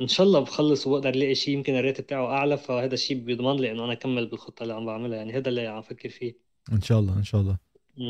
إن 0.01 0.07
شاء 0.07 0.27
الله 0.27 0.39
بخلص 0.39 0.87
وبقدر 0.87 1.09
ألاقي 1.09 1.35
شيء 1.35 1.53
يمكن 1.53 1.75
الراتب 1.75 2.07
تبعه 2.07 2.25
أعلى 2.25 2.57
فهذا 2.57 2.93
الشيء 2.93 3.17
بيضمن 3.19 3.55
لي 3.55 3.71
إنه 3.71 3.85
أنا 3.85 3.93
أكمل 3.93 4.27
بالخطة 4.27 4.63
اللي 4.63 4.73
عم 4.73 4.85
بعملها. 4.85 5.17
يعني 5.17 5.33
هذا 5.33 5.49
اللي 5.49 5.67
عم 5.67 5.81
فكر 5.81 6.09
فيه. 6.09 6.37
إن 6.71 6.81
شاء 6.81 6.99
الله 6.99 7.17
إن 7.17 7.23
شاء 7.23 7.41
الله. 7.41 7.57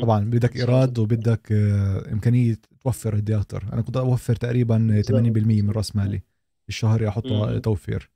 طبعا 0.02 0.30
بدك 0.30 0.56
إيراد 0.56 0.98
وبدك 0.98 1.52
آه، 1.52 2.12
إمكانية 2.12 2.58
توفر 2.84 3.22
أكثر 3.28 3.64
أنا 3.72 3.82
كنت 3.82 3.96
أوفر 3.96 4.36
تقريبا 4.36 5.02
80% 5.06 5.62
من 5.62 5.70
رأس 5.70 5.96
مالي. 5.96 6.20
الشهري 6.68 7.08
أحطه. 7.08 7.58
توفير. 7.58 8.10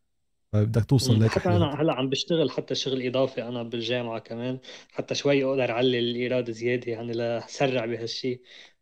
فبدك 0.55 0.85
توصل 0.85 1.19
لهيك 1.19 1.31
حتى 1.31 1.49
أنا 1.49 1.83
هلأ 1.83 1.93
عم 1.93 2.09
بشتغل 2.09 2.51
حتى 2.51 2.75
شغل 2.75 3.07
إضافي 3.07 3.43
أنا 3.43 3.63
بالجامعة 3.63 4.19
كمان. 4.19 4.59
حتى 4.93 5.15
شوي 5.15 5.45
أقدر 5.45 5.71
أعلي 5.71 5.99
الايراد 5.99 6.51
زيادة 6.51 6.93
يعني 6.93 7.13
لسرع 7.13 7.87
بهالشيء 7.87 8.41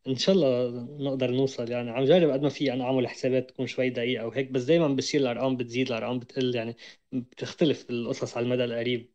إن 0.08 0.16
شاء 0.16 0.34
الله 0.34 0.70
نقدر 1.00 1.30
نوصل 1.30 1.70
يعني. 1.70 1.90
عم 1.90 2.04
جرب 2.04 2.30
قد 2.30 2.42
ما 2.42 2.48
في 2.48 2.72
أنا 2.72 2.84
أعمل 2.84 3.08
حسابات 3.08 3.50
تكون 3.50 3.66
شوي 3.66 3.90
دقيقة 3.90 4.26
وهيك 4.26 4.50
بس 4.50 4.62
دائما 4.62 4.88
بصير 4.88 5.20
الأرقام 5.20 5.56
بتزيد 5.56 5.86
الأرقام 5.86 6.18
بتقل 6.18 6.54
يعني 6.54 6.76
بتختلف 7.12 7.90
القصص 7.90 8.36
على 8.36 8.44
المدى 8.44 8.64
القريب. 8.64 9.12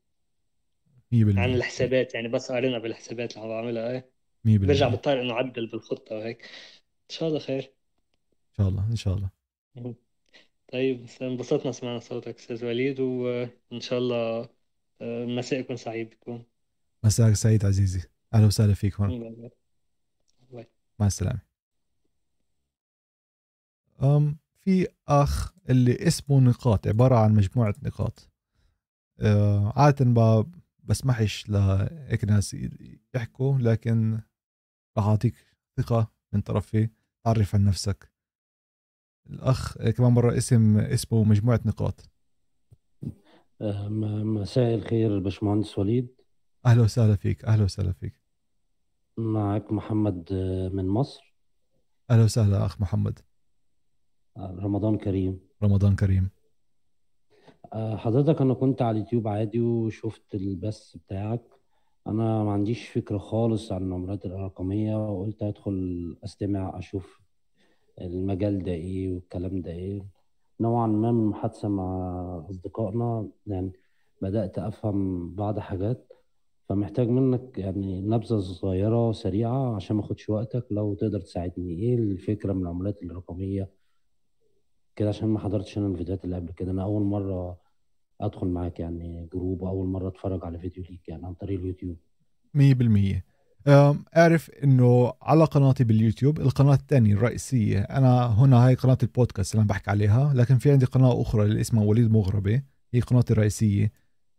100% 1.11 1.39
عن 1.39 1.53
الحسابات 1.55 2.13
يعني 2.13 2.27
بس 2.27 2.51
قارنها 2.51 2.79
بالحسابات 2.79 3.31
اللي 3.31 3.43
عم 3.43 3.49
بعملها. 3.49 3.91
إيه. 3.91 4.09
100% 4.45 4.67
برجع 4.67 4.87
ان 4.87 4.91
بضطر 4.91 5.21
إنه 5.21 5.33
أعدل 5.33 5.67
بالخطة 5.67 6.15
وهيك. 6.15 6.41
إن 7.09 7.15
شاء 7.15 7.29
الله 7.29 7.39
خير. 7.39 7.71
شاء 8.57 8.67
الله 8.67 8.87
إن 8.91 8.95
شاء 8.95 9.15
الله. 9.15 9.29
طيب 10.73 11.03
بس 11.03 11.21
انبسطنا 11.21 11.71
سمعنا 11.71 11.99
صوتك 11.99 12.35
أستاذ 12.35 12.65
وليد 12.65 12.99
وإن 12.99 13.79
شاء 13.79 13.99
الله 13.99 14.49
آه، 15.01 15.25
مساءكم 15.25 15.75
سعيد 15.75 16.13
يكون 16.13 16.45
مساك 17.03 17.33
سعيد 17.33 17.65
عزيزي. 17.65 18.01
أهلا 18.33 18.45
وسهلا 18.45 18.73
فيك 18.73 18.95
هون 18.95 19.19
باي 19.19 19.51
باي. 20.51 20.67
مع 20.99 21.07
السلامة. 21.07 21.39
أم 24.03 24.37
في 24.59 24.87
أخ 25.07 25.53
اللي 25.69 26.07
اسمه 26.07 26.39
نقاط 26.39 26.87
عبارة 26.87 27.15
عن 27.15 27.35
مجموعة 27.35 27.75
نقاط. 27.83 28.29
أه 29.19 29.73
عادة 29.75 30.05
ما 30.05 30.51
بسمحش 30.83 31.49
لهيك 31.49 32.25
ناس 32.25 32.55
يحكوا 33.15 33.57
لكن 33.57 34.19
راح 34.97 35.05
أعطيك 35.05 35.33
ثقة 35.77 36.11
من 36.33 36.41
طرفي 36.41 36.89
تعرف 37.23 37.55
عن 37.55 37.65
نفسك. 37.65 38.16
الأخ 39.29 39.77
كمان 39.77 40.11
مرة 40.11 40.37
اسم 40.37 40.77
اسمه 40.77 41.23
مجموعة 41.23 41.59
نقاط. 41.65 42.09
آه، 43.61 43.87
مساء 43.89 44.75
الخير 44.75 45.19
باشمهندس 45.19 45.79
وليد. 45.79 46.07
أهلا 46.65 46.81
وسهلا 46.81 47.15
فيك 47.15 47.45
أهلا 47.45 47.63
وسهلا 47.63 47.91
فيك. 47.91 48.13
معك 49.17 49.71
محمد 49.71 50.29
آه، 50.31 50.69
من 50.69 50.87
مصر. 50.87 51.35
أهلا 52.11 52.23
وسهلا 52.23 52.65
أخ 52.65 52.81
محمد. 52.81 53.19
آه، 54.37 54.55
رمضان 54.59 54.97
كريم. 54.97 55.39
رمضان 55.63 55.95
كريم. 55.95 56.29
آه، 57.73 57.95
حضرتك 57.97 58.41
أنا 58.41 58.53
كنت 58.53 58.81
على 58.81 58.91
اليوتيوب 58.97 59.27
عادي 59.27 59.59
وشفت 59.59 60.35
البث 60.35 60.97
بتاعك. 60.97 61.41
أنا 62.07 62.43
ما 62.43 62.51
عنديش 62.51 62.89
فكرة 62.89 63.17
خالص 63.17 63.71
عن 63.71 63.87
العملات 63.87 64.25
الرقمية 64.25 64.95
وقلت 64.95 65.43
أدخل 65.43 66.17
أستمع 66.23 66.79
أشوف 66.79 67.21
المجال 68.01 68.63
ده 68.63 68.71
إيه 68.71 69.11
والكلام 69.13 69.61
ده 69.61 69.71
إيه. 69.71 70.01
نوعا 70.59 70.87
ما 70.87 71.11
من 71.11 71.25
محادثة 71.25 71.67
مع 71.67 72.45
أصدقائنا 72.49 73.29
يعني 73.47 73.71
بدأت 74.21 74.59
أفهم 74.59 75.29
بعض 75.35 75.59
حاجات 75.59 76.13
فمحتاج 76.69 77.09
منك 77.09 77.57
يعني 77.57 78.01
نبذة 78.01 78.39
صغيرة 78.39 79.11
سريعة 79.11 79.75
عشان 79.75 79.95
ما 79.95 80.01
أخدش 80.01 80.29
وقتك. 80.29 80.65
لو 80.71 80.93
تقدر 80.93 81.19
تساعدني 81.19 81.73
إيه 81.79 81.95
الفكرة 81.95 82.53
من 82.53 82.61
العملات 82.61 83.03
الرقمية؟ 83.03 83.69
كده 84.95 85.09
عشان 85.09 85.27
ما 85.29 85.39
حضرتش 85.39 85.77
أنا 85.77 85.87
الفيديوهات 85.87 86.25
اللي 86.25 86.35
قبل 86.35 86.51
كده. 86.51 86.71
أنا 86.71 86.83
أول 86.83 87.01
مرة 87.01 87.57
أدخل 88.21 88.47
معاك 88.47 88.79
يعني 88.79 89.29
group 89.33 89.61
وأول 89.61 89.87
مرة 89.87 90.07
أتفرج 90.07 90.45
على 90.45 90.59
فيديو 90.59 90.83
ليك 90.89 91.09
يعني 91.09 91.25
عن 91.25 91.33
طريق 91.33 91.59
اليوتيوب. 91.59 91.97
مية 92.53 92.73
بالمية. 92.73 93.25
أم، 93.67 94.05
أعرف 94.17 94.49
إنه 94.49 95.13
على 95.21 95.43
قناتي 95.45 95.83
باليوتيوب 95.83 96.39
القناة 96.39 96.73
الثانية 96.73 97.13
الرئيسية 97.13 97.79
أنا 97.79 98.25
هنا 98.25 98.67
هاي 98.67 98.75
قناة 98.75 98.97
البودكاست 99.03 99.51
اللي 99.53 99.61
أنا 99.61 99.69
بحكي 99.69 99.91
عليها 99.91 100.33
لكن 100.33 100.57
في 100.57 100.71
عندي 100.71 100.85
قناة 100.85 101.21
أخرى 101.21 101.45
اللي 101.45 101.61
اسمها 101.61 101.83
وليد 101.83 102.11
مغربة 102.11 102.61
هي 102.93 102.99
قناتي 102.99 103.33
الرئيسية. 103.33 103.91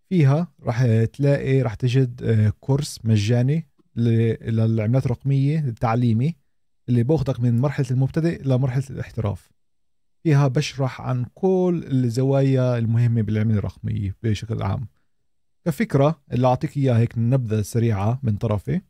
فيها 0.08 0.52
راح 0.62 1.04
تلاقي 1.04 1.62
راح 1.62 1.74
تجد 1.74 2.22
آه، 2.22 2.52
course 2.60 3.00
مجاني 3.04 3.68
للعملات 3.96 5.06
الرقمية 5.06 5.58
التعليمي 5.58 6.36
اللي 6.88 7.02
باخدك 7.02 7.40
من 7.40 7.60
مرحلة 7.60 7.86
المبتدئ 7.90 8.42
لمرحلة 8.42 8.84
الاحتراف. 8.90 9.50
فيها 10.22 10.48
بشرح 10.48 11.00
عن 11.00 11.24
كل 11.34 11.84
الزوايا 11.90 12.78
المهمة 12.78 13.22
بالعملة 13.22 13.58
الرقمية 13.58 14.16
بشكل 14.22 14.62
عام. 14.62 14.88
كفكرة 15.66 16.22
اللي 16.32 16.46
أعطيك 16.46 16.76
إياها 16.76 16.98
هيك 16.98 17.18
نبذة 17.18 17.62
سريعة 17.62 18.20
من 18.22 18.36
طرفي 18.36 18.80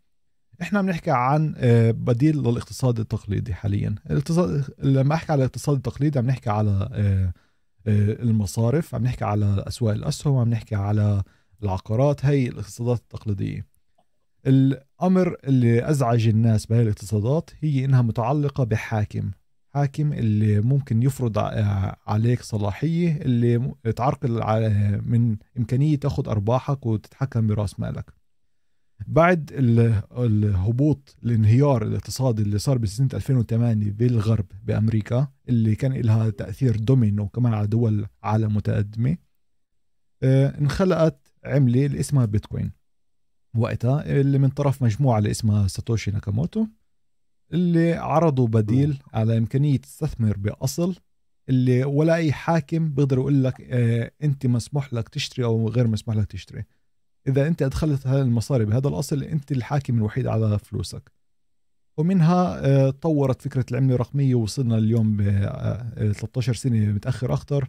إحنا 0.62 0.82
بنحكي 0.82 1.10
عن 1.10 1.54
آه، 1.56 1.90
بديل 1.90 2.36
للاقتصاد 2.36 3.00
التقليدي 3.00 3.54
حاليا. 3.54 3.94
الاقتصاد 4.10 4.64
لما 4.78 5.14
أحكي 5.14 5.32
على 5.32 5.38
الاقتصاد 5.38 5.76
التقليدي 5.76 6.18
عم 6.18 6.26
نحكي 6.26 6.50
على 6.50 6.88
آه، 6.92 7.32
آه، 7.86 8.22
المصارف 8.22 8.94
عم 8.94 9.02
نحكي 9.04 9.24
على 9.24 9.64
أسواق 9.68 9.94
الأسهم 9.94 10.36
عم 10.36 10.48
نحكي 10.48 10.74
على 10.74 11.22
العقارات. 11.62 12.24
هي 12.24 12.48
الاقتصادات 12.48 12.98
التقليدية. 12.98 13.66
الأمر 14.46 15.36
اللي 15.44 15.90
أزعج 15.90 16.28
الناس 16.28 16.66
بهي 16.66 16.82
الاقتصادات 16.82 17.50
هي 17.60 17.84
إنها 17.84 18.02
متعلقة 18.02 18.64
بحاكم. 18.64 19.30
حاكم 19.70 20.12
اللي 20.12 20.60
ممكن 20.60 21.02
يفرض 21.02 21.38
عليك 22.06 22.42
صلاحية 22.42 23.16
اللي 23.16 23.74
تعرقل 23.96 24.30
من 25.04 25.36
إمكانية 25.58 25.96
تأخذ 25.96 26.28
أرباحك 26.28 26.86
وتتحكم 26.86 27.46
برأس 27.46 27.80
مالك. 27.80 28.17
بعد 29.06 29.50
ال- 29.52 30.02
الهبوط 30.18 31.16
الانهيار 31.24 31.82
الاقتصادي 31.82 32.42
اللي 32.42 32.58
صار 32.58 32.78
بسنة 32.78 33.08
2008 33.14 33.90
بالغرب 33.90 34.46
بأمريكا 34.64 35.28
اللي 35.48 35.74
كان 35.74 35.92
لها 35.92 36.30
تأثير 36.30 36.76
دومينو 36.76 37.28
كمان 37.28 37.54
على 37.54 37.66
دول 37.66 38.06
عالم 38.22 38.54
متقدمة 38.56 39.16
آه، 40.22 40.58
انخلقت 40.58 41.32
عملة 41.44 41.86
اللي 41.86 42.00
اسمها 42.00 42.24
بيتكوين. 42.24 42.72
وقتها 43.56 44.20
اللي 44.20 44.38
من 44.38 44.48
طرف 44.48 44.82
مجموعة 44.82 45.18
اللي 45.18 45.30
اسمها 45.30 45.68
ساتوشي 45.68 46.10
ناكاموتو 46.10 46.66
اللي 47.52 47.92
عرضوا 47.94 48.48
بديل 48.48 48.98
على 49.14 49.38
إمكانية 49.38 49.76
تستثمر 49.76 50.36
بأصل 50.36 50.94
اللي 51.48 51.84
ولا 51.84 52.14
أي 52.14 52.32
حاكم 52.32 52.88
بيقدر 52.94 53.18
يقول 53.18 53.44
لك 53.44 53.60
آه، 53.60 54.10
أنت 54.22 54.46
مسموح 54.46 54.94
لك 54.94 55.08
تشتري 55.08 55.44
أو 55.44 55.68
غير 55.68 55.86
مسموح 55.86 56.16
لك 56.16 56.26
تشتري. 56.26 56.64
إذا 57.28 57.46
أنت 57.46 57.62
أدخلت 57.62 58.06
هذه 58.06 58.22
المصاري 58.22 58.64
بهذا 58.64 58.88
الأصل 58.88 59.22
أنت 59.22 59.52
الحاكم 59.52 59.98
الوحيد 59.98 60.26
على 60.26 60.58
فلوسك. 60.58 61.12
ومنها 61.98 62.66
آه، 62.66 62.90
طورت 62.90 63.42
فكرة 63.42 63.64
العملة 63.70 63.94
الرقمية 63.94 64.34
وصلنا 64.34 64.78
اليوم 64.78 65.16
ب 65.16 65.20
آه، 65.20 66.12
13 66.12 66.54
سنة 66.54 66.86
متأخر 66.92 67.32
أكثر 67.34 67.68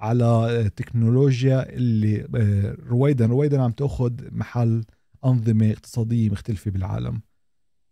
على 0.00 0.24
آه، 0.24 0.68
تكنولوجيا 0.68 1.68
اللي 1.72 2.28
آه، 2.36 2.76
رويدا 2.88 3.26
رويدا 3.26 3.62
عم 3.62 3.70
تأخذ 3.70 4.12
محل 4.30 4.84
أنظمة 5.24 5.70
اقتصادية 5.70 6.30
مختلفة 6.30 6.70
بالعالم. 6.70 7.20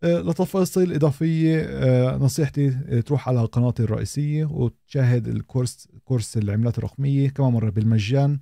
آه، 0.05 0.21
لتفاصيل 0.21 0.93
إضافية 0.93 1.61
آه، 1.69 2.17
نصيحتي 2.17 2.69
آه، 2.69 3.01
تروح 3.01 3.29
على 3.29 3.45
قناتي 3.45 3.83
الرئيسية 3.83 4.45
وتشاهد 4.45 5.29
الكورس 5.29 5.89
كورس 6.05 6.37
العملات 6.37 6.79
الرقمية. 6.79 7.29
كمان 7.31 7.53
مرة 7.53 7.71
بالمجان 7.71 8.41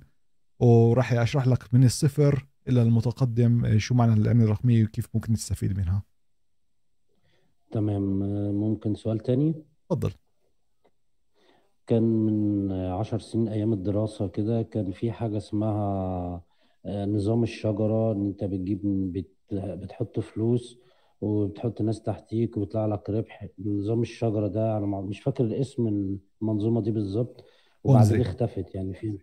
وراح 0.59 1.13
أشرح 1.13 1.47
لك 1.47 1.73
من 1.73 1.83
الصفر 1.83 2.45
إلى 2.71 2.81
المتقدم 2.81 3.65
آه، 3.65 3.77
شو 3.77 3.93
معنى 3.95 4.13
العمله 4.21 4.43
الرقمية 4.45 4.83
وكيف 4.83 5.07
ممكن 5.13 5.33
تستفيد 5.33 5.77
منها؟ 5.77 6.03
تمام 7.71 8.23
آه، 8.23 8.51
ممكن 8.51 8.95
سؤال 8.95 9.19
تاني؟ 9.19 9.53
تفضل. 9.89 10.11
كان 11.87 12.03
من 12.03 12.71
عشر 12.71 13.19
سنين 13.19 13.47
أيام 13.47 13.73
الدراسة 13.73 14.27
كده 14.27 14.61
كان 14.61 14.91
في 14.91 15.11
حاجة 15.11 15.37
اسمها 15.37 16.41
آه، 16.85 17.05
نظام 17.05 17.43
الشجرة 17.43 18.11
إن 18.11 18.27
أنت 18.27 18.43
بتجيب 18.43 18.81
بت- 19.13 19.35
بتحط 19.53 20.19
فلوس 20.19 20.79
وبتحط 21.21 21.81
ناس 21.81 22.01
تحتيك 22.03 22.57
وبيطلع 22.57 22.85
لك 22.85 23.09
ربح. 23.09 23.47
نظام 23.65 24.01
الشجرة 24.01 24.47
ده 24.47 24.79
مع- 24.79 25.01
مش 25.01 25.19
فاكر 25.21 25.59
اسم 25.61 25.87
المنظومة 26.41 26.81
دي 26.81 26.91
بالظبط 26.91 27.43
وبعدين. 27.83 28.21
اختفت 28.21 28.75
يعني. 28.75 28.93
في 28.93 29.17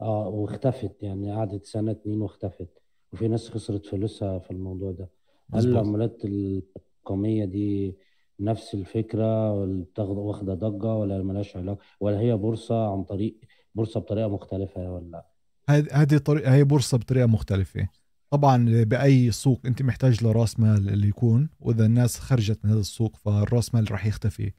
آه 0.00 0.28
واختفت 0.28 1.02
يعني 1.02 1.32
قعدت 1.32 1.64
سنة 1.64 1.90
اتنين 1.90 2.22
واختفت. 2.22 2.68
وفي 3.12 3.28
ناس 3.28 3.50
خسرت 3.50 3.86
فلوسها 3.86 4.38
في 4.38 4.50
الموضوع 4.50 4.92
ده. 4.92 5.08
هل. 5.54 5.68
العملات 5.68 6.22
الرقمية 6.24 7.44
دي 7.44 7.96
نفس 8.40 8.74
الفكرة 8.74 9.52
ولا 9.54 9.82
بتاخد 9.82 10.16
واخدة 10.16 10.54
ضجة 10.54 10.94
ولا 10.94 11.22
ملهاش 11.22 11.56
علاقة؟ 11.56 11.78
ولا 12.00 12.20
هي 12.20 12.36
بورصة 12.36 12.92
عن 12.92 13.04
طريق 13.04 13.38
بورصة 13.74 14.00
بطريقة 14.00 14.28
مختلفة 14.28 14.92
ولا؟ 14.92 15.26
هذه 15.68 15.88
هذه 15.92 16.18
طريقه 16.18 16.54
هي 16.54 16.64
بورصة 16.64 16.98
بطريقة 16.98 17.26
مختلفة. 17.26 17.88
طبعا 18.30 18.84
بأي 18.84 19.30
سوق 19.30 19.60
أنت 19.66 19.82
محتاج 19.82 20.24
لرأس 20.24 20.60
مال 20.60 20.88
اللي 20.88 21.08
يكون. 21.08 21.48
وإذا 21.60 21.86
الناس 21.86 22.18
خرجت 22.18 22.64
من 22.64 22.70
هذا 22.70 22.80
السوق 22.80 23.16
فالرأس 23.16 23.74
مال 23.74 23.92
راح 23.92 24.06
يختفي. 24.06 24.52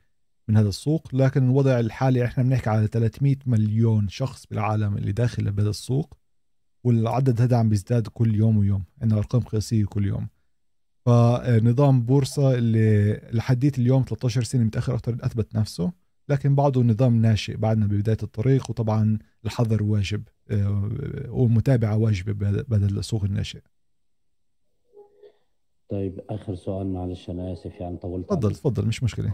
من 0.47 0.57
هذا 0.57 0.69
السوق 0.69 1.15
لكن 1.15 1.43
الوضع 1.43 1.79
الحالي 1.79 2.25
إحنا 2.25 2.43
بنحكي 2.43 2.69
على 2.69 2.87
300 2.87 3.35
مليون 3.45 4.07
شخص 4.09 4.45
بالعالم 4.45 4.97
اللي 4.97 5.11
داخل 5.11 5.51
بهذا 5.51 5.69
السوق 5.69 6.17
والعدد 6.83 7.41
هذا 7.41 7.57
عم 7.57 7.69
بيزداد 7.69 8.07
كل 8.07 8.35
يوم 8.35 8.57
ويوم 8.57 8.83
عندنا 9.01 9.19
أرقام 9.19 9.41
قياسية 9.41 9.85
كل 9.85 10.05
يوم. 10.05 10.27
فنظام 11.05 12.01
بورصة 12.01 12.53
اللي 12.53 13.13
لحديت 13.33 13.79
اليوم 13.79 14.03
13 14.03 14.43
سنة 14.43 14.63
متأخر 14.63 14.95
أكثر 14.95 15.17
أثبت 15.21 15.55
نفسه 15.55 15.91
لكن 16.29 16.55
بعده 16.55 16.81
نظام 16.81 17.21
ناشئ 17.21 17.57
بعدنا 17.57 17.85
ببداية 17.85 18.17
الطريق 18.23 18.69
وطبعا 18.69 19.19
الحذر 19.45 19.83
واجب 19.83 20.23
آه، 20.51 20.89
والمتابعة 21.29 21.97
واجبة 21.97 22.33
بدل 22.61 22.97
السوق 22.99 23.23
الناشئ. 23.23 23.61
طيب 25.89 26.21
آخر 26.29 26.55
سؤال 26.55 26.87
معلش 26.87 27.29
أنا 27.29 27.53
آسف 27.53 27.79
يعني 27.79 27.97
طولت 27.97 28.29
تفضل 28.29 28.55
تفضل 28.55 28.87
مش 28.87 29.03
مشكلة. 29.03 29.33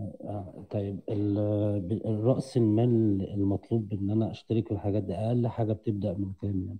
آه، 0.00 0.66
طيب 0.70 1.00
ال- 1.08 2.02
الرأس 2.06 2.56
المال 2.56 3.22
المطلوب 3.34 3.92
إن 3.92 4.10
أنا 4.10 4.30
أشترك 4.30 4.68
في 4.68 4.74
الحاجات 4.74 5.02
دي 5.02 5.14
أقل 5.14 5.48
حاجة 5.48 5.72
بتبدأ 5.72 6.12
من 6.12 6.32
كام 6.42 6.64
يعني؟ 6.66 6.78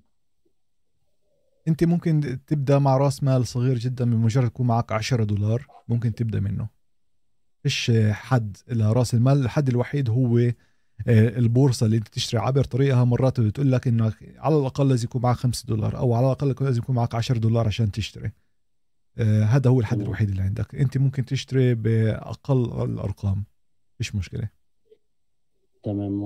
أنت 1.68 1.84
ممكن 1.84 2.38
تبدأ 2.46 2.78
مع 2.78 2.96
رأس 2.96 3.22
مال 3.22 3.46
صغير 3.46 3.78
جدا 3.78 4.04
من 4.04 4.16
مجرد 4.16 4.46
يكون 4.46 4.66
معك 4.66 4.92
10 4.92 5.24
دولار 5.24 5.66
ممكن 5.88 6.14
تبدأ 6.14 6.40
منه. 6.40 6.68
فيش 7.62 7.92
حد 8.10 8.56
لراس 8.68 9.14
المال 9.14 9.42
الحد 9.44 9.68
الوحيد 9.68 10.10
هو 10.10 10.38
آه، 10.38 10.52
البورصة 11.38 11.86
اللي 11.86 11.96
أنت 11.96 12.08
تشتري 12.08 12.40
عبر 12.40 12.64
طريقها 12.64 13.04
مرات 13.04 13.40
بتقول 13.40 13.72
لك 13.72 13.88
إنك 13.88 14.34
على 14.38 14.56
الأقل 14.58 14.88
لازم 14.88 15.04
يكون 15.04 15.22
معك 15.22 15.36
5 15.36 15.66
دولار 15.66 15.98
أو 15.98 16.14
على 16.14 16.26
الأقل 16.26 16.54
لازم 16.60 16.82
يكون 16.82 16.96
معك 16.96 17.14
10 17.14 17.38
دولار 17.38 17.66
عشان 17.66 17.90
تشتري. 17.90 18.32
هذا 19.22 19.70
هو 19.70 19.80
الحد 19.80 20.00
الوحيد 20.00 20.28
اللي 20.30 20.42
عندك. 20.42 20.74
أنت 20.74 20.98
ممكن 20.98 21.24
تشتري 21.24 21.74
بأقل 21.74 22.90
الأرقام. 22.90 23.44
فيش 23.98 24.14
مشكلة. 24.14 24.48
تمام. 25.82 26.24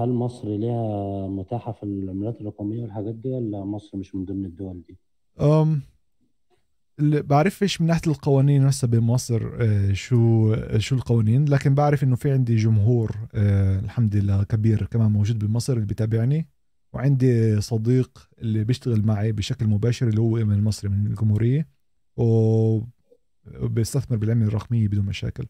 هل 0.00 0.08
مصر 0.08 0.48
ليها 0.48 1.28
متاحة 1.28 1.72
في 1.72 1.82
العملات 1.82 2.40
الرقمية 2.40 2.82
والحاجات 2.82 3.14
دي 3.14 3.28
ولا 3.28 3.64
مصر 3.64 3.98
مش 3.98 4.14
من 4.14 4.24
ضمن 4.24 4.44
الدول 4.44 4.82
دي؟ 4.88 4.98
أم 5.40 5.80
اللي 6.98 7.22
بعرفش 7.22 7.80
من 7.80 7.86
ناحية 7.86 8.10
القوانين 8.10 8.64
هسه 8.66 8.88
بمصر 8.88 9.50
آه، 9.60 9.92
شو 9.92 10.54
شو 10.78 10.94
القوانين 10.94 11.44
لكن 11.44 11.74
بعرف 11.74 12.04
إنه 12.04 12.16
في 12.16 12.30
عندي 12.30 12.56
جمهور 12.56 13.16
آه، 13.34 13.78
الحمد 13.78 14.16
لله 14.16 14.42
كبير 14.42 14.86
كمان 14.86 15.10
موجود 15.10 15.44
بمصر 15.44 15.72
اللي 15.72 15.86
بيتابعني. 15.86 16.48
وعندي 16.92 17.60
صديق 17.60 18.28
اللي 18.38 18.64
بيشتغل 18.64 19.06
معي 19.06 19.32
بشكل 19.32 19.66
مباشر 19.66 20.08
اللي 20.08 20.20
هو 20.20 20.30
من 20.30 20.52
المصري 20.52 20.90
من 20.90 21.06
الجمهورية. 21.06 21.68
وبيستثمر 22.16 24.16
بالعمله 24.16 24.46
الرقميه 24.46 24.88
بدون 24.88 25.06
مشاكل. 25.06 25.46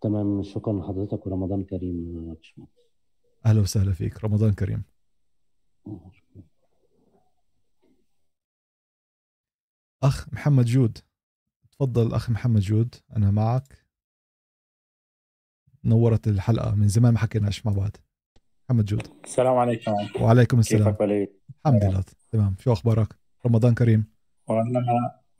تمام 0.00 0.42
شكرا 0.42 0.80
لحضرتك 0.80 1.26
ورمضان 1.26 1.64
كريم 1.64 2.28
يا 2.28 2.34
باشمهندس 2.34 2.72
أهلا 3.46 3.60
وسهلا 3.60 3.92
فيك 3.92 4.24
رمضان 4.24 4.52
كريم. 4.52 4.82
أخ 10.02 10.28
محمد 10.32 10.64
جود. 10.64 10.98
تفضل 11.70 12.14
أخ 12.14 12.30
محمد 12.30 12.60
جود 12.60 12.94
أنا 13.16 13.30
معك. 13.30 13.86
نورت 15.84 16.28
الحلقة 16.28 16.74
من 16.74 16.88
زمان 16.88 17.12
ما 17.12 17.18
حكيناش 17.18 17.66
مع 17.66 17.72
بعض. 17.72 17.90
محمد 18.68 18.84
جود. 18.84 19.08
السلام 19.24 19.56
عليكم. 19.56 19.92
وعليكم 20.20 20.58
السلام. 20.58 20.84
كيفك 20.84 21.00
وليد؟ 21.00 21.28
الحمد 21.66 21.84
لله 21.84 22.04
تمام. 22.32 22.56
شو 22.58 22.72
أخبارك؟ 22.72 23.18
رمضان 23.46 23.74
كريم. 23.74 24.15
والله 24.48 24.80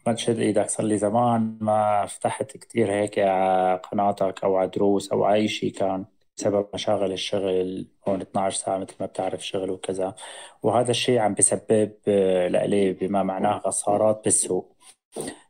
ما 0.06 0.12
تشد 0.12 0.38
إيدك 0.38 0.70
صار 0.70 0.86
لي 0.86 0.98
زمان 0.98 1.58
ما 1.60 2.06
فتحت 2.06 2.56
كتير 2.56 2.92
هيك 2.92 3.18
على 3.18 3.80
قناتك 3.92 4.44
أو 4.44 4.56
على 4.56 4.68
دروس 4.68 5.12
أو 5.12 5.32
أي 5.32 5.48
شيء 5.48 5.72
كان 5.72 6.04
بسبب 6.36 6.66
مشاغل 6.74 7.12
الشغل 7.12 7.86
هون 8.08 8.20
12 8.20 8.56
ساعة 8.56 8.78
مثل 8.78 8.94
ما 9.00 9.06
بتعرف 9.06 9.46
شغل 9.46 9.70
وكذا. 9.70 10.14
وهذا 10.62 10.90
الشيء 10.90 11.18
عم 11.18 11.34
بسبب 11.34 11.92
آه، 12.08 12.48
لإلي 12.48 12.92
بما 12.92 13.22
معناه 13.22 13.58
خسارات 13.58 14.24
بالسوق. 14.24 14.76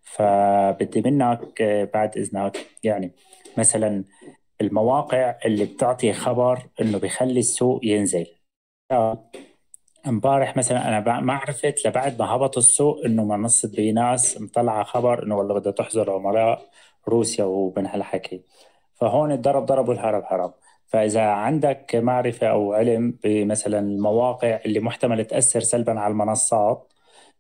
فبدي 0.03 1.03
منك 1.03 1.63
آه، 1.63 1.85
بعد 1.85 2.19
إذنك 2.19 2.67
يعني 2.85 3.13
مثلا 3.59 4.05
المواقع 4.61 5.39
اللي 5.45 5.65
بتعطي 5.65 6.13
خبر 6.13 6.69
إنه 6.81 6.99
بيخلي 6.99 7.41
السوق 7.41 7.81
ينزل. 7.85 8.27
امبارح 10.09 10.57
مثلا 10.57 10.89
أنا 10.89 11.21
ما 11.21 11.33
عرفت 11.33 11.87
لبعد 11.87 12.19
ما 12.19 12.25
هبط 12.25 12.59
السوق 12.59 13.05
إنه 13.05 13.25
منصه 13.25 13.71
بيناس 13.77 14.41
مطلعة 14.41 14.85
خبر 14.85 15.23
إنه 15.23 15.37
والله 15.37 15.55
بدها 15.55 15.73
تحظر 15.73 16.11
عملاء 16.11 16.69
روسيا 17.09 17.45
ومن 17.45 17.87
هالحكي. 17.87 18.43
فهون 18.95 19.33
الضرب 19.33 19.67
ضرب 19.67 19.89
والهرب 19.89 20.23
هرب. 20.27 20.55
فإذا 20.87 21.21
عندك 21.21 21.97
معرفة 21.97 22.47
أو 22.47 22.73
علم 22.73 23.19
بمثلا 23.25 23.79
المواقع 23.79 24.61
اللي 24.67 24.81
محتمل 24.81 25.25
تأثر 25.25 25.61
سلبا 25.61 26.01
على 26.01 26.11
المنصات 26.11 26.93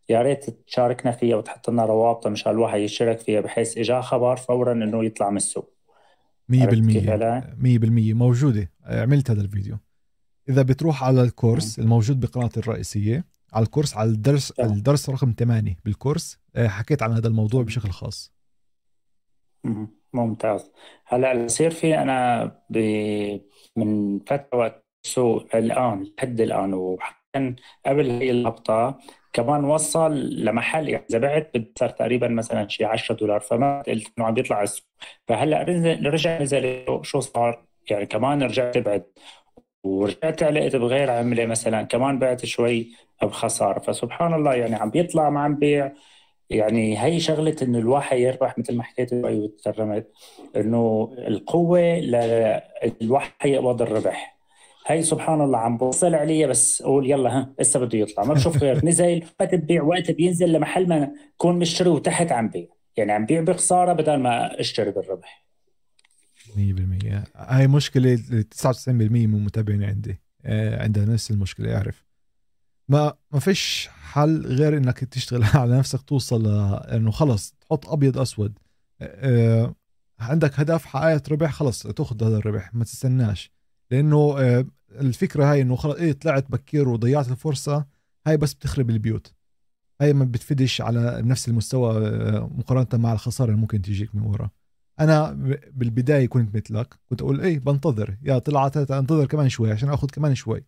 يا 0.08 0.22
ريت 0.22 0.50
تشاركنا 0.66 1.12
فيها 1.12 1.36
وتحط 1.36 1.70
لنا 1.70 1.84
روابط 1.84 2.26
مشان 2.26 2.52
الواحد 2.52 2.80
يشترك 2.80 3.18
فيها 3.18 3.40
بحيث 3.40 3.78
اجاه 3.78 4.00
خبر 4.00 4.36
فورا 4.36 4.72
إنه 4.72 5.04
يطلع 5.04 5.30
من 5.30 5.36
السوق. 5.36 5.72
عرفت 6.52 6.74
كيف 6.74 7.06
100% 7.06 7.10
علي؟ 7.10 7.42
100% 7.58 8.14
موجودة. 8.14 8.70
عملت 8.86 9.30
هذا 9.30 9.40
الفيديو. 9.40 9.78
إذا 10.48 10.62
بتروح 10.62 11.04
على 11.04 11.22
الكورس 11.22 11.78
الموجود 11.78 12.20
بقناة 12.20 12.50
الرئيسية 12.56 13.24
على 13.52 13.64
الكورس 13.64 13.96
على 13.96 14.10
الدرس. 14.10 14.50
الدرس 14.60 15.10
رقم 15.10 15.34
8 15.38 15.76
بالكورس 15.84 16.38
آه، 16.56 16.68
حكيت 16.68 17.02
عن 17.02 17.12
هذا 17.12 17.28
الموضوع 17.28 17.62
بشكل 17.62 17.90
خاص. 17.90 18.32
ممتاز. 20.12 20.70
هلأ 21.06 21.32
اللي 21.32 21.44
بصير 21.44 21.70
في 21.70 21.98
أنا 21.98 22.44
ب... 22.70 22.78
من 23.76 24.18
فترة 24.18 24.58
وقت 24.58 24.86
السوق 25.04 25.56
الآن 25.56 26.12
لحد 26.18 26.40
الآن 26.40 26.74
وحتى 26.74 27.54
قبل 27.86 28.10
هي 28.10 28.30
الهبطة 28.30 28.98
كمان 29.32 29.64
وصل 29.64 30.44
لمحل 30.44 30.88
يعني 30.88 31.04
إذا 31.10 31.18
بعت 31.18 31.52
صار 31.78 31.88
تقريبا 31.90 32.28
مثلا 32.28 32.68
شي 32.68 32.84
10 32.84 33.14
دولار 33.14 33.40
فما 33.40 33.82
قلت 33.82 34.12
إنه 34.18 34.26
عم 34.26 34.34
بيطلع 34.34 34.62
السوق. 34.62 34.86
فهلأ 35.28 35.62
رجع 36.10 36.42
نزل 36.42 36.84
شو 37.02 37.20
صار؟ 37.20 37.66
يعني 37.90 38.06
كمان 38.06 38.42
رجعت 38.42 38.78
بعد 38.78 39.04
ورجعت 39.86 40.42
علقت 40.42 40.76
بغير 40.76 41.10
عملة 41.10 41.46
مثلا؟ 41.46 41.82
كمان 41.82 42.18
بعت 42.18 42.44
شوي 42.44 42.92
بخسارة. 43.22 43.78
فسبحان 43.80 44.34
الله 44.34 44.54
يعني 44.54 44.74
عم 44.76 44.90
بيطلع 44.90 45.30
ما 45.30 45.40
عم 45.40 45.54
بيع. 45.56 45.92
يعني 46.50 47.02
هي 47.04 47.20
شغلة 47.20 47.56
إنه 47.62 47.78
الواحد 47.78 48.18
يربح 48.18 48.58
مثل 48.58 48.76
ما 48.76 48.82
حكيت 48.82 49.10
شوي 49.10 49.38
وتكرمت 49.40 50.06
إنه 50.56 51.10
القوة 51.18 51.80
للواحد 53.00 53.32
يقبض 53.44 53.82
الربح. 53.82 54.36
هي 54.86 55.02
سبحان 55.02 55.40
الله 55.40 55.58
عم 55.58 55.76
بوصل 55.78 56.14
علي 56.14 56.46
بس 56.46 56.82
أقول 56.82 57.10
يلا 57.10 57.30
ها 57.38 57.54
هسه 57.60 57.80
بده 57.80 57.98
يطلع. 57.98 58.24
ما 58.24 58.34
بشوف 58.34 58.56
غير 58.62 58.84
نزل 58.86 59.22
وقت 59.40 59.54
ببيع 59.54 59.82
وقت 59.82 60.10
بينزل 60.10 60.52
لمحل 60.52 60.88
ما 60.88 61.12
كون 61.38 61.58
مشتري 61.58 61.88
وتحت 61.88 62.32
عم 62.32 62.48
بيع. 62.48 62.66
يعني 62.96 63.12
عم 63.12 63.26
بيع 63.26 63.40
بخسارة 63.40 63.92
بدل 63.92 64.16
ما 64.16 64.60
اشتري 64.60 64.90
بالربح. 64.90 65.45
100% 66.56 67.28
هاي 67.36 67.66
مشكلة 67.66 68.16
99% 68.16 68.88
من 68.88 69.44
متابعيني 69.44 69.86
عندي. 69.86 70.20
آه، 70.44 70.82
عندها 70.82 71.04
نفس 71.04 71.30
المشكلة 71.30 71.70
يعرف 71.70 72.06
ما 72.88 73.14
ما 73.32 73.40
فيش 73.40 73.88
حل 73.92 74.46
غير 74.46 74.76
إنك 74.76 75.04
تشتغل 75.04 75.44
على 75.60 75.78
نفسك 75.78 76.02
توصل 76.02 76.42
لأنه 76.42 77.10
خلص 77.10 77.54
تحط 77.60 77.88
أبيض 77.88 78.18
أسود. 78.18 78.58
آه، 79.00 79.74
عندك 80.20 80.60
هدف 80.60 80.84
حققت 80.84 81.28
ربح 81.32 81.52
خلص 81.52 81.82
تأخذ 81.82 82.24
هذا 82.24 82.36
الربح 82.36 82.74
ما 82.74 82.84
تستناش. 82.84 83.50
لأنه 83.90 84.38
آه، 84.38 84.66
الفكرة 85.00 85.52
هاي 85.52 85.62
إنه 85.62 85.76
خلص 85.76 85.94
إيه 85.96 86.12
طلعت 86.12 86.50
بكير 86.50 86.88
وضيعت 86.88 87.30
الفرصة 87.30 87.86
هاي 88.26 88.36
بس 88.36 88.54
بتخرب 88.54 88.90
البيوت. 88.90 89.34
هاي 90.00 90.12
ما 90.12 90.24
بتفيدش 90.24 90.80
على 90.80 91.22
نفس 91.22 91.48
المستوى 91.48 92.08
آه، 92.08 92.50
مقارنة 92.54 93.02
مع 93.02 93.12
الخسارة 93.12 93.48
اللي 93.48 93.60
ممكن 93.60 93.82
تجيك 93.82 94.14
من 94.14 94.22
ورا. 94.22 94.50
أنا 95.00 95.32
بالبداية 95.72 96.26
كنت 96.26 96.56
مثلك 96.56 96.94
كنت 97.10 97.22
أقول 97.22 97.40
إيه 97.40 97.58
بنتظر 97.58 98.16
يا 98.22 98.38
طلعت 98.38 98.76
أنتظر 98.76 99.26
كمان 99.26 99.48
شوي 99.48 99.72
عشان 99.72 99.88
آخذ 99.88 100.08
كمان 100.08 100.34
شوي 100.34 100.64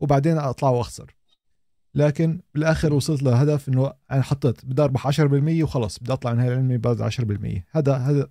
وبعدين 0.00 0.38
أطلع 0.38 0.70
وأخسر. 0.70 1.16
لكن 1.94 2.40
بالآخر 2.54 2.92
وصلت 2.92 3.22
لهدف 3.22 3.68
إنه 3.68 3.92
أنا 4.10 4.22
حطيت 4.22 4.64
بدي 4.64 4.82
أربح 4.82 5.06
10% 5.06 5.62
وخلص 5.62 5.98
بدي 5.98 6.12
أطلع 6.12 6.32
من 6.32 6.40
هاي 6.40 6.48
العلمي 6.48 6.78
بعد 6.78 7.02
10% 7.02 7.64
هذا 7.70 7.96
هذا 7.96 8.28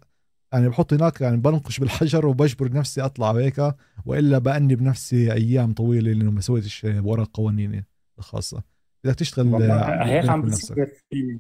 يعني 0.54 0.70
بحط 0.70 0.94
هناك 0.94 1.22
يعني 1.22 1.38
بنقش 1.38 1.80
بالحجر 1.80 2.26
وبجبر 2.26 2.72
نفسي 2.72 3.02
أطلع 3.02 3.32
هيك 3.32 3.74
وإلا 4.06 4.38
بأنب 4.38 4.76
بنفسي 4.76 5.34
أيام 5.34 5.74
طويلة 5.74 6.12
لأنه 6.12 6.32
ما 6.32 6.42
مشيتش 6.42 6.84
ورا 6.84 7.24
قوانيني 7.24 7.86
الخاصة. 8.20 8.64
بدك 9.04 9.16
تشتغل 9.16 9.72
هيك 10.02 10.30
عم 10.30 10.42
بصير 10.42 10.94
في 11.10 11.40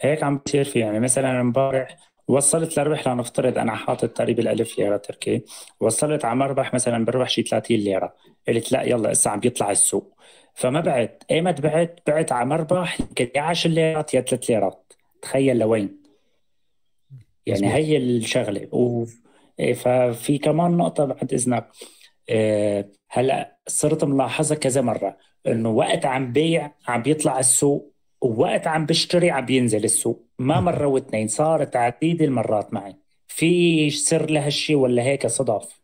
هيك 0.00 0.22
عم 0.22 0.38
بصير 0.46 0.64
في. 0.64 0.78
يعني 0.78 1.00
مثلا 1.00 1.40
إمبارح 1.40 2.15
وصلت 2.28 2.78
لربح 2.78 3.08
لنفترض 3.08 3.58
أنا 3.58 3.74
حاطط 3.74 4.08
تقريبا 4.08 4.42
الألف 4.42 4.78
ليرة 4.78 4.96
تركي. 4.96 5.44
وصلت 5.80 6.24
على 6.24 6.36
مربح 6.36 6.74
مثلا 6.74 7.04
بربح 7.04 7.28
شي 7.28 7.42
30 7.42 7.76
ليرة. 7.76 8.14
قلت 8.48 8.72
لا 8.72 8.82
يلا 8.82 9.12
هسه 9.12 9.30
عم 9.30 9.40
بيطلع 9.40 9.70
السوق. 9.70 10.16
فما 10.54 10.80
بعت 10.80 11.22
ايمت 11.30 11.60
بعت 11.60 12.00
بعت 12.06 12.32
على 12.32 12.48
مربح 12.48 13.00
يمكن 13.00 13.28
يا 13.36 13.40
10 13.40 13.70
ليرات 13.70 14.14
يا 14.14 14.20
3 14.20 14.54
ليرات. 14.54 14.92
تخيل 15.22 15.58
لوين؟ 15.58 16.02
يعني. 17.46 17.74
هي 17.74 17.96
الشغلة. 17.96 18.68
و... 18.72 19.04
إيه، 19.60 19.74
ففي 19.74 20.38
كمان 20.38 20.76
نقطة 20.76 21.04
بعد 21.04 21.32
إذنك. 21.32 21.68
إيه، 22.28 22.92
هلأ 23.10 23.58
صرت 23.66 24.04
ملاحظة 24.04 24.54
كذا 24.54 24.80
مرة. 24.80 25.16
إنه 25.46 25.68
وقت 25.68 26.06
عم 26.06 26.32
بيع 26.32 26.72
عم 26.88 27.02
بيطلع 27.02 27.38
السوق 27.38 27.95
ووقت 28.20 28.66
عم 28.66 28.86
بشتري 28.86 29.30
عم 29.30 29.46
بينزل 29.46 29.84
السوق. 29.84 30.26
ما 30.38 30.60
مرة 30.60 30.86
واثنين 30.86 31.28
صارت 31.28 31.76
عديد 31.76 32.22
المرات 32.22 32.74
معي. 32.74 32.96
في 33.26 33.90
سر 33.90 34.30
لهالشي 34.30 34.74
ولا 34.74 35.02
هيك 35.02 35.26
صدف؟ 35.26 35.80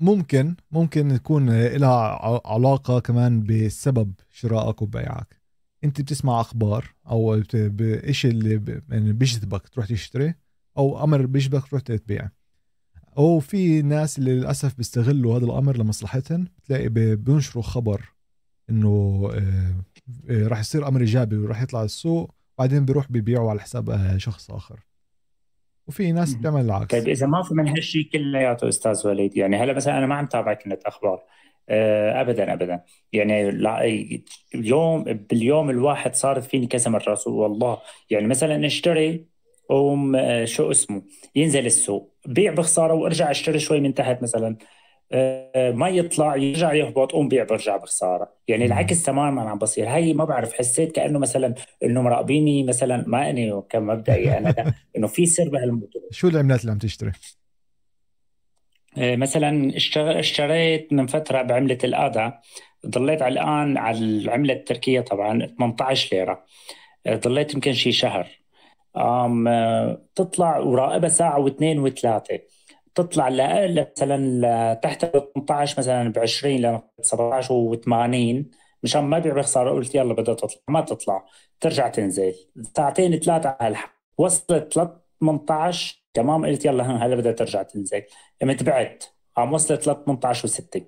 ممكن 0.00 0.54
ممكن 0.70 1.18
تكون 1.18 1.66
لها 1.66 2.20
علاقة 2.46 3.00
كمان 3.00 3.42
بسبب 3.42 4.12
شرائك 4.30 4.82
وبيعك. 4.82 5.40
أنت 5.84 6.00
بتسمع 6.00 6.40
أخبار 6.40 6.94
أو 7.10 7.42
بإشي 7.54 8.28
اللي 8.28 8.80
يعني 8.90 9.12
بيجذبك 9.12 9.68
تروح 9.68 9.86
تشتري 9.86 10.34
أو 10.78 11.04
أمر 11.04 11.26
بيجذبك 11.26 11.68
تروح 11.68 11.82
تبيع. 11.82 12.28
أو 13.18 13.38
في 13.40 13.82
ناس 13.82 14.18
اللي 14.18 14.32
للأسف 14.32 14.76
بيستغلوا 14.76 15.38
هذا 15.38 15.44
الأمر 15.44 15.76
لمصلحتهم. 15.76 16.48
بتلاقي 16.58 16.88
بينشروا 17.16 17.62
خبر 17.62 18.12
إنه 18.70 19.30
آه، 19.34 20.32
آه، 20.32 20.48
راح 20.48 20.60
يصير 20.60 20.88
أمر 20.88 21.00
إيجابي 21.00 21.36
وراح 21.36 21.62
يطلع 21.62 21.82
السوق 21.82 22.34
بعدين 22.58 22.84
بيروح 22.84 23.12
بيبيعوا 23.12 23.50
على 23.50 23.60
حساب 23.60 23.90
آه، 23.90 24.16
شخص 24.16 24.50
آخر. 24.50 24.78
وفي 25.88 26.12
ناس. 26.12 26.34
بتعمل 26.34 26.60
العكس. 26.64 26.90
طيب 26.98 27.08
إذا 27.08 27.26
ما 27.26 27.42
في 27.42 27.54
من 27.54 27.68
هالشيء 27.68 28.08
كلياته 28.12 28.68
أستاذ 28.68 29.06
وليد 29.06 29.36
يعني 29.36 29.56
هلا 29.56 29.72
مثلا 29.72 29.98
أنا 29.98 30.06
ما 30.06 30.14
عم 30.14 30.26
تابع 30.26 30.54
كنت 30.54 30.82
أخبار 30.82 31.22
ابدا 32.20 32.52
ابدا. 32.52 32.80
يعني 33.12 33.50
لا- 33.50 33.84
اليوم 34.54 35.04
باليوم 35.04 35.70
الواحد 35.70 36.14
صارت 36.14 36.44
فيني 36.44 36.66
كذا 36.66 36.90
مرة 36.90 37.18
والله. 37.26 37.78
يعني 38.10 38.26
مثلا 38.26 38.66
أشتري 38.66 39.24
قوم 39.68 40.16
آه، 40.16 40.44
شو 40.44 40.70
اسمه 40.70 41.02
ينزل 41.36 41.66
السوق. 41.66 42.14
بيع 42.26 42.52
بخسارة 42.54 42.94
وأرجع 42.94 43.30
أشتري 43.30 43.58
شوي 43.58 43.80
من 43.80 43.94
تحت 43.94 44.22
مثلا. 44.22 44.56
ما 45.72 45.88
يطلع 45.88 46.36
يرجع 46.36 46.72
يهبط 46.72 47.12
قوم 47.12 47.28
بيع 47.28 47.44
برجع 47.44 47.76
بخسارة. 47.76 48.32
يعني. 48.48 48.64
العكس 48.64 49.02
تماما 49.02 49.42
عم 49.42 49.58
بصير. 49.58 49.88
هي 49.88 50.12
ما 50.12 50.24
بعرف 50.24 50.52
حسيت 50.52 50.92
كأنه 50.92 51.18
مثلا 51.18 51.54
إنه 51.82 52.02
مراقبيني 52.02 52.62
مثلا 52.62 53.04
ما 53.06 53.30
اني 53.30 53.62
كمبدئي 53.70 54.38
أنا 54.38 54.48
لا، 54.48 54.74
إنه 54.96 55.06
في 55.06 55.26
سر 55.26 55.48
بهالموضوع. 55.48 56.02
شو 56.10 56.28
العملات 56.28 56.60
اللي 56.60 56.72
عم 56.72 56.78
تشتري؟ 56.78 57.12
آه، 58.98 59.16
مثلا 59.16 59.72
اشتريت 59.96 60.92
من 60.92 61.06
فترة 61.06 61.42
بعملة 61.42 61.78
الآدا 61.84 62.40
ضليت 62.86 63.22
على 63.22 63.32
الآن 63.32 63.78
على 63.78 63.98
العملة 63.98 64.54
التركية 64.54 65.00
طبعا 65.00 65.46
18 65.46 66.16
ليرة. 66.16 66.44
آه، 67.06 67.16
ضليت 67.16 67.54
يمكن 67.54 67.72
شي 67.72 67.92
شهر. 67.92 68.26
آه، 68.96 70.02
تطلع 70.14 70.58
وراقبها 70.58 71.08
ساعة 71.08 71.38
واثنين 71.40 71.78
وثلاثة. 71.78 72.38
تطلع 72.94 73.28
مثلا 73.96 74.74
تحت 74.74 75.04
ال 75.04 75.32
18 75.34 75.78
مثلا 75.78 76.08
ب 76.12 76.18
20 76.18 76.56
ل 76.56 76.80
17 77.02 77.54
و80 77.74 78.44
مشان 78.82 79.04
ما 79.04 79.16
ابيع 79.16 79.34
بخسارة 79.34 79.70
قلت 79.70 79.94
يلا 79.94 80.14
بدها 80.14 80.34
تطلع. 80.34 80.60
ما 80.68 80.80
تطلع 80.80 81.24
ترجع 81.60 81.88
تنزل. 81.88 82.34
ساعتين 82.76 83.18
ثلاثة 83.18 83.56
على 83.60 83.68
الحق. 83.68 83.92
وصلت 84.18 84.72
18 85.20 86.04
تمام 86.14 86.46
قلت 86.46 86.64
يلا 86.64 86.84
هلا 87.06 87.16
بدها 87.16 87.32
ترجع 87.32 87.62
تنزل. 87.62 88.02
لما 88.42 88.52
تبعت 88.52 89.04
قام 89.36 89.52
وصلت 89.52 89.82
18 89.82 90.48
و6 90.48 90.80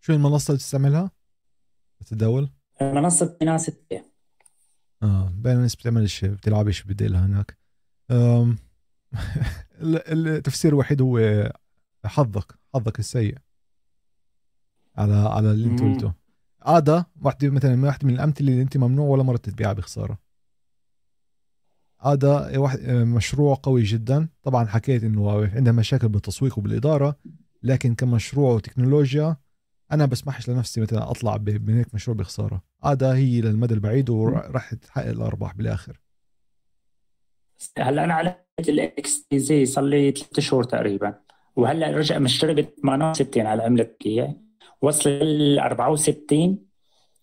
شو 0.00 0.12
المنصة 0.12 0.50
اللي 0.50 0.58
تستعملها؟ 0.58 1.10
بتتداول 2.00 2.50
منصة 2.82 3.36
ناس 3.42 3.70
آه 5.02 5.32
بين 5.34 5.52
الناس 5.52 5.76
بتعملش 5.76 6.24
بتلعبش 6.24 6.82
بديلها 6.82 7.26
هناك. 7.26 7.58
أم، 8.10 8.16
ال- 8.50 8.58
التفسير 9.80 10.72
الوحيد 10.72 11.02
هو 11.02 11.20
حظك 12.04 12.58
حظك 12.74 12.98
السيء. 12.98 13.38
على 14.96 15.14
على 15.14 15.50
اللي 15.52 15.68
انت. 15.70 15.80
قلته. 15.82 16.12
عادة 16.62 17.06
واحدة 17.22 17.50
مثلا 17.50 17.84
واحدة 17.86 18.06
من 18.08 18.14
الأمثلة 18.14 18.48
اللي 18.48 18.62
انت 18.62 18.76
ممنوع 18.76 19.06
ولا 19.08 19.22
مرة 19.22 19.36
تتبيعها 19.36 19.72
بخسارة. 19.72 20.18
هذا 22.00 22.58
واحد 22.58 22.80
مشروع 22.90 23.60
قوي 23.62 23.82
جدا. 23.82 24.28
طبعا 24.42 24.64
حكيت 24.66 25.04
إنه 25.04 25.46
عندها 25.46 25.72
مشاكل 25.72 26.08
بالتسويق 26.08 26.58
وبالإدارة 26.58 27.16
لكن 27.62 27.94
كمشروع 27.94 28.54
وتكنولوجيا 28.54 29.36
أنا 29.92 30.06
بسمحش 30.06 30.50
لنفسي 30.50 30.80
مثلا 30.80 31.10
أطلع 31.10 31.36
ب- 31.36 31.68
من 31.68 31.76
هيك 31.76 31.94
مشروع 31.94 32.16
بخسارة. 32.16 32.62
هذا 32.84 33.14
هي 33.14 33.40
للمدى 33.40 33.74
البعيد 33.74 34.10
وراح 34.10 34.74
تحقق 34.74 35.06
الأرباح 35.08 35.54
بالآخر. 35.54 36.00
هلا 37.78 38.04
أنا 38.04 38.14
على 38.14 38.34
ال 38.68 39.26
XTZ 39.28 39.66
صار 39.66 39.84
لي 39.84 40.10
ثلاث 40.10 40.40
شهور 40.40 40.64
تقريبا 40.64 41.14
وهلأ 41.56 41.90
رجع 41.90 42.18
مشتري 42.18 42.54
ب 42.54 42.60
68 42.60 43.46
على 43.46 43.60
العمله 43.60 43.82
التركيه 43.82 44.36
وصل 44.82 45.10
ل 45.10 45.58
64 45.58 46.58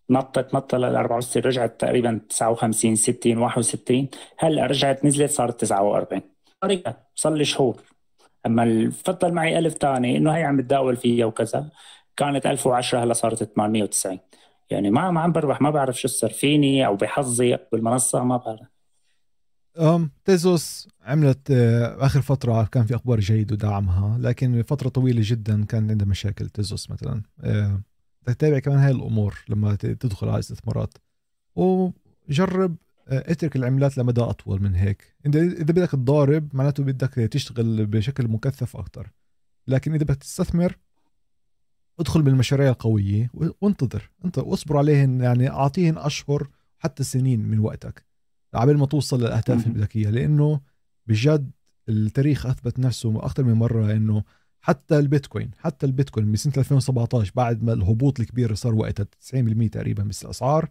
نطت 0.10 0.56
نطة 0.56 0.78
لل 0.78 0.96
64 0.96 1.44
رجعت 1.44 1.82
تقريبا 1.82 2.22
59 2.30 2.96
60 2.96 3.38
61 3.38 4.08
هلأ 4.38 4.66
رجعت 4.66 5.06
نزلت 5.06 5.32
صارت 5.32 5.66
49 5.66 6.22
رجعت 6.64 7.10
صار 7.16 7.34
لي 7.34 7.46
شهور. 7.46 7.82
أما 8.46 8.64
الفضل 8.64 9.32
معي 9.34 9.60
ألف 9.60 9.74
ثاني 9.74 10.18
إنه 10.18 10.32
هي 10.32 10.44
عم 10.44 10.58
بتداول 10.58 10.96
فيها 10.96 11.26
وكذا 11.26 11.70
كانت 12.18 12.48
1010 12.48 13.04
هلأ 13.04 13.14
صارت 13.14 13.44
890 13.44 14.20
يعني 14.70 14.90
ما 14.90 15.12
ما 15.12 15.22
عم 15.22 15.32
بربح 15.32 15.62
ما 15.62 15.70
بعرف 15.70 16.00
شو 16.02 16.08
السر 16.08 16.30
فيني 16.30 16.86
أو 16.86 16.96
بحظي 16.96 17.58
بالمنصه 17.72 18.24
ما 18.24 18.38
بعرف. 18.38 18.73
تيزوس 20.26 20.88
عملت 21.02 21.52
آه، 21.52 22.06
آخر 22.06 22.22
فترة 22.22 22.64
كان 22.64 22.86
في 22.86 22.96
أخبار 22.96 23.20
جيد 23.20 23.52
ودعمها 23.52 24.18
لكن 24.18 24.64
فترة 24.64 24.90
طويلة 24.90 25.22
جدا 25.24 25.66
كان 25.66 25.90
عندها 25.90 26.08
مشاكل 26.08 26.50
تيزوس 26.50 26.92
مثلا. 26.92 27.22
آه، 27.42 27.82
تتابع 28.26 28.60
كمان 28.60 28.78
هاي 28.78 28.92
الأمور 28.92 29.46
لما 29.50 29.76
تدخل 29.76 30.28
على 30.28 30.36
الاستثمارات 30.36 30.98
وجرب 31.56 32.76
آه، 33.08 33.32
اترك 33.32 33.56
العملات 33.56 33.98
لمدى 33.98 34.22
أطول 34.22 34.62
من 34.62 34.76
هيك. 34.76 35.16
إذا 35.26 35.42
بدك 35.64 35.90
تضارب 35.90 36.50
معناته 36.54 36.84
بدك 36.84 37.14
تشتغل 37.14 37.86
بشكل 37.86 38.28
مكثف 38.28 38.78
أكثر 38.78 39.10
لكن 39.68 39.94
إذا 39.94 40.04
بدك 40.04 40.16
تستثمر 40.16 40.78
ادخل 42.00 42.22
بالمشاريع 42.22 42.70
القوية 42.70 43.32
وانتظر 43.62 44.10
انت 44.26 44.38
واصبر 44.38 44.78
عليهن 44.78 45.22
يعني 45.22 45.50
أعطيهن 45.50 45.98
أشهر 45.98 46.48
حتى 46.80 47.04
سنين 47.04 47.40
من 47.40 47.60
وقتك. 47.60 48.13
عبال 48.54 48.78
ما 48.78 48.86
توصل 48.86 49.20
للأهداف 49.20 49.68
اللي 49.68 49.80
بدك 49.80 49.96
اياها 49.96 50.12
لأنه 50.12 50.62
بجد 51.08 51.52
التاريخ 51.90 52.46
أثبت 52.46 52.80
نفسه 52.80 53.26
أكثر 53.26 53.44
من 53.44 53.54
مرة 53.54 53.92
إنه 53.92 54.24
حتى 54.62 55.00
البيتكوين 55.00 55.52
حتى 55.58 55.86
البيتكوين 55.86 56.32
بسنه 56.32 56.54
2017 56.58 57.32
بعد 57.36 57.64
ما 57.64 57.74
الهبوط 57.74 58.20
الكبير 58.20 58.46
اللي 58.46 58.56
صار 58.56 58.76
وقتها 58.76 59.04
90% 59.04 59.70
تقريبا 59.72 60.04
بس 60.04 60.24
الأسعار 60.26 60.70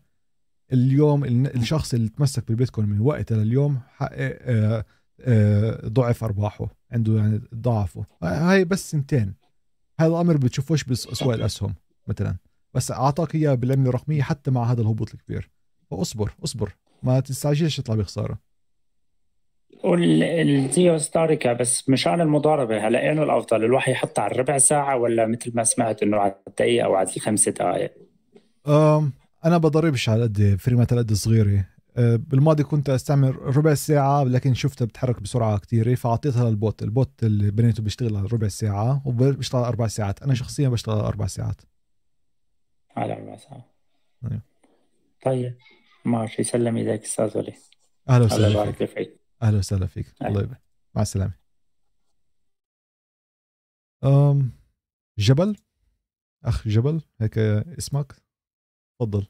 اليوم 0.72 1.24
الشخص 1.24 1.95
اللي 1.95 2.09
تمسك 2.09 2.49
بالبيتكوين 2.49 2.89
من 2.89 3.01
وقتها 3.01 3.45
لليوم 3.45 3.80
حقق 3.97 4.39
آه، 4.41 4.85
آه، 5.20 5.89
ضعف 5.89 6.24
أرباحه 6.24 6.66
عنده 6.91 7.16
يعني 7.16 7.41
ضعفه. 7.55 8.07
هاي 8.22 8.64
بس 8.64 8.91
سنتين. 8.91 9.35
هذا 10.01 10.09
الأمر 10.09 10.37
بتشوفوش 10.37 10.85
باسواق 10.85 11.35
الأسهم 11.35 11.74
مثلا. 12.09 12.37
بس 12.74 12.91
أعطاك 12.91 13.35
إياه 13.35 13.55
بالعمله 13.55 13.89
الرقمية 13.89 14.22
حتى 14.22 14.51
مع 14.51 14.72
هذا 14.72 14.83
الهبوط 14.83 15.14
الكبير. 15.14 15.51
فأصبر 15.91 16.35
أصبر. 16.45 16.72
ما 17.03 17.20
تستعجلش 17.20 17.80
تطلع 17.80 17.94
بخسارة. 17.94 18.38
والـ 19.84 20.30
RSI 20.30 20.98
و 20.98 21.04
الستوكاستيك 21.04 21.53
بس 21.53 21.88
مشان 21.88 22.20
المضاربة. 22.20 22.88
هلا 22.88 23.09
إينو 23.09 23.22
الأفضل؟ 23.22 23.64
الواحد 23.64 23.92
يحطها 23.92 24.22
على 24.22 24.32
الربع 24.32 24.59
ساعة 24.59 24.96
ولا 24.96 25.26
مثل 25.26 25.53
ما 25.55 25.64
سمعت 25.64 26.03
إنه 26.03 26.16
على 26.16 26.34
الدقيقة 26.48 26.84
أو 26.84 26.94
على 26.94 27.09
الخمس 27.16 27.48
دقائق 27.48 27.92
أنا 29.44 29.59
بضربش 29.59 30.09
على 30.09 30.22
قد 30.22 30.57
frame 30.59 30.87
ات 30.87 30.92
على 30.92 31.03
قد 31.03 31.12
صغيرة. 31.12 31.64
أه، 31.96 32.16
بالماضي 32.16 32.62
كنت 32.62 32.90
أستعمل 32.90 33.57
ربع 33.57 33.74
ساعة 33.74 34.24
لكن 34.24 34.55
شفتها 34.55 34.84
بتتحرك 34.84 35.22
بسرعة 35.22 35.59
كتيرة 35.59 35.94
فأعطيتها 35.94 36.50
للبوت. 36.50 36.82
البوت 36.82 37.22
اللي 37.22 37.50
بنيته 37.50 37.82
بيشتغل 37.82 38.16
على 38.16 38.28
ربع 38.32 38.48
ساعة 38.48 39.03
وبيشتغل 39.05 39.61
على 39.61 39.68
أربع 39.68 39.86
ساعات. 39.86 40.22
أنا 40.22 40.34
شخصيا 40.34 40.68
بشتغل 40.68 40.98
على 40.98 41.09
أربع 41.09 41.26
ساعات. 41.26 41.61
على 42.96 43.14
ربع 43.14 43.36
ساعة 43.36 43.64
أيوه. 44.30 44.42
طيب. 45.24 45.55
ماشي 46.05 46.42
يسلم 46.42 46.76
إيديك 46.76 47.03
أستاذ 47.03 47.38
وليد. 47.38 47.55
أهلا 48.09 48.16
الله 48.16 48.26
وسهلا 48.26 48.48
يبارك 48.48 48.84
فيك. 48.84 49.20
أهلا 49.42 49.59
وسهلا 49.59 49.86
فيك. 49.86 50.14
الله 50.22 50.42
يبارك. 50.42 50.62
مع 50.94 51.03
السلامة. 51.03 51.32
أم 54.05 54.53
جبل؟ 55.18 55.57
أخ 56.44 56.68
جبل 56.68 57.00
هيك 57.20 57.38
اسمك؟ 57.78 58.12
تفضل. 58.98 59.26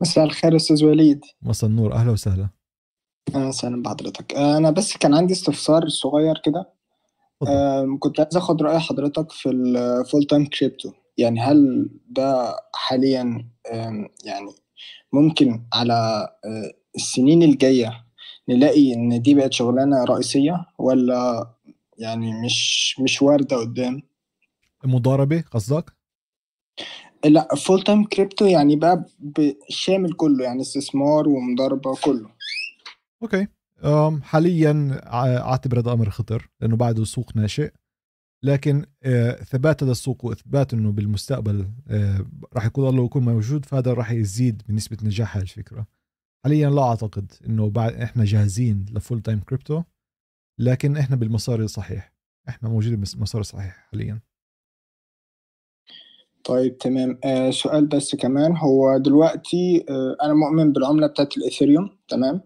مساء 0.00 0.24
الخير 0.24 0.56
أستاذ 0.56 0.84
وليد. 0.84 1.24
مساء 1.42 1.70
النور. 1.70 1.92
أهلا 1.92 2.10
وسهلا. 2.10 2.48
أهلا 3.34 3.48
وسهلا 3.48 3.82
بحضرتك. 3.82 4.34
أنا 4.34 4.70
بس 4.70 4.96
كان 4.96 5.14
عندي 5.14 5.32
استفسار 5.32 5.88
صغير 5.88 6.42
كده. 6.44 6.72
آم، 7.48 7.98
كنت 7.98 8.20
عايز 8.20 8.36
أخد 8.36 8.62
رأي 8.62 8.78
حضرتك 8.78 9.32
في 9.32 9.48
ال 9.50 9.65
full 9.65 10.24
time 10.24 10.46
crypto 10.46 10.92
يعني 11.18 11.40
هل 11.40 11.88
ده 12.08 12.56
حاليا 12.74 13.48
يعني 14.24 14.50
ممكن 15.12 15.62
على 15.74 16.28
آه، 16.44 16.72
السنين 16.96 17.42
الجاية 17.42 18.04
نلاقي 18.48 18.94
إن 18.94 19.22
دي 19.22 19.34
بقت 19.34 19.52
شغلانة 19.52 20.04
رئيسية 20.04 20.66
ولا 20.78 21.50
يعني 21.98 22.44
مش 22.44 22.94
مش 23.00 23.22
واردة 23.22 23.56
قدام؟ 23.56 24.02
مضاربة 24.84 25.44
قصدك؟ 25.50 25.92
لا 27.24 27.54
full 27.54 27.82
time 27.82 28.04
crypto 28.04 28.44
يعني 28.44 28.76
بقى 28.76 29.04
شامل 29.68 30.12
كله 30.12 30.44
يعني 30.44 30.60
استثمار 30.60 31.28
ومضاربة 31.28 31.94
كله. 32.04 32.30
okay. 33.22 33.46
حاليا 34.22 35.00
أعتبر 35.50 35.80
هذا 35.80 35.92
أمر 35.92 36.10
خطر 36.10 36.50
لأنه 36.60 36.76
بعده 36.76 37.04
سوق 37.04 37.36
ناشئ. 37.36 37.70
لكن 38.42 38.84
آه، 39.02 39.32
ثبات 39.32 39.82
هذا 39.82 39.92
السوق 39.92 40.24
وإثبات 40.24 40.74
إنه 40.74 40.92
بالمستقبل 40.92 41.70
آه، 41.88 42.26
راح 42.54 42.66
يكون 42.66 42.88
الله 42.88 43.04
يكون 43.04 43.24
موجود 43.24 43.64
فهذا 43.64 43.92
راح 43.92 44.10
يزيد 44.10 44.62
من 44.68 44.74
نسبه 44.74 44.96
نجاح 45.02 45.36
هاي 45.36 45.42
الفكرة. 45.42 45.86
حاليا 46.44 46.70
لا 46.70 46.82
أعتقد 46.82 47.32
إنه 47.46 47.70
بعد 47.70 47.94
إحنا 47.94 48.24
جاهزين 48.24 48.86
ل 48.92 48.98
full 48.98 49.20
time 49.20 49.40
crypto 49.40 49.82
لكن 50.58 50.96
إحنا 50.96 51.16
بالمسار 51.16 51.60
الصحيح 51.60 52.12
إحنا 52.48 52.68
موجودين 52.68 53.00
بالمسار 53.00 53.40
الصحيح 53.40 53.88
حاليا. 53.90 54.20
طيب 56.44 56.78
تمام. 56.78 57.18
آه 57.24 57.50
سؤال 57.50 57.86
بس 57.86 58.14
كمان. 58.14 58.56
هو 58.56 58.98
دلوقتي 58.98 59.84
أنا 60.22 60.34
مؤمن 60.34 60.72
بالعملة 60.72 61.06
بتاعت 61.06 61.36
الإيثيريوم 61.36 61.90
تمام؟ 62.08 62.40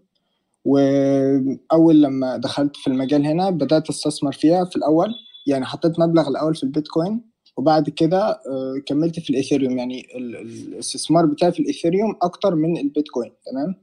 وأول 0.65 2.03
لما 2.03 2.37
دخلت 2.37 2.77
في 2.77 2.87
المجال 2.87 3.27
هنا 3.27 3.51
بدأت 3.51 3.89
أستثمر 3.89 4.33
فيها 4.33 4.65
في 4.65 4.77
الأول. 4.77 5.15
يعني 5.51 5.65
حطيت 5.65 6.01
مبلغ 6.01 6.29
الأول 6.29 6.55
في 6.55 6.63
البيتكوين 6.63 7.31
وبعد 7.57 7.91
كده 7.91 8.29
آه 8.31 8.75
كملت 8.87 9.21
في 9.21 9.31
الإيثيريوم. 9.31 9.79
يعني 9.79 10.01
ال- 10.17 10.37
ال- 10.37 10.69
الاستثمار 10.73 11.27
بتاعي 11.27 11.53
في 11.53 11.61
الإيثيريوم 11.61 12.17
أكتر 12.23 12.55
من 12.55 12.77
البيتكوين 12.79 13.33
تمام؟ 13.47 13.75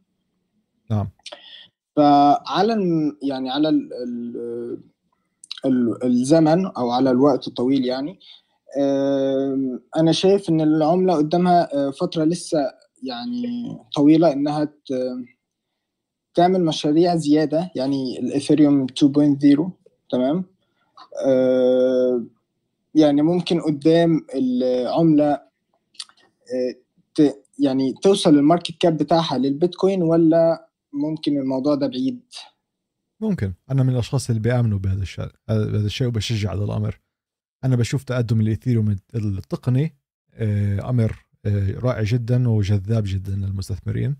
نعم. 0.92 1.10
فعلى 1.96 2.74
الم- 2.74 3.18
يعني 3.22 3.50
على 3.50 3.70
ال 3.70 3.90
ال 3.94 4.38
ال 5.66 6.04
الزمن 6.04 6.66
أو 6.66 6.90
على 6.90 7.12
الوقت 7.12 7.48
الطويل 7.48 7.86
يعني 7.86 8.20
أنا 9.98 10.12
شايف 10.12 10.50
إن 10.50 10.62
العملة 10.62 11.14
قدامها 11.16 11.76
آه، 11.76 11.90
فترة 11.92 12.24
لسه 12.24 12.60
يعني 13.04 13.78
طويلة 13.96 14.34
إنها 14.34 14.64
ت- 14.66 15.26
تعمل 16.36 16.66
مشاريع 16.66 17.16
زيادة. 17.16 17.72
يعني 17.76 18.20
الاثيريوم 18.20 18.86
2.0 18.86 19.72
تمام؟ 20.12 20.46
يعني 22.96 23.22
ممكن 23.22 23.62
قدام 23.62 24.26
العملة 24.36 25.32
آه، 25.32 26.76
يعني 27.60 27.94
توصل 28.04 28.30
الماركت 28.30 28.78
كاب 28.80 28.98
بتاعها 28.98 29.38
للبيتكوين 29.38 30.04
ولا 30.04 30.68
ممكن 30.94 31.38
الموضوع 31.38 31.76
ده 31.76 31.88
بعيد؟ 31.88 32.22
ممكن. 33.20 33.54
أنا 33.72 33.84
من 33.84 33.90
الأشخاص 33.90 34.30
اللي 34.30 34.42
بيآمنوا 34.42 34.80
بهذا 34.80 35.02
الشيء 35.02 35.30
بهذا 35.48 35.86
الشيء 35.86 36.08
وبشجع 36.08 36.54
هذا 36.54 36.64
الأمر. 36.64 37.00
أنا 37.64 37.76
بشوف 37.76 38.04
تقدم 38.04 38.42
الاثيريوم 38.42 38.96
التقني 39.16 39.96
آه، 40.34 40.90
أمر 40.90 41.26
آه، 41.46 41.80
رائع 41.80 42.04
جدا 42.04 42.50
وجذاب 42.50 43.04
جدا 43.06 43.36
للمستثمرين. 43.36 44.16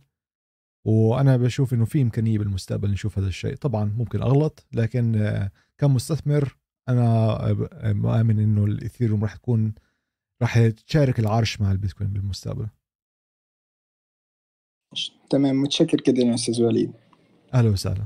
وأنا 0.86 1.38
بشوف 1.38 1.74
إنه 1.74 1.86
في 1.86 2.02
إمكانية 2.02 2.40
بالمستقبل 2.40 2.92
نشوف 2.92 3.20
هذا 3.20 3.28
الشيء. 3.28 3.56
طبعا 3.56 3.94
ممكن 3.98 4.22
أغلط 4.22 4.66
لكن 4.74 5.16
آه، 5.16 5.52
كمستثمر 5.78 6.57
أنا 6.90 7.38
مؤمن 7.94 8.40
إنه 8.40 8.66
الاثيريوم 8.66 9.24
راح 9.24 9.36
تكون 9.36 9.76
راح 10.42 10.68
تشارك 10.88 11.20
العرش 11.20 11.62
مع 11.62 11.72
البيتكوين 11.72 12.14
بالمستقبل. 12.14 12.70
تمام 15.30 15.56
متشكر 15.56 15.98
جدا 15.98 16.22
يا 16.22 16.36
أستاذ 16.36 16.64
وليد. 16.64 16.94
أهلا 17.54 17.70
وسهلا. 17.70 18.06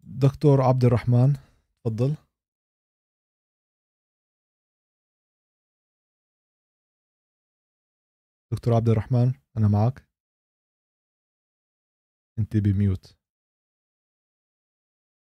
دكتور 0.00 0.62
عبد 0.62 0.84
الرحمن 0.84 1.32
تفضل. 1.84 2.16
دكتور 8.52 8.74
عبد 8.74 8.88
الرحمن 8.88 9.32
أنا 9.56 9.68
معك. 9.68 10.08
أنت 12.38 12.56
بميوت. 12.56 13.21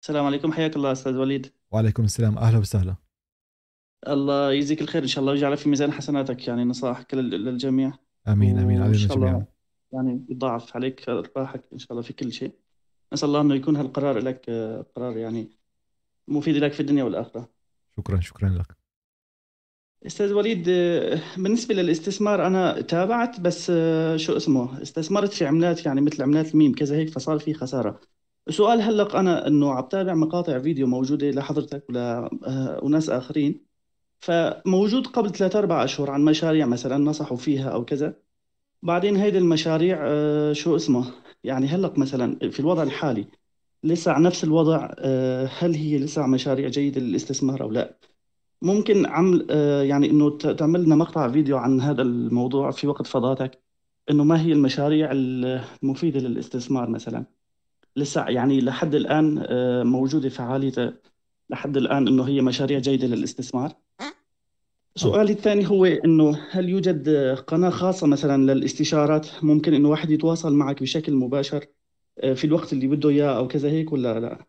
السلام 0.05 0.25
عليكم 0.25 0.51
حياك 0.53 0.75
الله 0.75 0.91
أستاذ 0.91 1.17
وليد. 1.17 1.51
وعليكم 1.71 2.03
السلام. 2.03 2.37
أهلا 2.37 2.57
وسهلا. 2.57 2.95
الله 4.07 4.51
يجزيك 4.53 4.81
الخير 4.81 5.03
إن 5.03 5.07
شاء 5.07 5.21
الله 5.21 5.31
ويجعل 5.31 5.57
في 5.57 5.69
ميزان 5.69 5.91
حسناتك 5.91 6.47
يعني 6.47 6.63
نصائحك 6.63 7.13
لل- 7.13 7.45
للجميع. 7.45 7.93
آمين 8.27 8.59
آمين. 8.59 8.81
علينا 8.81 8.97
شاء 8.97 9.17
الله 9.17 9.27
جميعا 9.27 9.45
يعني 9.93 10.25
يضاعف 10.29 10.75
عليك 10.75 11.09
أرباحك 11.09 11.61
إن 11.73 11.77
شاء 11.77 11.91
الله 11.91 12.01
في 12.01 12.13
كل 12.13 12.31
شيء. 12.33 12.51
نسأل 13.13 13.27
الله 13.29 13.41
إنه 13.41 13.55
يكون 13.55 13.75
هالقرار 13.75 14.17
لك 14.19 14.45
آه، 14.49 14.85
قرار 14.95 15.17
يعني 15.17 15.49
مفيد 16.27 16.55
لك 16.55 16.73
في 16.73 16.79
الدنيا 16.79 17.03
والآخرة. 17.03 17.49
شكرا 17.97 18.19
شكرا 18.19 18.49
لك. 18.49 18.77
أستاذ 20.05 20.33
وليد 20.33 20.65
آه، 20.69 21.21
بالنسبة 21.37 21.75
للاستثمار 21.75 22.47
أنا 22.47 22.81
تابعت 22.81 23.39
بس 23.39 23.69
آه، 23.75 24.17
شو 24.17 24.37
اسمه 24.37 24.81
استثمرت 24.81 25.33
في 25.33 25.45
عملات 25.45 25.85
يعني 25.85 26.01
مثل 26.01 26.23
عملات 26.23 26.53
الميم 26.53 26.73
كذا 26.73 26.95
هيك 26.95 27.09
فصار 27.09 27.39
في 27.39 27.53
خسارة. 27.53 28.01
سؤال 28.49 28.81
هلق 28.81 29.15
أنا 29.15 29.47
إنه 29.47 29.73
عم 29.73 29.83
تابع 29.87 30.13
مقاطع 30.13 30.59
فيديو 30.59 30.87
موجودة 30.87 31.31
لحضرتك 31.31 31.89
ولا 31.89 32.29
آه، 32.47 32.79
وناس 32.83 33.09
آخرين. 33.09 33.65
فموجود 34.19 35.07
قبل 35.07 35.29
ثلاثة 35.31 35.59
أربع 35.59 35.83
أشهر 35.83 36.11
عن 36.11 36.25
مشاريع 36.25 36.65
مثلا 36.65 36.97
نصحوا 36.97 37.37
فيها 37.37 37.69
أو 37.69 37.85
كذا. 37.85 38.13
بعدين 38.83 39.15
هيدي 39.17 39.37
المشاريع 39.37 39.99
آه، 40.01 40.53
شو 40.53 40.75
اسمه؟ 40.75 41.11
يعني 41.43 41.67
هلق 41.67 41.97
مثلا 41.97 42.49
في 42.51 42.59
الوضع 42.59 42.83
الحالي 42.83 43.25
لسه 43.83 44.11
على 44.11 44.23
نفس 44.23 44.43
الوضع 44.43 44.89
آه، 44.99 45.49
هل 45.59 45.75
هي 45.75 45.97
لسه 45.97 46.27
مشاريع 46.27 46.69
جيدة 46.69 47.01
للاستثمار 47.01 47.61
أو 47.61 47.71
لا؟ 47.71 47.97
ممكن 48.61 49.05
عمل 49.05 49.47
يعني 49.89 50.09
إنه 50.09 50.37
ت- 50.37 50.47
تعمل 50.47 50.83
لنا 50.83 50.95
مقطع 50.95 51.29
فيديو 51.31 51.57
عن 51.57 51.81
هذا 51.81 52.01
الموضوع 52.01 52.71
في 52.71 52.87
وقت 52.87 53.07
فضاتك 53.07 53.61
إنه 54.09 54.23
ما 54.23 54.41
هي 54.41 54.51
المشاريع 54.51 55.09
المفيدة 55.11 56.19
للاستثمار 56.19 56.89
مثلا؟ 56.89 57.25
لسه 57.97 58.25
يعني 58.25 58.61
لحد 58.61 58.95
الآن 58.95 59.45
آه، 59.49 59.83
موجودة 59.83 60.29
فعالية 60.29 61.01
لحد 61.49 61.77
الآن 61.77 62.07
إنه 62.07 62.23
هي 62.27 62.41
مشاريع 62.41 62.79
جيدة 62.79 63.07
للاستثمار. 63.07 63.71
سؤالي 64.95 65.31
الثاني 65.31 65.69
هو 65.69 65.85
إنه 65.85 66.39
هل 66.51 66.69
يوجد 66.69 67.09
قناة 67.47 67.69
خاصة 67.69 68.07
مثلا 68.07 68.51
للاستشارات؟ 68.53 69.27
ممكن 69.43 69.73
إنه 69.73 69.89
واحد 69.89 70.09
يتواصل 70.09 70.53
معك 70.53 70.81
بشكل 70.81 71.13
مباشر 71.13 71.65
آه، 72.19 72.33
في 72.33 72.47
الوقت 72.47 72.73
اللي 72.73 72.87
بده 72.87 73.09
إياه 73.09 73.37
أو 73.37 73.47
كذا 73.47 73.69
هيك 73.69 73.91
ولا 73.93 74.19
لا؟ 74.19 74.45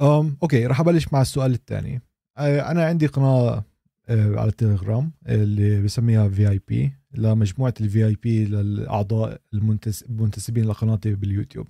أم 0.00 0.36
okay 0.42 0.66
راح 0.66 0.80
أبلش 0.80 1.12
مع 1.12 1.22
السؤال 1.22 1.52
الثاني. 1.52 2.02
أنا 2.38 2.84
عندي 2.84 3.06
قناة 3.06 3.64
آه، 4.08 4.36
على 4.36 4.48
التليجرام 4.48 5.12
اللي 5.28 5.82
بسميها 5.82 6.28
VIP 6.28 6.92
لمجموعة 7.14 7.74
ال 7.80 8.06
VIP 8.06 8.44
للأعضاء 8.44 9.40
المنتس- 9.54 10.02
المنتسبين 10.10 10.64
لقناتي 10.64 11.14
باليوتيوب. 11.14 11.66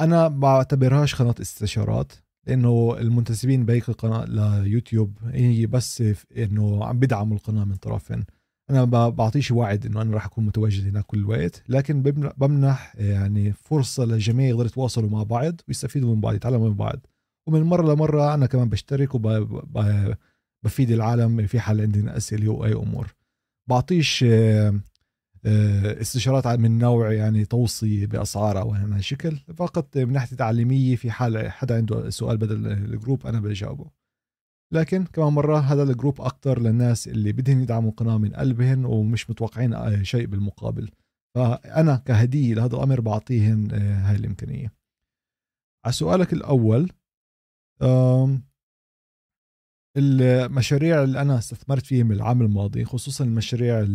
أنا 0.00 0.28
بعتبرهاش 0.28 1.14
قناة 1.14 1.34
استشارات 1.40 2.12
لأنه 2.46 2.96
المنتسبين 2.98 3.64
بهيك 3.64 3.88
القناة 3.88 4.24
ليوتيوب 4.60 5.18
هي 5.32 5.66
بس 5.66 6.04
إنه 6.36 6.84
عم 6.84 6.98
بدعموا 6.98 7.36
القناة 7.36 7.64
من 7.64 7.74
طرفين. 7.74 8.24
أنا 8.70 8.84
ب- 8.84 9.16
بعطيش 9.16 9.50
وعد 9.50 9.86
إنه 9.86 10.02
أنا 10.02 10.14
راح 10.14 10.24
أكون 10.24 10.46
متواجد 10.46 10.86
هناك 10.88 11.04
كل 11.06 11.18
الوقت 11.18 11.62
لكن 11.68 12.02
بمن- 12.02 12.30
بمنح 12.36 12.94
يعني 12.96 13.52
فرصة 13.52 14.04
للجميع 14.04 14.48
يقدروا 14.48 14.66
يتواصلوا 14.66 15.10
مع 15.10 15.22
بعض 15.22 15.60
ويستفيدوا 15.68 16.14
من 16.14 16.20
بعض 16.20 16.34
يتعلموا 16.34 16.68
من 16.68 16.74
بعض. 16.74 17.06
ومن 17.46 17.62
مرة 17.62 17.94
لمرة 17.94 18.34
أنا 18.34 18.46
كمان 18.46 18.68
بشترك 18.68 19.14
وبفيد 19.14 20.90
العالم 20.90 21.46
في 21.46 21.60
حال 21.60 21.80
عندنا 21.80 22.16
اسئله 22.16 22.48
واي 22.52 22.72
أمور. 22.72 23.14
بعطيش 23.68 24.24
آه، 24.28 24.80
استشارات 25.46 26.46
من 26.46 26.78
نوع 26.78 27.12
يعني 27.12 27.44
توصية 27.44 28.06
بأسعار 28.06 28.60
أو 28.60 28.72
هذا 28.72 28.96
الشكل. 28.96 29.36
فقط 29.56 29.96
من 29.96 30.12
ناحية 30.12 30.36
تعليمية 30.36 30.96
في 30.96 31.10
حال 31.10 31.50
حدا 31.50 31.76
عنده 31.76 32.10
سؤال 32.10 32.36
بدل 32.36 32.66
ال 32.66 32.76
group 32.76 33.26
أنا 33.26 33.40
بجاوبه. 33.40 33.90
لكن 34.72 35.04
كمان 35.04 35.32
مرة 35.32 35.58
هذا 35.58 35.82
ال 35.82 35.88
group 35.88 36.20
أكتر 36.20 36.60
للناس 36.60 37.08
اللي 37.08 37.32
بدهم 37.32 37.60
يدعموا 37.60 37.90
القناة 37.90 38.18
من 38.18 38.32
قلبهم 38.34 38.84
ومش 38.84 39.30
متوقعين 39.30 39.74
آه، 39.74 40.02
شيء 40.02 40.26
بالمقابل. 40.26 40.90
فأنا 41.34 41.96
كهدية 41.96 42.54
لهذا 42.54 42.76
الأمر 42.76 43.00
بعطيهم 43.00 43.68
آه، 43.72 43.94
هاي 43.94 44.16
الإمكانية. 44.16 44.72
على 45.84 45.92
سؤالك 45.92 46.32
الأول 46.32 46.90
المشاريع 49.96 51.02
اللي 51.02 51.20
أنا 51.20 51.38
استثمرت 51.38 51.86
فيهم 51.86 52.12
العام 52.12 52.42
الماضي 52.42 52.84
خصوصا 52.84 53.24
المشاريع 53.24 53.86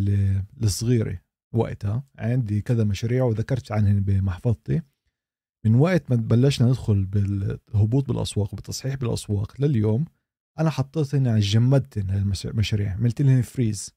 الصغيرة 0.63 1.19
وقتها. 1.53 2.03
عندي 2.17 2.61
كذا 2.61 2.83
مشاريع 2.83 3.23
وذكرت 3.23 3.71
عنهن 3.71 3.99
بمحفظتي. 3.99 4.81
من 5.65 5.75
وقت 5.75 6.11
ما 6.11 6.15
بلشنا 6.15 6.67
ندخل 6.67 7.05
بالهبوط 7.05 8.07
بالأسواق 8.07 8.53
وبالتصحيح 8.53 8.95
بالأسواق 8.95 9.61
لليوم 9.61 10.05
أنا 10.59 10.69
حطيتهن 10.69 11.25
يعني 11.25 11.39
جمدتهن 11.39 12.09
هالمشاريع 12.09 12.93
عملت 12.93 13.21
لهن 13.21 13.41
freeze 13.41 13.95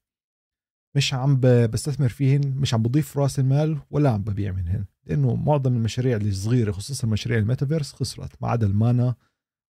مش 0.95 1.13
عم 1.13 1.39
بستثمر 1.39 2.09
فيهن 2.09 2.53
مش 2.57 2.73
عم 2.73 2.81
بضيف 2.81 3.17
رأس 3.17 3.39
المال 3.39 3.77
ولا 3.91 4.09
عم 4.09 4.23
ببيع 4.23 4.51
منهن. 4.51 4.85
لأنه 5.05 5.35
معظم 5.35 5.75
المشاريع 5.75 6.17
اللي 6.17 6.31
صغيرة 6.31 6.71
خصوصا 6.71 7.07
مشاريع 7.07 7.37
الميتافيرس 7.39 7.93
خسرت. 7.93 8.41
ما 8.41 8.47
عدا 8.47 8.67
المانا 8.67 9.15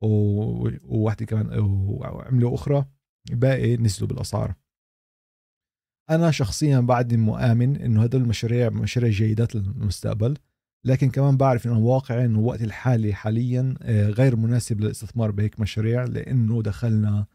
وواحدة 0.02 1.26
كمان 1.26 1.58
وعملة 1.58 2.54
أخرى. 2.54 2.84
باقي 3.30 3.76
نزلوا 3.76 4.08
بالأسعار. 4.08 4.54
أنا 6.10 6.30
شخصيا 6.30 6.80
بعدني 6.80 7.22
مؤمن 7.22 7.76
إنه 7.76 8.02
هدول 8.02 8.22
المشاريع 8.22 8.70
مشاريع 8.70 9.10
جيدات 9.10 9.54
للمستقبل 9.54 10.36
لكن 10.86 11.10
كمان 11.10 11.36
بعرف 11.36 11.66
إنه 11.66 11.78
واقعي 11.78 12.24
انه 12.24 12.38
الوقت 12.38 12.62
الحالي 12.62 13.14
حاليا 13.14 13.74
آه، 13.82 14.08
غير 14.08 14.36
مناسب 14.36 14.80
للاستثمار 14.80 15.30
بهيك 15.30 15.60
مشاريع 15.60 16.04
لإنه 16.04 16.62
دخلنا 16.62 17.26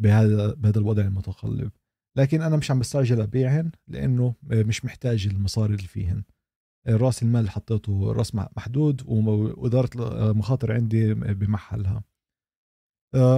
بهذا 0.00 0.54
بهذا 0.54 0.78
الوضع 0.78 1.02
المتقلب. 1.02 1.70
لكن 2.16 2.42
أنا 2.42 2.56
مش 2.56 2.70
عم 2.70 2.78
بستعجل 2.78 3.20
أبيعهن 3.20 3.70
لإنه 3.88 4.34
آه، 4.52 4.62
مش 4.62 4.84
محتاج 4.84 5.26
المصاري 5.26 5.74
اللي 5.74 5.88
فيهن. 5.88 6.22
آه، 6.86 6.96
رأس 6.96 7.22
المال 7.22 7.40
اللي 7.40 7.50
حطيته 7.50 8.12
رأس 8.12 8.34
محدود 8.34 9.02
وإدارة 9.06 9.90
المخاطر 10.30 10.72
عندي 10.72 11.14
بمحلها. 11.14 12.02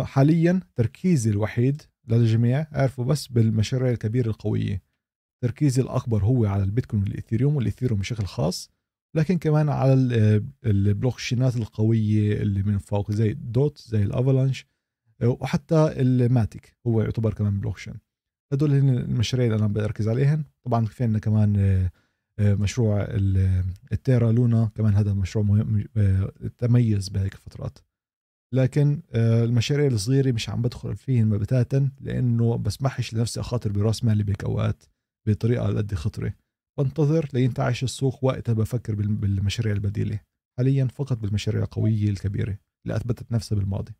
حاليا 0.05 0.61
تركيزي 0.77 1.31
الوحيد 1.31 1.83
للجميع 2.09 2.67
عرفوا 2.73 3.05
بس 3.05 3.27
بالمشاريع 3.27 3.91
الكبيرة 3.91 4.29
القوية. 4.29 4.83
تركيزي 5.43 5.83
الأكبر 5.83 6.25
هو 6.25 6.47
على 6.47 6.63
البيتكوين 6.63 7.03
والاثيريوم 7.03 7.57
والاثيريوم 7.57 8.01
بشكل 8.01 8.25
خاص 8.25 8.71
لكن 9.17 9.39
كمان 9.39 9.69
على 9.69 9.93
البلوكشينات 10.67 11.57
القوية 11.57 12.43
اللي 12.43 12.63
من 12.63 12.79
فوق 12.79 13.13
زي 13.13 13.31
الدوت 13.31 13.79
زي 13.79 14.03
الافالانش 14.03 14.67
وحتى 15.23 15.95
الماتيك 16.01 16.77
هو 16.87 17.03
يعتبر 17.03 17.35
كمان 17.35 17.61
بلوكشين. 17.61 17.95
هدول 18.53 18.73
هن 18.73 18.89
المشاريع 18.89 19.47
اللي 19.47 19.59
أنا 19.59 19.67
بركز 19.67 20.09
عليهن. 20.09 20.45
طبعا 20.65 20.87
في 20.87 21.05
عندنا 21.05 21.19
كمان 21.19 21.57
آه، 21.57 21.91
آه، 22.39 22.55
مشروع 22.55 23.07
التيرا 23.93 24.33
لونا 24.33 24.71
كمان 24.75 24.95
هذا 24.95 25.13
مشروع 25.13 25.45
مهم 25.45 25.85
آه، 25.97 26.33
تميز 26.59 27.09
بهيك 27.09 27.35
الفترات 27.35 27.79
لكن 28.55 29.03
المشاريع 29.15 29.87
الصغيرة 29.87 30.33
مش 30.33 30.51
عم 30.51 30.63
بدخل 30.63 30.97
فيهن 30.97 31.39
بتاتا 31.39 31.91
لأنه 32.01 32.57
بسمحش 32.57 33.15
لنفسي 33.15 33.41
أخاطر 33.41 33.73
براس 33.73 34.05
مالي 34.05 34.23
بهيك 34.23 34.45
اوقات 34.45 34.83
بطريقة 35.29 35.67
قد 35.67 35.95
خطرة. 35.95 36.35
بنتظر 36.79 37.29
لينتعش 37.35 37.85
السوق 37.85 38.25
وقتها 38.25 38.53
بفكر 38.53 38.95
بالمشاريع 38.95 39.73
البديلة. 39.73 40.21
حاليا 40.59 40.85
فقط 40.85 41.19
بالمشاريع 41.19 41.63
القويه 41.63 42.11
الكبيرة 42.11 42.59
اللي 42.87 42.97
أثبتت 42.97 43.33
نفسها 43.33 43.57
بالماضي. 43.57 43.93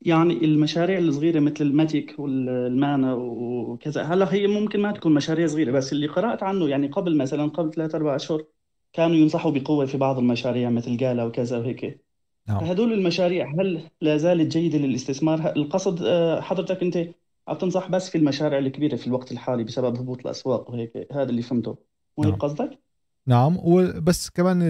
يعني 0.00 0.44
المشاريع 0.44 0.98
الصغيرة 0.98 1.40
مثل 1.40 1.54
الماتيك 1.64 2.14
والمانا 2.18 3.14
وكذا 3.14 4.02
هلأ 4.02 4.32
هي 4.34 4.46
ممكن 4.46 4.80
ما 4.80 4.92
تكون 4.92 5.14
مشاريع 5.14 5.46
صغيرة 5.46 5.72
بس 5.72 5.92
اللي 5.92 6.06
قرأت 6.06 6.42
عنه 6.42 6.68
يعني 6.68 6.86
قبل 6.88 7.16
مثلا 7.16 7.46
قبل 7.46 7.72
ثلاث 7.74 7.94
أربع 7.94 8.16
أشهر 8.16 8.44
كانوا 8.92 9.16
ينصحوا 9.16 9.50
بقوة 9.50 9.86
في 9.86 9.98
بعض 9.98 10.18
المشاريع 10.18 10.70
مثل 10.70 10.96
جالا 10.96 11.24
وكذا 11.24 11.58
وهيك. 11.58 12.04
نعم. 12.48 12.60
فهدول 12.60 12.92
المشاريع 12.92 13.50
هل 13.60 13.90
لا 14.00 14.16
زالت 14.16 14.52
جيدة 14.52 14.78
للاستثمار؟ 14.78 15.52
القصد 15.56 16.02
آه، 16.02 16.40
حضرتك 16.40 16.82
أنت 16.82 17.08
عم 17.48 17.56
تنصح 17.56 17.88
بس 17.90 18.10
في 18.10 18.18
المشاريع 18.18 18.58
الكبيرة 18.58 18.96
في 18.96 19.06
الوقت 19.06 19.32
الحالي 19.32 19.64
بسبب 19.64 19.98
هبوط 19.98 20.20
الأسواق 20.20 20.70
وهيك 20.70 21.08
هذا 21.12 21.30
اللي 21.30 21.42
فهمته. 21.42 21.78
مو 22.18 22.24
هيك 22.24 22.32
نعم. 22.32 22.40
قصدك؟ 22.40 22.78
نعم 23.26 23.56
وبس 23.58 24.30
كمان 24.30 24.62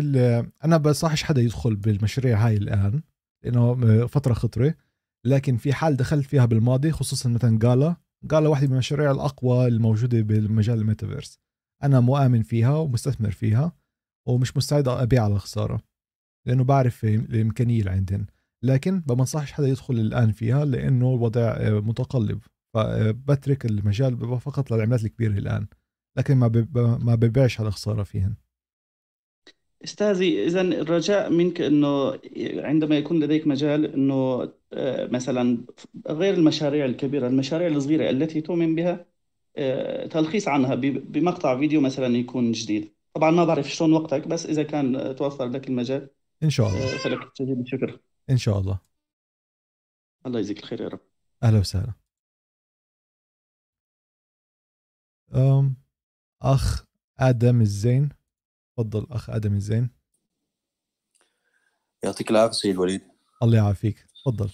أنا 0.64 0.76
بصحش 0.76 1.22
حدا 1.22 1.42
يدخل 1.42 1.76
بالمشاريع 1.76 2.46
هاي 2.46 2.56
الآن 2.56 3.02
لأنه 3.44 4.06
فترة 4.06 4.32
خطرة. 4.32 4.74
لكن 5.24 5.56
في 5.56 5.72
حال 5.72 5.96
دخلت 5.96 6.26
فيها 6.26 6.44
بالماضي 6.44 6.90
خصوصا 6.90 7.28
مثلا 7.28 7.58
جالا 7.58 7.96
جالا 8.24 8.48
واحدة 8.48 8.66
من 8.66 8.72
المشاريع 8.72 9.10
الأقوى 9.10 9.66
الموجودة 9.66 10.20
بالمجال 10.20 10.78
الميتافيرس. 10.78 11.38
أنا 11.82 12.00
مؤمن 12.00 12.42
فيها 12.42 12.76
ومستثمر 12.76 13.30
فيها 13.30 13.72
ومش 14.28 14.56
مستعد 14.56 14.88
أبيع 14.88 15.24
على 15.24 15.38
خسارة. 15.38 15.91
لأنه 16.46 16.64
بعرف 16.64 17.04
الامكانيه 17.04 17.80
اللي 17.80 17.90
عندهم 17.90 18.26
لكن 18.62 19.02
ما 19.08 19.14
بنصحش 19.14 19.52
حدا 19.52 19.68
يدخل 19.68 19.94
الآن 19.94 20.32
فيها 20.32 20.64
لأنه 20.64 21.14
الوضع 21.14 21.56
متقلب. 21.60 22.40
فبترك 22.74 23.66
المجال 23.66 24.40
فقط 24.40 24.70
للعملات 24.70 25.04
الكبيرة 25.04 25.38
الآن. 25.38 25.66
لكن 26.16 26.36
ما 26.36 26.48
ما 27.02 27.14
ببيعش 27.14 27.60
على 27.60 27.70
خساره 27.70 28.02
فيهن. 28.02 28.34
أستاذي 29.84 30.46
إذا 30.46 30.60
الرجاء 30.60 31.30
منك 31.30 31.60
إنه 31.60 32.18
عندما 32.56 32.98
يكون 32.98 33.24
لديك 33.24 33.46
مجال 33.46 33.86
إنه 33.94 34.42
آه، 34.72 35.06
مثلا 35.06 35.64
غير 36.08 36.34
المشاريع 36.34 36.84
الكبيرة 36.84 37.26
المشاريع 37.26 37.68
الصغيرة 37.68 38.10
التي 38.10 38.40
تؤمن 38.40 38.74
بها 38.74 39.06
آه، 39.56 40.06
تلخيص 40.06 40.48
عنها 40.48 40.74
بمقطع 40.74 41.58
فيديو 41.58 41.80
مثلا 41.80 42.16
يكون 42.16 42.52
جديد. 42.52 42.94
طبعا 43.14 43.30
ما 43.30 43.44
بعرف 43.44 43.70
شلون 43.70 43.92
وقتك 43.92 44.28
بس 44.28 44.46
إذا 44.46 44.62
كان 44.62 45.16
توفر 45.16 45.48
لك 45.48 45.68
المجال 45.68 46.08
إن 46.42 46.50
شاء 46.50 46.68
الله. 46.68 46.98
فلك 46.98 47.32
جزيل 47.40 47.60
الشكر. 47.60 48.00
إن 48.30 48.36
شاء 48.36 48.58
الله. 48.58 48.80
الله 50.26 50.38
يجزيك 50.38 50.58
الخير 50.58 50.80
يا 50.80 50.88
رب. 50.88 51.00
أهلا 51.42 51.58
وسهلا. 51.58 51.92
أم 55.34 55.76
أخ 56.42 56.84
آدم 57.18 57.60
الزين. 57.60 58.08
تفضل 58.76 59.06
أخ 59.10 59.30
آدم 59.30 59.54
الزين. 59.54 59.90
يعطيك 62.04 62.30
العافية 62.30 62.52
سيد 62.52 62.76
وليد. 62.76 63.02
الله 63.42 63.56
يعافيك. 63.56 64.06
تفضل. 64.24 64.50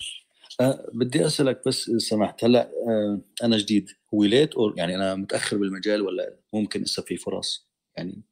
أه 0.61 0.91
بدي 0.95 1.27
أسألك 1.27 1.63
بس 1.67 1.89
إذا 1.89 1.99
سمحت 1.99 2.45
هلا 2.45 2.71
أه 2.71 3.21
أنا 3.45 3.59
جديد. 3.59 3.91
هو 4.15 4.25
late 4.25 4.55
أو 4.55 4.75
يعني 4.77 4.95
أنا 4.97 5.15
متأخر 5.15 5.57
بالمجال 5.57 6.03
ولا 6.03 6.39
ممكن 6.53 6.83
لسه 6.83 7.03
في 7.03 7.17
فرص؟ 7.17 7.69
يعني 7.97 8.23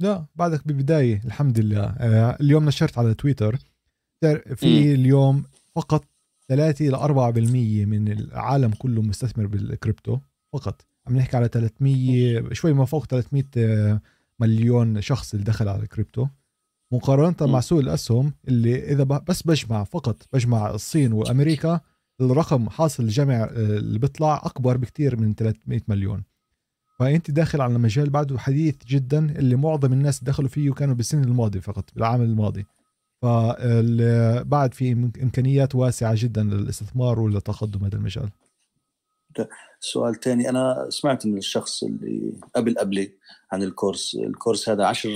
لا 0.00 0.26
بعدك 0.34 0.68
ببدايه 0.68 1.22
الحمد 1.24 1.58
لله 1.60 1.84
أه 1.84 2.36
اليوم 2.40 2.64
نشرت 2.64 2.98
على 2.98 3.14
تويتر. 3.14 3.58
في 4.54 4.94
اليوم 4.94 5.44
فقط 5.74 6.04
3 6.48 6.88
ل 6.88 6.94
4% 6.94 7.86
من 7.86 8.12
العالم 8.12 8.70
كله 8.70 9.02
مستثمر 9.02 9.46
بالكريبتو 9.46 10.18
فقط. 10.52 10.86
عم 11.06 11.16
نحكي 11.16 11.36
على 11.36 11.48
300 11.48 12.52
شوي 12.52 12.72
ما 12.72 12.84
فوق 12.84 13.06
300 13.06 14.00
مليون 14.40 15.00
شخص 15.00 15.32
اللي 15.34 15.44
دخل 15.44 15.68
على 15.68 15.82
الكريبتو. 15.82 16.26
مقارنة. 16.92 17.52
مع 17.52 17.60
سوق 17.60 17.78
الأسهم 17.78 18.32
اللي 18.48 18.92
إذا 18.92 19.04
بس 19.04 19.42
بجمع 19.42 19.84
فقط 19.84 20.16
بجمع 20.32 20.70
الصين 20.70 21.12
وأمريكا 21.12 21.80
الرقم 22.20 22.68
حاصل 22.68 23.02
الجمع 23.02 23.34
آه، 23.34 23.48
اللي 23.54 23.98
بيطلع 23.98 24.42
أكبر 24.44 24.76
بكثير 24.76 25.20
من 25.20 25.34
300 25.34 25.80
مليون. 25.88 26.22
فانت 26.98 27.30
داخل 27.30 27.60
على 27.60 27.78
مجال 27.78 28.10
بعده 28.10 28.38
حديث 28.38 28.76
جدا 28.86 29.18
اللي 29.18 29.56
معظم 29.56 29.92
الناس 29.92 30.24
دخلوا 30.24 30.48
فيه 30.48 30.72
كانوا 30.72 30.94
بالسنه 30.94 31.24
الماضي 31.24 31.60
فقط 31.60 31.84
بالعام 31.94 32.22
الماضي. 32.22 32.66
فبعد 33.22 34.74
في 34.74 34.92
إمكانيات 35.22 35.74
واسعة 35.74 36.14
جدا 36.16 36.42
للاستثمار 36.42 37.20
ولتقدم 37.20 37.84
هذا 37.84 37.96
المجال. 37.96 38.30
سؤال 39.80 40.20
ثاني 40.20 40.48
أنا 40.48 40.86
سمعت 40.88 41.26
من 41.26 41.38
الشخص 41.38 41.82
اللي 41.82 42.40
قبل 42.54 42.78
قبلي 42.78 43.12
عن 43.52 43.62
ال 43.62 43.69
course 43.69 44.14
ال 44.14 44.22
course 44.22 44.68
هذا 44.68 44.86
10 44.86 45.10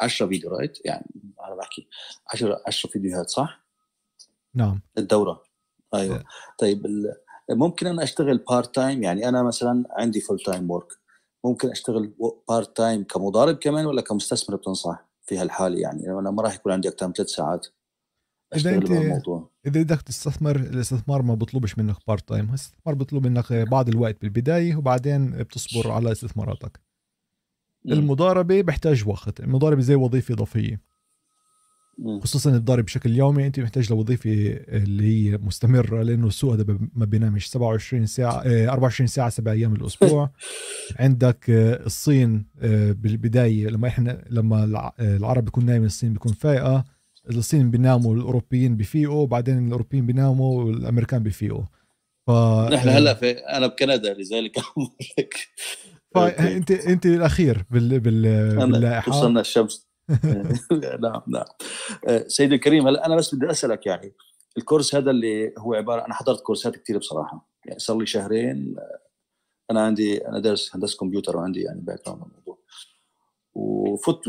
10 0.00 0.26
فيديو 0.26 0.50
right 0.50 0.78
يعني 0.84 1.06
أنا 1.46 1.54
بحكي 1.54 1.88
10 2.34 2.62
10 2.66 2.90
فيديوهات 2.90 3.28
صح؟ 3.28 3.64
نعم. 4.54 4.80
الدورة. 4.98 5.42
أيوه. 5.94 6.18
yeah. 6.18 6.24
طيب 6.58 6.86
ممكن 7.50 7.86
أنا 7.86 8.02
أشتغل 8.02 8.38
part 8.38 8.74
time 8.74 9.02
يعني 9.02 9.28
أنا 9.28 9.42
مثلا 9.42 9.84
عندي 9.90 10.20
full 10.20 10.40
time 10.40 10.70
work 10.70 10.92
ممكن 11.44 11.70
أشتغل 11.70 12.12
part 12.48 12.76
time 12.76 13.04
كمضارب 13.04 13.56
كمان 13.56 13.86
ولا 13.86 14.02
كمستثمر 14.02 14.56
بتنصح 14.56 15.08
في 15.22 15.38
هالحالة؟ 15.38 15.78
يعني 15.78 16.10
أنا 16.10 16.30
ما 16.30 16.42
راح 16.42 16.54
يكون 16.54 16.72
عندي 16.72 16.88
أكثر 16.88 17.06
من 17.06 17.12
ثلاث 17.12 17.28
ساعات 17.28 17.66
إذا 18.56 18.74
أنت 18.74 18.90
إذا 19.66 19.82
بدك 19.82 20.02
تستثمر 20.02 20.56
الاستثمار 20.56 21.22
ما 21.22 21.34
بيطلبش 21.34 21.78
منك 21.78 21.96
part 22.08 22.28
time 22.28 22.48
الاستثمار 22.48 22.94
بيطلب 22.94 23.26
منك 23.26 23.52
بعض 23.52 23.88
الوقت 23.88 24.20
بالبداية 24.22 24.76
وبعدين 24.76 25.30
بتصبر 25.30 25.90
على 25.90 26.12
استثماراتك. 26.12 26.80
المضاربة 27.86 28.62
بحتاج 28.62 29.08
وقت. 29.08 29.40
المضاربة 29.40 29.80
زي 29.80 29.94
وظيفة 29.94 30.34
إضافية. 30.34 30.80
خصوصا 32.22 32.50
الضارب 32.50 32.84
بشكل 32.84 33.16
يومي 33.16 33.46
أنت 33.46 33.60
محتاج 33.60 33.92
لوظيفة 33.92 34.30
اللي 34.68 35.04
هي 35.32 35.38
مستمرة 35.38 36.02
لأنه 36.02 36.26
السوق 36.26 36.54
هذا 36.54 36.78
ما 36.94 37.04
بينامش. 37.04 37.46
27 37.46 38.06
ساعة 38.06 38.42
24 38.46 39.06
ساعة 39.06 39.28
سبع 39.28 39.52
أيام 39.52 39.74
الأسبوع. 39.74 40.30
عندك 41.00 41.50
آه، 41.50 41.86
الصين 41.86 42.46
آه، 42.60 42.92
بالبداية 42.92 43.66
لما 43.68 43.88
إحنا 43.88 44.24
لما 44.30 44.92
العرب 45.00 45.44
بيكون 45.44 45.66
نايم 45.66 45.84
الصين 45.84 46.12
بيكون 46.12 46.32
فايقة. 46.32 46.84
الصين 47.30 47.70
بيناموا 47.70 48.14
الأوروبيين 48.14 48.76
بفيقوا 48.76 49.26
بعدين 49.26 49.66
الأوروبيين 49.66 50.06
بيناموا 50.06 50.64
والأمريكان 50.64 51.22
بفيقوا 51.22 51.64
ف 52.26 52.30
نحن 52.72 52.88
هلأ 52.88 53.14
في 53.14 53.30
أنا 53.30 53.66
بكندا 53.66 54.14
لذلك 54.14 54.56
لك. 55.18 55.34
فانت 56.14 56.70
أنت 56.70 57.06
الأخير 57.06 57.64
بال 57.70 58.00
بال 58.00 58.56
باللائحة. 58.56 59.10
وصلنا 59.10 59.40
الشمس. 59.40 59.89
نعم 61.02 61.22
نعم. 61.26 61.44
آه، 62.08 62.24
سيدي 62.28 62.54
الكريم 62.54 62.88
هلا 62.88 63.06
أنا 63.06 63.16
بس 63.16 63.34
بدي 63.34 63.50
أسألك 63.50 63.86
يعني 63.86 64.12
ال 64.56 64.61
course 64.61 64.94
هذا 64.94 65.10
اللي 65.10 65.54
هو 65.58 65.74
عبارة 65.74 66.06
أنا 66.06 66.14
حضرت 66.14 66.40
course 66.40 66.71
ات 66.71 66.76
كثير 66.76 66.98
بصراحة. 66.98 67.48
يعني 67.64 67.78
صار 67.78 67.98
لي 67.98 68.06
شهرين 68.06 68.74
آه، 68.78 69.00
أنا 69.70 69.80
عندي 69.80 70.28
أنا 70.28 70.38
دارس 70.38 70.76
هندسة 70.76 70.98
كمبيوتر 70.98 71.36
وعندي 71.36 71.60
يعني 71.60 71.80
background 71.80 72.22
الموضوع. 72.22 72.58
وفت 73.54 74.20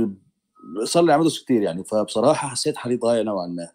صار 0.84 1.04
لي 1.04 1.14
عم 1.14 1.28
كثير 1.28 1.62
يعني 1.62 1.84
فبصراحة 1.84 2.48
حسيت 2.48 2.78
حالي 2.78 2.96
ضايع 2.96 3.22
نوعا 3.22 3.48
ما. 3.48 3.68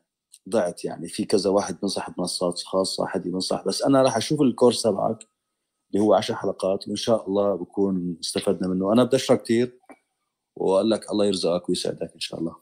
ضعت 0.48 0.84
يعني 0.84 1.08
في 1.08 1.24
كذا 1.24 1.50
واحد 1.50 1.80
بنصح 1.80 2.10
بمنصات 2.10 2.58
خاصة 2.58 3.06
حد 3.06 3.26
ينصح 3.26 3.64
بس 3.66 3.82
أنا 3.82 4.02
راح 4.02 4.16
أشوف 4.16 4.40
الكورس 4.40 4.82
تبعك 4.82 5.18
اللي 5.90 6.04
هو 6.04 6.14
10 6.14 6.34
حلقات 6.34 6.88
وإن 6.88 6.96
شاء 6.96 7.28
الله 7.28 7.54
بكون 7.54 8.16
استفدنا 8.20 8.68
منه. 8.68 8.92
أنا 8.92 9.04
بدي 9.04 9.16
اشكرك 9.16 9.42
كثير 9.42 9.78
واقول 10.56 10.90
لك 10.90 11.10
الله 11.10 11.26
يرزقك 11.26 11.68
ويسعدك 11.68 12.12
إن 12.14 12.20
شاء 12.20 12.40
الله. 12.40 12.56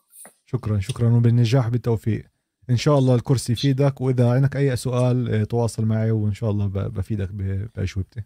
شكرا 0.47 0.80
شكرا 0.80 1.16
وبالنجاح 1.16 1.68
بالتوفيق. 1.68 2.30
إن 2.70 2.76
شاء 2.76 2.99
الله 2.99 3.14
الكورس 3.14 3.51
يفيدك 3.51 4.01
وإذا 4.01 4.30
عندك 4.30 4.57
أي 4.57 4.76
سؤال 4.76 5.34
آه، 5.34 5.45
تواصل 5.45 5.84
معي 5.84 6.11
وإن 6.11 6.34
شاء 6.34 6.51
الله 6.51 6.66
بفيدك 6.66 7.30
بأجوبتي. 7.32 8.22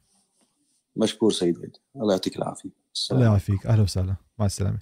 مشكور 0.97 1.33
سيد 1.33 1.59
وليد 1.59 1.77
الله 1.97 2.13
يعطيك 2.13 2.37
العافية. 2.37 2.71
الله 3.13 3.25
يعافيك. 3.25 3.67
أهلا 3.67 3.83
وسهلا. 3.83 4.17
مع 4.39 4.47
السلامة. 4.47 4.79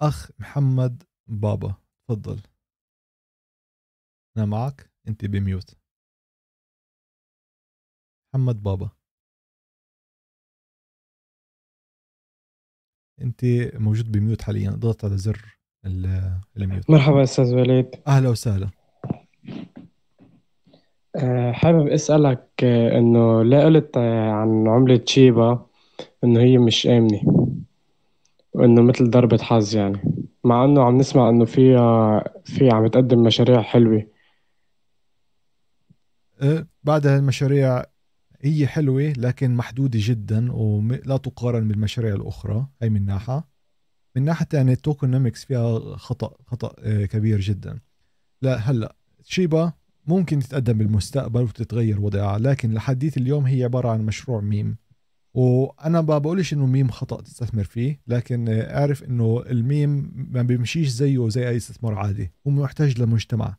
أخ 0.00 0.30
محمد 0.38 1.02
بابا 1.26 1.74
تفضل. 2.08 2.40
أنا 4.36 4.46
معك. 4.46 4.90
أنت 5.08 5.24
بميوت. 5.24 5.74
محمد 8.34 8.62
بابا. 8.62 8.97
انت 13.22 13.44
موجود 13.74 14.12
بميوت 14.12 14.42
حاليا 14.42 14.70
اضغط 14.70 15.04
على 15.04 15.18
زر 15.18 15.58
ال- 15.86 16.32
الميوت. 16.56 16.90
مرحبا 16.90 17.22
أستاذ 17.22 17.54
وليد. 17.54 17.86
أهلا 18.06 18.28
وسهلا. 18.28 18.68
أه، 21.16 21.52
حابب 21.52 21.86
أسألك 21.88 22.48
أه، 22.62 22.98
إنه 22.98 23.42
ليه 23.44 23.64
قلت 23.64 23.96
أه، 23.96 24.30
عن 24.30 24.68
عملة 24.68 25.00
شيبا 25.06 25.66
إنه 26.24 26.40
هي 26.40 26.58
مش 26.58 26.86
آمنة 26.86 27.20
وإنه 28.52 28.82
مثل 28.82 29.10
ضربة 29.10 29.38
حظ 29.38 29.76
يعني 29.76 30.00
مع 30.44 30.64
إنه 30.64 30.82
عم 30.84 30.96
نسمع 30.98 31.28
إنه 31.28 31.44
فيها 31.44 32.24
في 32.44 32.70
عم 32.70 32.86
تقدم 32.86 33.22
مشاريع 33.22 33.62
حلوة. 33.62 34.06
أه، 36.42 36.66
بعد 36.84 37.06
المشاريع 37.06 37.84
هي 38.40 38.66
حلوة 38.66 39.12
لكن 39.16 39.54
محدودة 39.54 39.98
جدا 40.02 40.52
ولا 40.52 41.16
تقارن 41.16 41.68
بالمشاريع 41.68 42.14
الأخرى. 42.14 42.66
هي 42.82 42.88
من 42.88 43.04
ناحية. 43.04 43.44
من 44.16 44.24
ناحية 44.24 44.46
تانية 44.46 44.72
التوكونومكس 44.72 45.44
فيها 45.44 45.96
خطأ 45.96 46.34
خطأ 46.46 46.74
آه، 46.78 47.04
كبير 47.04 47.40
جدا. 47.40 47.80
لا 48.42 48.56
هلأ 48.56 48.96
شيبا 49.22 49.72
ممكن 50.06 50.38
تتقدم 50.38 50.78
بالمستقبل 50.78 51.42
وتتغير 51.42 52.00
وضعها 52.00 52.38
لكن 52.38 52.72
لحديت 52.72 53.16
اليوم 53.16 53.46
هي 53.46 53.64
عبارة 53.64 53.88
عن 53.88 54.06
مشروع 54.06 54.40
ميم. 54.40 54.76
وأنا 55.34 56.00
ما 56.00 56.18
بقولش 56.18 56.52
إنه 56.52 56.66
ميم 56.66 56.90
خطأ 56.90 57.20
تستثمر 57.20 57.64
فيه 57.64 58.00
لكن 58.06 58.48
آه، 58.48 58.78
أعرف 58.80 59.04
إنه 59.04 59.42
الميم 59.50 60.12
ما 60.30 60.42
بيمشيش 60.42 60.88
زيه 60.88 61.28
زي 61.28 61.48
أي 61.48 61.56
استثمار 61.56 61.94
عادي 61.94 62.32
هو 62.46 62.50
محتاج 62.50 63.00
لمجتمع. 63.00 63.56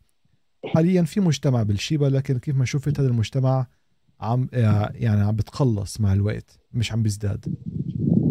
حاليا 0.66 1.04
في 1.04 1.20
مجتمع 1.20 1.64
بالشيبا 1.64 2.06
لكن 2.06 2.38
كيف 2.40 2.56
ما 2.56 2.66
شفت 2.66 3.00
هذا 3.00 3.08
المجتمع 3.08 3.68
عم 4.22 4.48
آه، 4.54 4.92
يعني 4.96 5.22
عم 5.22 5.36
بتقلص 5.36 6.02
مع 6.02 6.14
الوقت 6.14 6.60
مش 6.74 6.92
عم 6.94 7.04
بيزداد. 7.04 7.46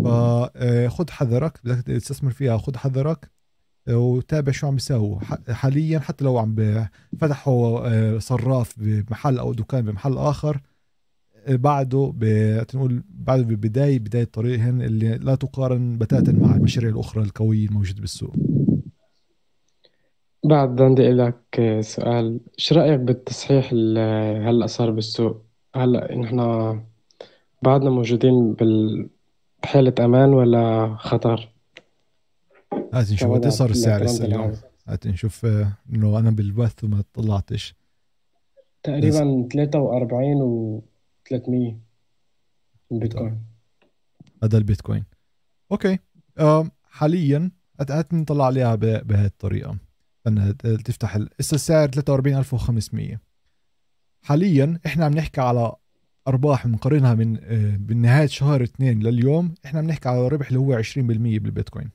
فخذ 0.05 1.11
حذرك 1.11 1.59
بدك 1.65 1.83
تستثمر 1.87 2.31
فيها 2.31 2.59
خذ 2.59 2.77
حذرك 2.77 3.31
آه، 3.89 3.97
وتابع 3.99 4.53
شو 4.53 4.67
عم 4.67 4.75
بيساووا. 4.75 5.21
ح- 5.21 5.51
حاليا 5.53 5.99
حتى 5.99 6.25
لو 6.25 6.39
عم 6.39 6.87
فتحوا 7.21 7.81
آه، 7.89 8.19
صراف 8.19 8.75
بمحل 8.79 9.39
أو 9.39 9.53
دكان 9.55 9.85
بمحل 9.85 10.19
آخر 10.19 10.61
آه، 11.47 11.57
بعده 11.57 12.13
ب- 12.17 12.63
تنقول 12.69 13.03
بعده 13.11 13.43
ببداية 13.43 13.99
بداية 13.99 14.25
طريقهن 14.25 14.83
اللي 14.83 15.19
لا 15.19 15.35
تقارن 15.35 15.99
بتاتا 15.99 16.33
مع 16.33 16.55
المشاريع 16.57 16.91
الأخرى 16.91 17.23
القوية 17.25 17.67
الموجودة 17.69 18.01
بالسوق. 18.01 18.37
بعد 20.45 20.81
عندي 20.83 21.09
لك 21.11 21.61
سؤال. 21.81 22.41
شو 22.57 22.75
رأيك 22.75 23.01
بالتصحيح 23.01 23.73
اللي 23.73 24.01
هلأ 24.49 24.67
صار 24.67 24.91
بالسوق؟ 24.91 25.48
هلأ 25.85 26.15
نحن 26.17 26.39
بعدنا 27.63 27.91
موجودين 27.91 28.53
بال- 28.55 29.09
بحالة 29.63 29.95
أمان 30.05 30.35
ولا 30.35 30.95
خطر؟ 30.99 31.49
هات 32.95 33.13
نشوف 33.13 33.43
إيه 33.45 33.49
صار 33.51 33.71
السعر 33.71 34.03
اليوم. 34.03 34.53
هات 34.89 35.07
نشوف 35.07 35.45
آه، 35.47 35.73
إنه 35.95 36.19
أنا 36.19 36.31
بالبث 36.31 36.85
وما 36.85 37.05
طلعتش. 37.15 37.75
تقريبا 38.83 39.49
43 39.53 40.43
و 40.43 40.83
300 41.31 41.77
البيتكوين 42.93 43.43
هذا 44.43 44.59
البيتكوين. 44.59 45.05
أوكي. 45.73 45.99
آم، 46.41 46.71
حاليا 46.85 47.51
هات 47.81 47.91
هات 47.91 48.15
نطلع 48.15 48.47
عليها 48.47 48.75
ب- 48.75 49.07
بهذه 49.07 49.27
الطريقة. 49.27 49.77
تفتح 50.85 51.17
ال- 51.17 51.31
هسه 51.41 51.55
السعر 51.55 51.89
43500 51.89 53.21
حاليا 54.23 54.79
إحنا 54.87 55.05
عم 55.05 55.13
نحكي 55.15 55.41
على 55.41 55.73
أرباح 56.29 56.67
بنقارنها 56.67 57.15
من 57.15 57.39
آه، 57.43 57.77
بنهايه 57.77 58.27
شهر 58.27 58.63
اثنين 58.63 59.01
لليوم 59.03 59.55
إحنا 59.65 59.79
عم 59.79 59.87
نحكي 59.87 60.09
على 60.09 60.29
ربح 60.29 60.47
اللي 60.47 60.59
هو 60.59 60.83
20% 60.83 60.97
بالبيتكوين. 61.39 61.91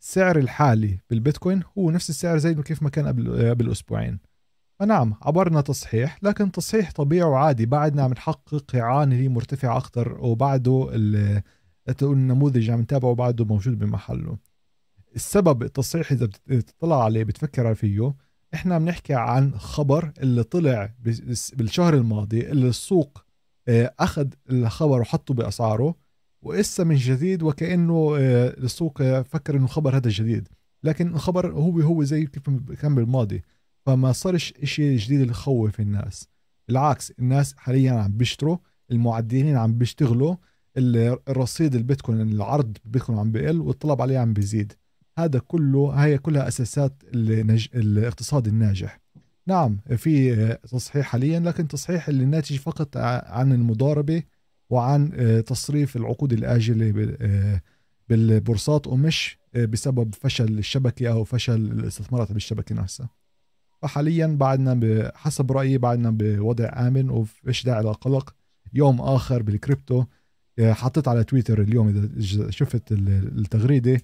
السعر 0.00 0.38
الحالي 0.38 0.98
بالبيتكوين 1.10 1.62
هو 1.78 1.90
نفس 1.90 2.10
السعر 2.10 2.38
زي 2.38 2.54
كيف 2.54 2.82
ما 2.82 2.90
كان 2.90 3.06
قبل 3.06 3.40
آه، 3.44 3.50
قبل 3.50 3.70
أسبوعين. 3.72 4.18
فنعم 4.80 5.14
عبرنا 5.22 5.60
تصحيح 5.60 6.18
لكن 6.22 6.52
تصحيح 6.52 6.92
طبيعي 6.92 7.22
وعادي. 7.30 7.66
بعدنا 7.66 8.02
عم 8.02 8.10
نحقق 8.12 8.76
إعانة 8.76 9.28
مرتفعة 9.28 9.76
أكثر 9.78 10.18
وبعده 10.20 10.88
ال- 10.92 11.42
تقول 11.98 12.16
النموذج 12.16 12.70
عم 12.70 12.80
نتابعه 12.80 13.14
بعده 13.14 13.44
موجود 13.44 13.78
بمحله. 13.78 14.36
السبب 15.16 15.62
التصحيح 15.62 16.12
بت- 16.14 16.40
بتطلع 16.46 17.04
عليه 17.04 17.24
بتفكر 17.24 17.74
فيه 17.74 18.14
إحنا 18.54 18.74
عم 18.74 18.84
نحكي 18.88 19.14
عن 19.14 19.58
خبر 19.58 20.12
اللي 20.20 20.42
طلع 20.42 20.94
بالشهر 21.52 21.94
الماضي 21.94 22.50
اللي 22.50 22.68
السوق 22.68 23.24
آه، 23.68 23.94
أخذ 23.98 24.26
الخبر 24.50 25.00
وحطه 25.00 25.34
بأسعاره 25.34 25.94
وإسا 26.42 26.84
من 26.84 26.94
جديد 26.96 27.42
وكأنه 27.42 28.16
آه، 28.18 28.48
السوق 28.48 29.02
فكر 29.22 29.56
إنه 29.56 29.66
خبر 29.66 29.96
هذا 29.96 30.10
جديد. 30.10 30.48
لكن 30.84 31.08
الخبر 31.08 31.52
هو 31.52 31.80
هو 31.80 32.02
زي 32.04 32.26
كيف 32.26 32.42
كان 32.80 32.94
بالماضي. 32.94 33.42
فما 33.86 34.12
صارش 34.12 34.54
إشي 34.62 34.96
جديد 34.96 35.20
اللي 35.20 35.30
يخوف 35.32 35.80
الناس. 35.80 36.28
بالعكس 36.68 37.10
الناس 37.18 37.54
حاليا 37.56 37.92
عم 37.92 38.12
بيشتروا 38.16 38.56
المعدلين 38.90 39.56
عم 39.56 39.78
بيشتغلوا 39.78 40.36
ال- 40.76 41.18
الرصيد 41.28 41.74
البيتكوين 41.74 42.20
العرض 42.20 42.76
بالبيتكوين 42.84 43.18
عم 43.18 43.32
بيقل 43.32 43.60
والطلب 43.60 44.02
عليه 44.02 44.18
عم 44.18 44.32
بيزيد. 44.32 44.72
هذا 45.18 45.38
كله 45.38 45.90
هي 45.90 46.18
كلها 46.18 46.48
أساسات 46.48 46.92
النج... 47.14 47.68
الاقتصاد 47.74 48.46
الناجح. 48.46 49.00
نعم 49.46 49.78
في 49.96 50.34
تصحيح 50.70 51.06
حاليا 51.06 51.40
لكن 51.40 51.68
تصحيح 51.68 52.08
اللي 52.08 52.24
ناتج 52.24 52.56
فقط 52.56 52.96
عن 53.26 53.52
المضاربة 53.52 54.22
وعن 54.70 55.10
آه، 55.14 55.40
تصريف 55.40 55.96
العقود 55.96 56.32
الآجلة 56.32 57.16
آه، 57.20 57.62
بالبورصات 58.08 58.86
ومش 58.86 59.38
آه، 59.54 59.64
بسبب 59.64 60.14
فشل 60.14 60.58
الشبكة 60.58 61.08
أو 61.12 61.24
فشل 61.24 61.54
الاستثمارات 61.54 62.32
بالشبكة 62.32 62.74
نفسها. 62.74 63.08
فحاليا 63.82 64.26
بعدنا 64.26 65.12
حسب 65.14 65.52
رأيي 65.52 65.78
بعدنا 65.78 66.10
بوضع 66.10 66.88
آمن 66.88 67.10
وفيش 67.10 67.64
داعي 67.64 67.82
للقلق 67.82 68.34
يوم 68.74 69.00
آخر 69.00 69.42
بالكريبتو 69.42 70.04
حطيت 70.60 71.08
على 71.08 71.24
تويتر 71.24 71.62
اليوم 71.62 71.88
إذا 71.88 72.50
شفت 72.50 72.92
ال- 72.92 73.38
التغريدة 73.38 74.00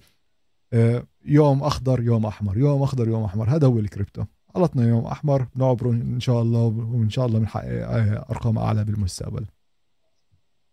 يوم 1.25 1.63
أخضر 1.63 2.03
يوم 2.03 2.25
أحمر 2.25 2.57
يوم 2.57 2.83
أخضر 2.83 3.07
يوم 3.07 3.23
أحمر. 3.23 3.49
هذا 3.49 3.67
هو 3.67 3.79
الكريبتو. 3.79 4.23
خلطنا 4.57 4.87
يوم 4.87 5.05
أحمر 5.05 5.47
بنعبره 5.55 5.91
إن 5.91 6.19
شاء 6.19 6.41
الله 6.41 6.63
وإن 6.65 7.09
شاء 7.09 7.25
الله 7.25 7.39
بنحقق 7.39 7.89
أرقام 8.31 8.57
أعلى 8.57 8.83
بالمستقبل. 8.83 9.45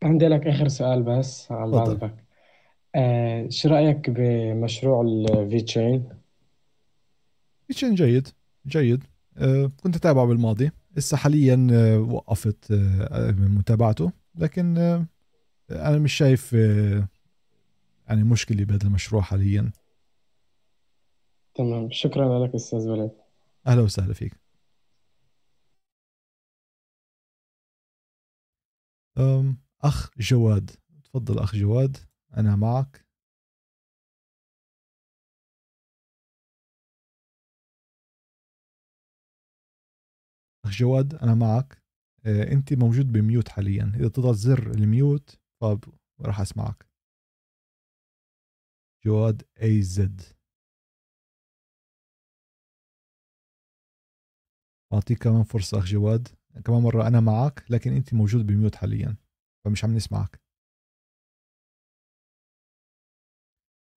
عندي 0.03 0.29
لك 0.29 0.47
آخر 0.47 0.69
سؤال 0.69 1.03
بس 1.03 1.53
على. 1.53 1.71
بعضك. 1.71 2.15
آه 2.95 3.49
شو 3.49 3.69
رأيك 3.69 4.11
بمشروع 4.11 5.03
الفي 5.03 5.61
تشين؟ 5.61 6.09
شيء 7.71 7.95
جيد 7.95 8.29
جيد. 8.67 9.05
آه، 9.39 9.71
كنت 9.83 9.97
أتابعه 9.97 10.27
بالماضي. 10.27 10.71
هسه 10.97 11.17
حاليا 11.17 11.69
آه، 11.73 11.99
وقفت 11.99 12.71
آه، 12.71 13.31
من 13.31 13.55
متابعته. 13.55 14.13
لكن 14.35 14.79
آه، 14.79 15.07
أنا 15.71 15.99
مش 15.99 16.13
شايف 16.13 16.55
آه، 16.55 17.09
يعني 18.09 18.25
مشكلة 18.25 18.65
بهذا 18.65 18.87
المشروع 18.87 19.23
حاليا. 19.23 19.71
تمام. 21.55 21.91
شكرا 21.91 22.47
لك 22.47 22.55
أستاذ 22.55 22.89
وليد. 22.89 23.11
أهلا 23.67 23.83
وسهلا 23.83 24.15
فيك. 24.15 24.41
أم، 29.19 29.59
أخ 29.81 30.11
جواد. 30.19 30.71
تفضل 31.05 31.39
أخ 31.39 31.55
جواد. 31.55 31.97
أنا 32.37 32.57
معك. 32.57 33.07
أخ 40.65 40.71
جواد 40.71 41.15
أنا 41.15 41.35
معك. 41.35 41.83
آه، 42.27 42.53
أنت 42.53 42.73
موجود 42.75 43.13
بميوت 43.13 43.49
حاليا. 43.49 43.93
إذا 43.97 44.09
تضغط 44.09 44.35
زر 44.35 44.71
الميوت 44.71 45.41
فراح 45.61 46.41
أسمعك. 46.41 46.87
جواد 49.05 49.43
اي 49.63 49.83
زد 49.83 50.21
أعطيك 54.93 55.19
كمان 55.23 55.43
فرصة 55.43 55.79
أخ 55.79 55.85
جواد. 55.85 56.29
كمان 56.65 56.83
مرة 56.83 57.07
أنا 57.07 57.21
معك 57.21 57.65
لكن 57.71 57.93
أنت 57.97 58.15
موجود 58.15 58.47
بميوت 58.47 58.75
حاليا 58.75 59.17
فمش 59.65 59.85
عم 59.85 59.95
نسمعك. 59.95 60.41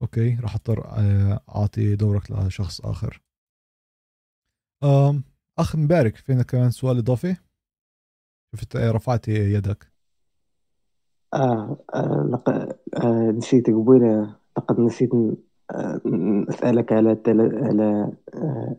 أوكي 0.02 0.36
راح 0.36 0.56
أضطر 0.56 0.86
آه، 0.88 1.40
أعطي 1.56 1.96
دورك 1.96 2.32
لشخص 2.32 2.82
آخر. 2.82 3.22
أخ 5.60 5.76
مبارك 5.76 6.16
فينا 6.16 6.44
كمان 6.44 6.72
سؤال 6.72 6.98
إضافي؟ 6.98 7.36
شفت 8.56 8.76
آه، 8.76 8.92
رفعت 8.92 9.28
يدك. 9.28 9.92
آه, 11.34 11.78
آه, 11.96 12.30
لق... 12.32 12.50
آه 13.06 13.32
نسيت 13.32 13.70
قبيلة. 13.70 14.36
لقد 14.58 14.80
نسيت 14.80 15.10
آه 15.72 16.02
نسألك 16.50 16.92
على 16.94 17.16
تل... 17.16 17.42
على 17.42 18.12
آه 18.34 18.76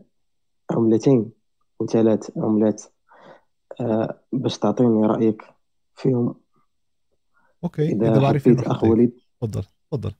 عملتين 0.71 1.31
وثلاث 1.79 2.37
عملات 2.37 2.83
آه 3.81 4.19
باش 4.33 4.57
تعطيني 4.57 5.07
رأيك 5.07 5.43
فيهم. 5.95 6.35
okay 7.63 7.91
إذا 7.91 8.11
إذا 8.11 8.19
راح 8.19 8.41
أخ 8.45 8.47
اعطيك 8.67 8.83
وليد. 8.83 9.13
تفضل 9.41 9.63
تفضل. 9.91 10.13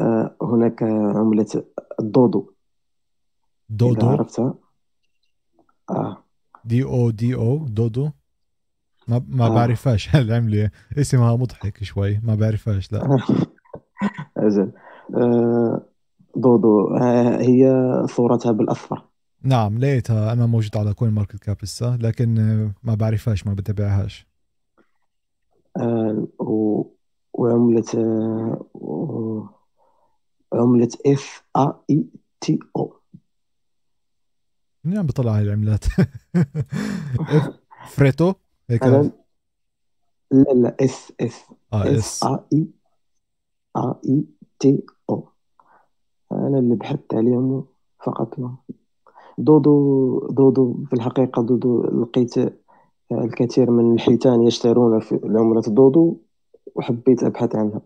آه 0.00 0.36
هناك 0.42 0.82
عملة 0.82 1.64
الدودو 2.00 2.40
إذا 3.70 3.76
دودو؟ 3.76 4.08
عرفتها. 4.08 4.54
آه. 5.90 6.24
D 6.64 6.84
O 6.84 7.10
D 7.10 7.34
O 7.34 7.66
دودو؟ 7.68 8.10
ما 9.08 9.24
ما 9.28 9.46
آه. 9.46 9.54
بعرفهاش. 9.54 10.14
العملة 10.14 10.70
اسمها 10.98 11.36
مضحك 11.36 11.84
شوي. 11.84 12.20
ما 12.24 12.34
بعرفهاش 12.34 12.92
لا. 12.92 13.00
أجل 14.36 14.72
آه 15.16 15.82
دودو 16.36 16.96
آه 16.96 17.40
هي 17.40 17.72
صورتها 18.06 18.52
بالأصفر. 18.52 19.09
نعم 19.42 19.78
لقيتها 19.78 20.32
أنا 20.32 20.46
موجود 20.46 20.76
على 20.76 20.94
كوين 20.94 21.12
ماركت 21.12 21.38
كاب 21.38 21.56
هسه 21.62 21.96
لكن 21.96 22.34
ما 22.82 22.94
بعرفهاش 22.94 23.46
ما 23.46 23.54
بتابعهاش. 23.54 24.26
آه 25.76 26.26
و... 26.38 26.84
وعملة 27.32 27.84
آه 27.94 28.66
و... 28.74 29.42
عملة 30.52 30.88
اف 31.06 31.44
ا 31.56 31.72
I 31.90 32.04
T 32.40 32.58
O 32.76 32.96
منين 34.84 34.98
عم 34.98 35.06
بطلع 35.06 35.36
هاي 35.36 35.42
العملات؟ 35.42 35.84
فريتو 37.94 38.34
هيك؟ 38.70 38.84
لا 38.84 39.10
لا 40.30 40.76
اس 40.80 41.12
اس 41.20 41.44
آه 41.72 41.98
اس 41.98 42.24
ا 42.24 42.44
اي 42.52 42.66
ا 43.76 44.00
اي 44.08 44.24
تي 44.58 44.82
أو 45.10 45.28
أنا 46.32 46.58
اللي 46.58 46.74
بحثت 46.74 47.14
عليهم 47.14 47.66
فقط. 48.04 48.38
دودو 49.38 50.28
دودو 50.30 50.84
في 50.88 50.92
الحقيقة 50.92 51.42
دودو 51.42 51.84
لقيت 52.02 52.34
الكثير 53.12 53.70
من 53.70 53.94
الحيتان 53.94 54.42
يشترون 54.42 55.00
في 55.00 55.20
عملة 55.24 55.62
دودو 55.62 56.16
وحبيت 56.74 57.22
أبحث 57.22 57.56
عنها. 57.56 57.80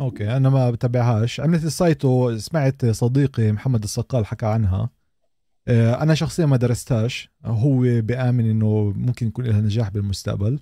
أوكي 0.00 0.36
أنا 0.36 0.50
ما 0.50 0.70
بتابعهاش. 0.70 1.40
عملت 1.40 1.64
السايتو 1.64 2.36
سمعت 2.36 2.86
صديقي 2.86 3.52
محمد 3.52 3.82
الصقال 3.82 4.26
حكى 4.26 4.46
عنها. 4.46 4.90
آه، 5.68 6.02
أنا 6.02 6.14
شخصيا 6.14 6.46
ما 6.46 6.56
درستهاش. 6.56 7.30
هو 7.44 7.80
بآمن 7.80 8.50
إنه 8.50 8.92
ممكن 8.96 9.26
يكون 9.26 9.44
لها 9.44 9.60
نجاح 9.60 9.90
بالمستقبل. 9.90 10.60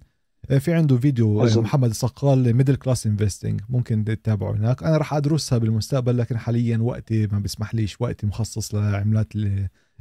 آه، 0.51 0.59
في 0.59 0.73
عنده 0.73 0.97
فيديو 0.97 1.41
آه، 1.41 1.45
أجل. 1.45 1.61
محمد 1.61 1.89
الصقال 1.91 2.57
Middle 2.57 2.77
Class 2.77 3.07
Investing 3.07 3.61
ممكن 3.69 4.05
تتابعه 4.05 4.53
هناك. 4.53 4.83
أنا 4.83 4.97
راح 4.97 5.15
أدرسها 5.15 5.59
بالمستقبل 5.59 6.19
لكن 6.19 6.39
حاليا 6.39 6.79
وقتي 6.79 7.27
ما 7.27 7.39
بيسمح 7.39 7.75
ليش. 7.75 8.01
وقتي 8.01 8.27
مخصص 8.27 8.75
لعملات 8.75 9.37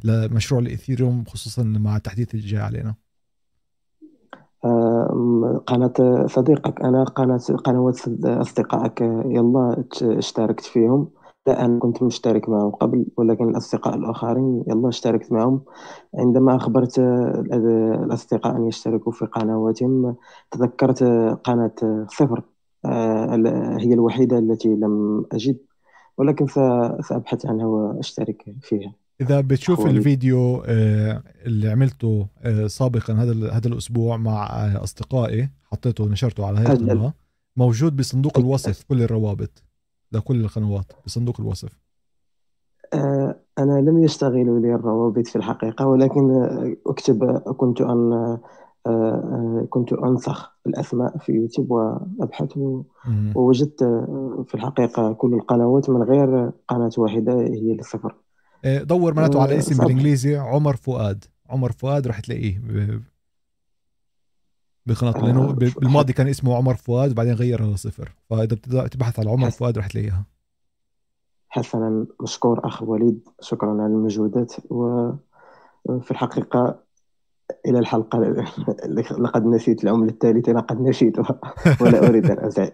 لمشروع 0.04 0.62
الاثيريوم 0.62 1.24
خصوصا 1.26 1.64
مع 1.64 1.96
التحديث 1.96 2.36
اللي 2.36 2.48
جاي 2.48 2.62
علينا 2.62 2.96
قناة 5.68 6.26
صديقك 6.28 6.82
أنا 6.82 7.04
قناة 7.04 7.38
قنوات 7.38 8.00
أصدقائك 8.26 9.02
يلا 9.26 9.84
اشتركت 10.02 10.66
فيهم. 10.66 11.10
لا 11.48 11.66
أنا 11.66 11.80
كنت 11.80 12.04
مشترك 12.04 12.50
معهم 12.50 12.72
قبل 12.72 13.06
ولكن 13.18 13.50
الأصدقاء 13.50 13.96
الآخرين 13.96 14.64
يلا 14.68 14.90
اشتركت 14.90 15.32
معهم. 15.32 15.62
عندما 16.16 16.56
أخبرت 16.56 17.00
ال- 17.00 17.54
الأصدقاء 18.04 18.56
أن 18.58 18.68
يشتركوا 18.68 19.12
في 19.12 19.26
قنواتهم 19.26 20.16
تذكرت 20.52 21.04
قناة 21.44 21.76
صفر 22.10 22.42
آه، 22.86 23.78
هي 23.80 23.94
الوحيدة 23.94 24.38
التي 24.40 24.70
لم 24.70 25.26
أجد 25.32 25.58
ولكن 26.18 26.48
سأبحث 27.02 27.46
عنها 27.46 27.66
وأشترك 27.66 28.56
فيها. 28.62 28.94
إذا 29.26 29.42
بتشوف 29.42 29.80
أخواني. 29.80 29.98
الفيديو 29.98 30.64
آه، 30.66 31.24
اللي 31.46 31.70
عملته 31.70 32.28
آه، 32.42 32.68
سابقا 32.68 33.14
هذا 33.14 33.52
هذا 33.52 33.68
الأسبوع 33.68 34.18
مع 34.18 34.46
آه، 34.48 34.84
أصدقائي 34.84 35.50
حطيته 35.64 36.04
ونشرته 36.04 36.46
على 36.46 36.60
هاي. 36.60 36.74
القناة 36.74 37.14
موجود 37.58 37.96
بصندوق 37.96 38.38
الوصف 38.38 38.84
كل 38.84 39.02
الروابط 39.02 39.64
لكل 40.12 40.42
القنوات 40.42 40.92
بصندوق 41.06 41.42
الوصف 41.42 41.80
أنا 43.60 43.82
لم 43.82 44.04
يشتغلوا 44.04 44.60
لي 44.60 44.76
الروابط 44.76 45.28
في 45.28 45.36
الحقيقة 45.36 45.88
ولكن 45.88 46.32
أكتب 46.88 47.26
كنت 47.38 47.82
أن 47.82 48.38
آه، 48.88 49.68
كنت 49.70 49.94
أنسخ 49.94 50.52
الأسماء 50.68 51.18
في 51.18 51.32
يوتيوب 51.32 51.72
وأبحث 51.72 52.58
و- 52.58 52.84
مم. 53.08 53.34
ووجدت 53.36 53.84
في 54.48 54.56
الحقيقة 54.56 55.14
كل 55.14 55.34
القنوات 55.34 55.90
من 55.90 56.04
غير 56.04 56.52
قناة 56.68 56.92
واحدة 56.98 57.34
هي 57.42 57.78
آه، 57.80 58.12
دور 58.66 59.14
معناته 59.14 59.42
على 59.42 59.56
آه، 59.56 59.58
اسم. 59.58 59.78
بالإنجليزي 59.84 60.36
عمر 60.38 60.76
فؤاد. 60.76 61.26
عمر 61.50 61.72
فؤاد 61.72 62.08
رح 62.08 62.20
تلاقيه 62.20 62.60
ب- 62.60 63.02
بقناته 64.86 65.20
آه، 65.20 65.26
لأنه 65.26 65.52
ب- 65.52 65.60
بالماضي 65.80 66.14
كان 66.14 66.28
اسمه 66.28 66.56
عمر 66.56 66.76
فؤاد 66.76 67.12
وبعدين 67.12 67.34
غيرها 67.34 67.74
لصفر 67.74 68.12
فإذا 68.30 68.56
تبحث 68.88 69.20
على 69.20 69.30
عمر 69.30 69.50
فؤاد 69.52 69.78
رح 69.78 69.88
تلاقيها. 69.88 70.26
حسنا 71.50 72.06
مشكور 72.22 72.68
أخ 72.68 72.84
وليد. 72.84 73.28
شكرا 73.42 73.70
على 73.70 73.86
المجهودات. 73.86 74.54
وفي 74.70 76.12
الحقيقة 76.12 76.80
إلى 77.66 77.80
الحلقة 77.80 78.20
لقد 79.24 79.46
نسيت 79.46 79.84
العملة 79.84 80.10
الثالثة 80.12 80.52
لقد 80.52 80.82
نسيتها 80.82 81.40
ولا 81.82 82.08
أن 82.26 82.46
أزعجك 82.46 82.74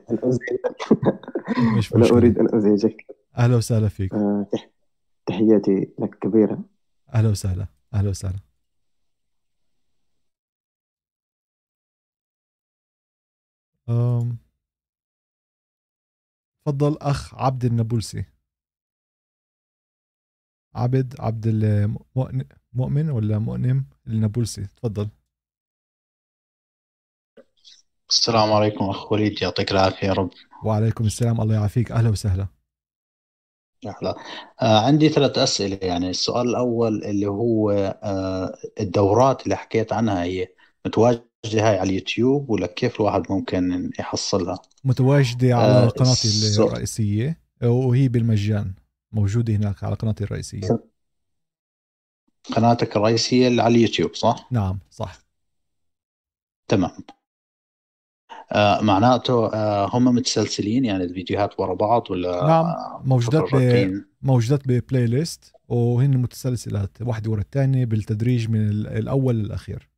مش 1.78 1.92
ولا 1.92 2.02
مشكلة. 2.02 2.18
أريد 2.18 2.40
أن 2.40 2.56
أزعجك. 2.56 3.06
أهلا 3.38 3.56
وسهلا 3.56 3.88
فيك. 3.88 4.14
آه، 4.14 4.48
تحياتي 5.30 5.94
لك 6.00 6.20
كبيرة. 6.20 6.64
أهلا 7.14 7.30
وسهلا. 7.30 7.68
أهلا 7.94 8.10
وسهلا. 8.10 8.40
أم. 13.90 14.38
تفضل 16.66 16.98
أخ 17.02 17.36
عبد 17.36 17.66
النابلسي. 17.66 18.26
عبد 20.76 21.16
عبد 21.20 21.48
المؤمن 21.48 22.46
مؤمن 22.74 23.10
ولا 23.10 23.40
مؤنم 23.40 23.86
النابلسي 24.08 24.68
تفضل. 24.68 25.10
السلام 28.10 28.54
عليكم 28.54 28.90
أخ 28.90 29.12
وليد 29.12 29.42
يعطيك 29.42 29.72
العافية 29.72 30.08
يا 30.08 30.14
رب. 30.14 30.30
وعليكم 30.66 31.06
السلام 31.06 31.42
الله 31.42 31.56
يعافيك. 31.56 31.92
أهلا 31.92 32.10
وسهلا. 32.10 32.48
أهلا 33.86 34.16
آه 34.62 34.86
عندي 34.86 35.10
ثلاث 35.10 35.38
أسئلة. 35.38 35.80
يعني 35.82 36.10
السؤال 36.10 36.50
الأول 36.50 37.04
اللي 37.04 37.26
هو 37.28 37.72
آه 38.04 38.56
الدورات 38.80 39.44
اللي 39.44 39.56
حكيت 39.56 39.94
عنها 39.94 40.24
هي 40.24 40.48
متواجدة 40.86 41.24
هاي 41.46 41.80
على 41.80 41.90
اليوتيوب 41.90 42.50
ولا 42.50 42.68
كيف 42.68 42.96
الواحد 42.96 43.24
ممكن 43.32 43.92
يحصلها؟ 44.00 44.60
متواجدة 44.84 45.56
على 45.56 45.66
آه 45.74 45.88
قناتي 45.88 46.28
الس- 46.28 46.60
الرئيسية 46.60 47.40
وهي 47.64 48.08
بالمجان 48.08 48.74
موجودة 49.12 49.54
هناك 49.56 49.84
على 49.84 49.96
قناتي 49.96 50.24
الرئيسية. 50.24 50.80
قناتك 52.56 52.96
الرئيسية 52.98 53.48
اللي 53.48 53.62
على 53.62 53.76
اليوتيوب 53.76 54.16
صح؟ 54.16 54.48
نعم 54.52 54.80
صح. 54.92 55.20
تمام. 56.68 56.92
آه 58.52 58.82
معناته 58.82 59.54
آه 59.54 59.90
هم 59.94 60.06
متسلسلين 60.06 60.86
يعني 60.86 61.04
الفيديوهات 61.04 61.60
ورا 61.60 61.74
بعض 61.74 62.12
ولا 62.12 62.48
نعم 62.48 62.66
موجودات 63.06 63.56
ب... 63.56 64.04
موجودات 64.22 64.68
ب 64.68 65.06
playlist 65.06 65.54
وهن 65.68 66.18
متسلسلات 66.18 66.98
واحدة 67.02 67.32
ورا 67.32 67.42
الثانية 67.42 67.86
بالتدريج 67.86 68.50
من 68.50 68.70
ال- 68.70 68.88
الأول 68.88 69.36
للأخير. 69.36 69.90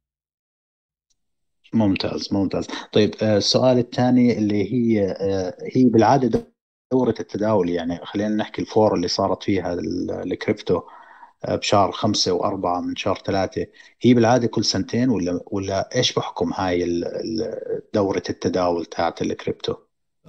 ممتاز 1.74 2.34
ممتاز. 2.34 2.68
طيب 2.94 3.16
آه، 3.22 3.38
السؤال 3.38 3.78
الثاني 3.78 4.38
اللي 4.38 4.74
هي 4.74 5.16
هي 5.76 5.86
بالعادة 5.86 6.48
دورة 6.92 7.16
التداول 7.20 7.70
يعني 7.70 8.00
خلينا 8.06 8.36
نحكي 8.36 8.62
الفورة 8.62 8.96
اللي 8.96 9.08
صارت 9.08 9.44
فيها 9.44 9.74
ال- 9.74 10.12
الكريبتو. 10.12 10.82
بشهر 11.50 11.92
خمسة 11.92 12.32
وأربعة 12.32 12.82
من 12.82 12.96
شهر 12.96 13.22
ثلاثة. 13.26 13.68
هي 14.02 14.14
بالعادة 14.14 14.48
كل 14.48 14.66
سنتين 14.66 15.10
ولا 15.10 15.40
ولا 15.52 15.96
إيش 15.96 16.14
بحكم 16.14 16.54
هاي 16.54 17.04
دورة 17.94 18.24
التداول 18.30 18.86
تاعت 18.86 19.22
الكريبتو؟ 19.22 19.76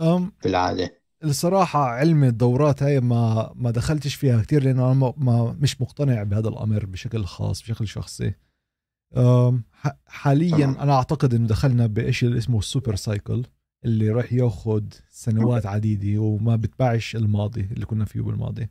أم 0.00 0.32
بالعادة. 0.44 1.02
الصراحة 1.24 1.84
علم 1.84 2.24
الدورات 2.24 2.82
هاي 2.82 3.00
ما 3.00 3.52
ما 3.54 3.70
دخلتش 3.70 4.14
فيها 4.14 4.42
كتير 4.42 4.64
لأنه 4.64 4.92
أنا 4.92 5.12
ما 5.16 5.56
مش 5.60 5.80
مقتنع 5.80 6.22
بهذا 6.22 6.48
الأمر 6.48 6.86
بشكل 6.86 7.24
خاص 7.24 7.62
بشكل 7.62 7.88
شخصي. 7.88 8.32
حاليا 10.06 10.64
أنا 10.64 10.92
أعتقد 10.92 11.34
إنه 11.34 11.46
دخلنا 11.46 11.86
بشيء 11.86 12.28
اللي 12.28 12.38
اسمه 12.38 12.58
ال 12.58 12.64
super 12.64 12.94
cycle 12.94 13.44
اللي 13.84 14.10
راح 14.10 14.32
ياخذ 14.32 14.84
سنوات 15.10 15.66
عديدة 15.66 16.20
وما 16.20 16.56
بتبعش 16.56 17.16
الماضي 17.16 17.60
اللي 17.60 17.86
كنا 17.86 18.04
فيه 18.04 18.20
بالماضي. 18.20 18.68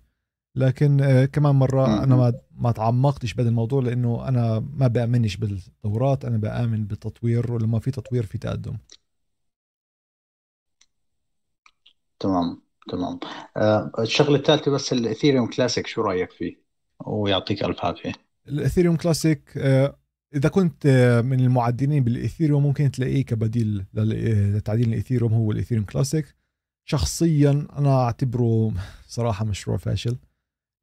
لكن 0.56 1.02
آه، 1.02 1.26
كمان 1.26 1.56
مرة 1.56 2.04
أنا 2.04 2.16
ما 2.16 2.34
ما 2.52 2.72
تعمقتش 2.72 3.34
بهذا 3.34 3.50
الموضوع 3.50 3.82
لأنه 3.82 4.28
أنا 4.28 4.60
ما 4.74 4.88
بأمنش 4.88 5.38
بالتطورات 5.38 6.26
أنا 6.26 6.38
بآمن 6.38 6.86
بالتطوير 6.86 7.52
ولما 7.52 7.80
في 7.80 7.92
تطوير 7.92 8.26
في 8.26 8.38
تقدم. 8.38 8.78
تمام 12.20 12.62
تمام. 12.90 13.20
آه، 13.58 13.92
الشغلة 14.00 14.36
الثالثة 14.36 14.72
بس 14.72 14.94
الإثيريوم 14.94 15.50
كلاسيك 15.50 15.88
شو 15.88 16.02
رأيك 16.02 16.32
فيه؟ 16.32 16.62
ويعطيك 17.06 17.64
ألف 17.64 17.86
عافية. 17.86 18.12
الإثيريوم 18.48 18.96
كلاسيك 18.96 19.58
آه، 19.58 19.98
إذا 20.36 20.50
كنت 20.50 20.86
آه، 20.86 21.22
من 21.22 21.40
المعدنين 21.40 22.04
بالإثيريوم 22.04 22.64
ممكن 22.64 22.92
تلاقيه 22.92 23.26
كبديل 23.26 23.86
لتعدين 23.94 24.94
الإثيريوم 24.94 25.34
هو 25.34 25.52
الإثيريوم 25.52 25.86
كلاسيك. 25.86 26.36
شخصيا 26.86 27.68
أنا 27.78 28.04
أعتبره 28.04 28.74
صراحة 29.08 29.46
مشروع 29.46 29.78
فاشل. 29.78 30.18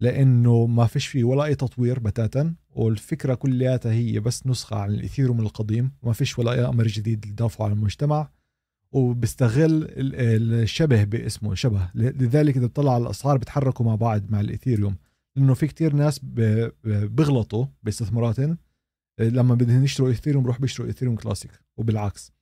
لأنه 0.00 0.66
ما 0.66 0.86
فيش 0.86 1.06
فيه 1.06 1.24
ولا 1.24 1.44
أي 1.44 1.54
تطوير 1.54 1.98
بتاتا 1.98 2.54
والفكرة 2.70 3.34
كلياتها 3.34 3.92
هي 3.92 4.20
بس 4.20 4.46
نسخة 4.46 4.76
عن 4.76 4.90
الاثيريوم 4.90 5.40
القديم 5.40 5.92
ما 6.02 6.12
فيش 6.12 6.38
ولا 6.38 6.52
أي 6.52 6.64
أمر 6.68 6.86
جديد 6.86 7.26
يضافه 7.26 7.64
على 7.64 7.72
المجتمع 7.72 8.30
وبيستغل 8.92 9.82
ال- 9.84 10.54
الشبه 10.62 11.04
باسمه 11.04 11.54
شبه. 11.54 11.90
لذلك 11.94 12.56
إذا 12.56 12.66
بتطلع 12.66 12.94
على 12.94 13.02
الأسعار 13.04 13.36
بتحركوا 13.38 13.86
مع 13.86 13.94
بعض 13.94 14.22
مع 14.30 14.40
الاثيريوم 14.40 14.96
لأنه 15.36 15.54
في 15.54 15.66
كتير 15.66 15.92
ناس 15.94 16.18
بيغلطوا 16.84 17.66
باستثماراتهم 17.82 18.58
لما 19.20 19.54
بدهم 19.54 19.84
يشتروا 19.84 20.08
ايثيريوم 20.08 20.42
بروح 20.44 20.60
بيشتروا 20.60 20.88
ايثيريوم 20.88 21.16
كلاسيك 21.16 21.50
وبالعكس. 21.76 22.32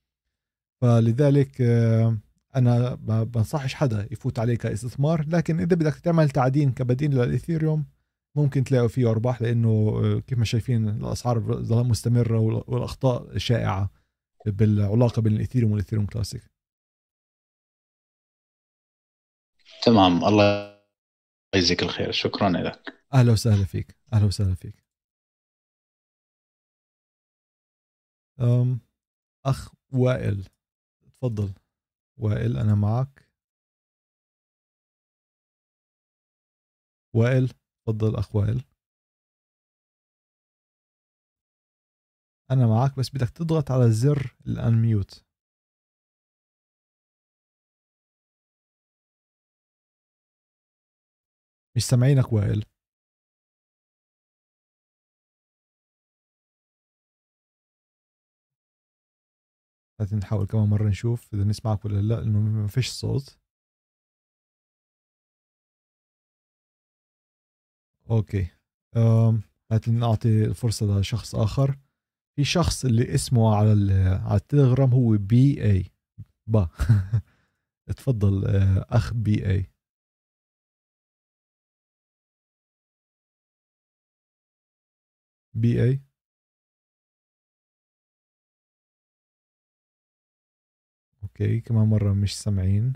فلذلك 0.81 1.61
آه، 1.61 2.17
أنا 2.57 2.95
ما 2.95 3.23
بنصحش 3.23 3.73
حدا 3.73 4.07
يفوت 4.11 4.39
عليه 4.39 4.55
كاستثمار 4.57 5.25
لكن 5.27 5.55
إذا 5.59 5.75
بدك 5.75 5.95
تعمل 5.95 6.29
تعدين 6.29 6.71
كبديل 6.71 7.11
للايثيريوم 7.11 7.85
ممكن 8.37 8.63
تلاقوا 8.63 8.87
فيه 8.87 9.11
أرباح 9.11 9.41
لأنه 9.41 9.69
آه، 9.69 10.19
كيف 10.19 10.37
ما 10.37 10.45
شايفين 10.45 10.89
الأسعار 10.89 11.39
مستمرة 11.83 12.39
وال- 12.39 12.63
والأخطاء 12.67 13.37
شائعه 13.37 13.89
بالعلاقة 14.45 15.21
بين 15.21 15.33
الإيثيريوم 15.33 15.71
والإيثيريوم 15.71 16.05
كلاسيك. 16.07 16.43
تمام. 19.83 20.23
الله 20.25 20.77
يجزيك 21.55 21.83
الخير. 21.83 22.11
شكرا 22.11 22.49
لك. 22.49 22.93
أهلا 23.13 23.31
وسهلا 23.31 23.65
فيك. 23.65 23.95
أهلا 24.13 24.25
وسهلا 24.25 24.55
فيك. 24.55 24.83
أم 28.41 28.79
أخ 29.45 29.69
وائل 29.93 30.45
تفضل. 31.21 31.53
وائل 32.17 32.57
أنا 32.57 32.75
معك 32.75 33.27
وائل 37.15 37.49
تفضل 37.85 38.15
أخ 38.15 38.35
وائل. 38.35 38.63
أنا 42.51 42.67
معك 42.67 42.97
بس 42.99 43.09
بدك 43.09 43.29
تضغط 43.29 43.71
على 43.71 43.91
زر 43.91 44.35
الأنميوت. 44.47 45.23
مش 51.75 51.85
سامعينك 51.85 52.33
وائل. 52.33 52.76
هات 60.01 60.13
نحاول 60.13 60.45
كمان 60.47 60.67
مرة 60.69 60.87
نشوف 60.89 61.33
إذا 61.33 61.43
نسمعك 61.43 61.85
ولا 61.85 62.01
لأ 62.01 62.15
لأنه 62.15 62.39
ما 62.39 62.67
فيش 62.67 62.89
صوت. 62.89 63.37
okay. 68.11 68.47
هات 69.71 69.89
نعطي 69.89 70.45
الفرصة 70.45 70.99
لشخص 70.99 71.35
آخر. 71.35 71.77
في 72.37 72.43
شخص 72.45 72.85
اللي 72.85 73.15
اسمه 73.15 73.55
على 73.55 73.71
على 74.25 74.37
التليجرام 74.37 74.91
هو 74.93 75.17
B 75.17 75.63
I 75.65 75.85
با. 76.47 76.69
تفضل 77.97 78.45
آه، 78.45 78.85
أخ 78.89 79.13
B 79.13 79.47
I 79.51 79.71
B 85.53 85.71
I 85.83 85.99
okay 91.41 91.59
كمان 91.59 91.87
مرة 91.87 92.13
مش 92.13 92.39
سامعين. 92.39 92.93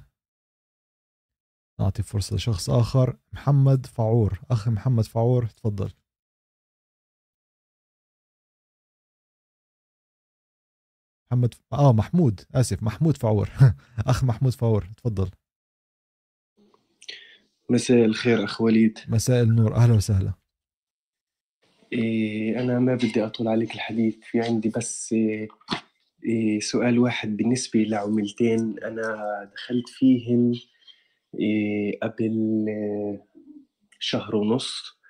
نعطي 1.79 2.03
فرصة 2.03 2.35
لشخص 2.35 2.69
آخر 2.69 3.17
محمد 3.33 3.85
فعور. 3.85 4.39
أخ 4.51 4.67
محمد 4.67 5.03
فعور 5.03 5.45
تفضل. 5.45 5.91
محمد 11.31 11.53
آه 11.73 11.93
محمود. 11.93 12.41
آسف 12.55 12.83
محمود 12.83 13.17
فعور. 13.17 13.49
أخ 14.11 14.23
محمود 14.23 14.51
فعور 14.53 14.85
تفضل. 14.97 15.31
مساء 17.69 18.05
الخير 18.05 18.43
أخ 18.43 18.61
وليد. 18.61 18.99
مساء 19.07 19.43
النور. 19.43 19.75
أهلا 19.75 19.93
وسهلا. 19.93 20.33
إيه 21.93 22.59
أنا 22.59 22.79
ما 22.79 22.95
بدي 22.95 23.25
أطول 23.25 23.47
عليك 23.47 23.75
الحديث. 23.75 24.19
في 24.23 24.41
عندي 24.41 24.69
بس 24.69 25.13
إيه 25.13 25.47
سؤال 26.59 26.99
واحد 26.99 27.37
بالنسبة 27.37 27.79
لعملتين 27.79 28.75
أنا 28.83 29.49
دخلت 29.55 29.89
فيهن 29.89 30.53
إيه 31.39 31.99
قبل 31.99 32.65
إيه 32.67 33.25
شهر 33.99 34.35
ونص. 34.35 35.01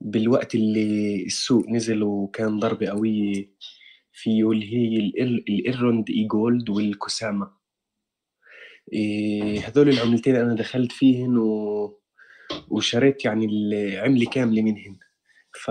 بالوقت 0.00 0.54
اللي 0.54 1.22
السوق 1.26 1.68
نزل 1.68 2.02
وكان 2.02 2.58
ضربة 2.58 2.86
قوية 2.86 3.50
فيه 4.12 4.50
اللي 4.50 4.72
هي 4.72 4.96
الإيلروند 4.98 6.10
eGold 6.10 6.70
والكوساما. 6.70 7.52
إيه 8.92 9.60
هذول 9.60 9.88
العملتين 9.88 10.36
أنا 10.36 10.54
دخلت 10.54 10.92
فيهن 10.92 11.38
و... 11.38 12.00
وشريت 12.68 13.24
يعني 13.24 13.46
العملة 13.46 14.26
كاملة 14.30 14.62
منهن. 14.62 14.98
ف 15.64 15.70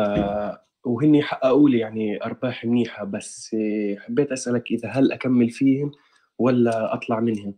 وهني 0.86 1.24
حققوا 1.24 1.70
لي 1.70 1.80
يعني 1.80 2.24
أرباح 2.24 2.66
منيحة 2.66 3.04
بس 3.04 3.56
حبيت 3.98 4.32
أسألك 4.32 4.72
إذا 4.72 4.90
هل 4.90 5.12
أكمل 5.12 5.50
فيهم 5.50 5.92
ولا 6.40 6.94
أطلع 6.94 7.20
منهم؟ 7.20 7.56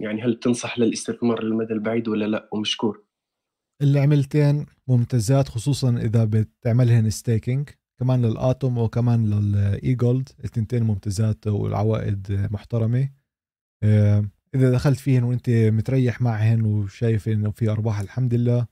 يعني 0.00 0.22
هل 0.22 0.34
تنصح 0.34 0.78
للاستثمار 0.78 1.42
للمدى 1.42 1.72
البعيد 1.72 2.08
ولا 2.08 2.24
لا؟ 2.24 2.48
ومشكور. 2.52 3.04
العملتين 3.82 4.66
ممتازات 4.88 5.48
خصوصا 5.48 5.96
إذا 5.96 6.24
بتعملهن 6.24 7.10
staking 7.10 7.68
كمان 8.00 8.22
لل 8.26 8.43
Atom 8.43 8.78
وكمان 8.78 9.30
لل 9.30 9.94
eGold 9.94 10.28
التنتين 10.44 10.82
ممتازات 10.82 11.46
والعوائد 11.46 12.48
محترمة. 12.50 13.08
آه، 13.82 14.24
إذا 14.54 14.72
دخلت 14.72 14.98
فيهن 14.98 15.24
وأنت 15.24 15.50
متريح 15.50 16.20
معهن 16.20 16.62
وشايف 16.62 17.28
إنه 17.28 17.50
في 17.50 17.70
أرباح 17.70 18.00
الحمد 18.00 18.34
لله. 18.34 18.66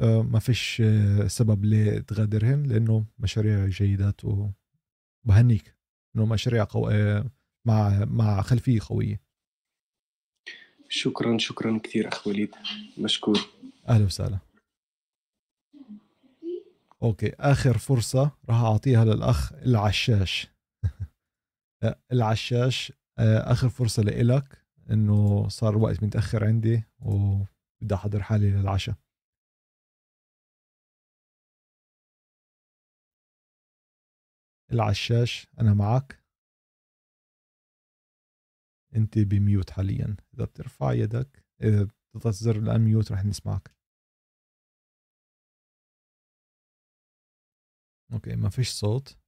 ما 0.00 0.38
فيش 0.38 0.80
آه، 0.84 1.26
سبب 1.26 1.64
ليه 1.64 1.98
تغادرهن 1.98 2.62
لأنه 2.62 3.04
مشاريع 3.18 3.66
جيدات 3.66 4.20
وبهنيك 4.24 5.76
إنه 6.16 6.26
مشاريع 6.26 6.64
قو... 6.64 6.88
آه، 6.88 7.30
مع 7.66 8.04
مع 8.04 8.42
خلفية 8.42 8.80
قوية. 8.88 9.20
شكرا 10.88 11.38
شكرا 11.38 11.78
كثير 11.84 12.08
أخ 12.08 12.26
وليد. 12.26 12.50
مشكور. 12.98 13.40
أهلا 13.88 14.04
وسهلا. 14.04 14.38
أوكي 17.02 17.32
آخر 17.40 17.78
فرصة 17.78 18.30
راح 18.48 18.56
أعطيها 18.60 19.04
للأخ 19.04 19.52
العشاش. 19.52 20.46
العشاش 22.12 22.92
آه، 23.18 23.52
آخر 23.52 23.68
فرصة 23.68 24.02
لإلك 24.02 24.62
إنه 24.90 25.48
صار 25.48 25.78
وقت 25.78 26.02
متأخر 26.02 26.44
عندي 26.44 26.82
وبدي 27.00 27.94
أحضر 27.94 28.22
حالي 28.22 28.50
للعشاء. 28.50 28.94
العشاش 34.72 35.46
أنا 35.60 35.74
معك. 35.74 36.22
أنت 38.96 39.18
ب 39.18 39.28
mute 39.28 39.70
حاليا. 39.70 40.16
إذا 40.34 40.44
بترفع 40.44 40.92
يدك 40.92 41.44
إذا 41.62 41.84
بتضغط 41.84 42.34
زر 42.34 42.56
ال 42.56 42.64
unmute 42.64 43.12
رح 43.12 43.24
نسمعك. 43.24 43.76
okay 48.12 48.36
ما 48.36 48.48
فيش 48.48 48.70
صوت. 48.70 49.18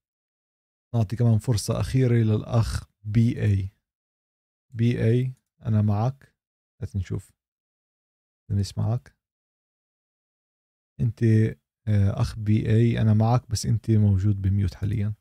نعطي 0.94 1.16
كمان 1.16 1.38
فرصة 1.38 1.80
أخيرة 1.80 2.14
للأخ 2.14 2.84
بي 3.04 3.42
اي 3.42 3.70
بي 4.70 5.04
اي 5.04 5.34
أنا 5.66 5.82
معك. 5.82 6.34
هات 6.82 6.96
نشوف. 6.96 7.32
نسمعك. 8.50 9.16
أنت 11.00 11.22
آه، 11.88 12.20
أخ 12.20 12.38
بي 12.38 12.70
اي 12.70 13.00
أنا 13.00 13.14
معك 13.14 13.50
بس 13.50 13.66
أنت 13.66 13.90
موجود 13.90 14.42
ب 14.42 14.49
mute 14.49 14.74
حاليا. 14.74 15.14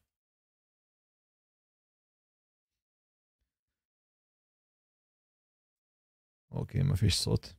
okay 6.54 6.84
ما 6.84 6.96
فيش 6.96 7.16
صوت. 7.16 7.56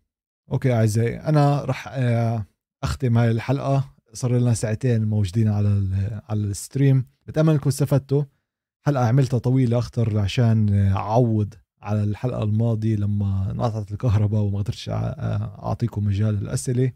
okay 0.53 0.73
أعزائي 0.73 1.16
أنا 1.16 1.65
راح 1.65 1.89
آه، 1.93 2.47
أختم 2.83 3.19
هاي 3.19 3.31
الحلقة. 3.31 3.95
صار 4.12 4.39
لنا 4.39 4.55
ساعتين 4.55 5.05
موجودين 5.05 5.49
على 5.49 5.69
على 6.29 6.41
ال 6.41 6.49
stream. 6.49 7.07
بتأمل 7.27 7.53
إنكم 7.53 7.69
استفدتوا. 7.69 8.25
حلقة 8.87 9.07
عملتها 9.07 9.39
طويلة 9.39 9.79
أكثر 9.79 10.19
عشان 10.19 10.75
أعوض 10.89 11.55
على 11.83 12.05
الحلقة 12.05 12.43
الماضية 12.43 12.97
لما 12.97 13.51
انقطعت 13.51 13.93
الكهرباء 13.93 14.43
وما 14.43 14.59
قدرتش 14.59 14.89
أعطيكم 14.89 16.05
مجال 16.05 16.35
الأسئلة. 16.35 16.93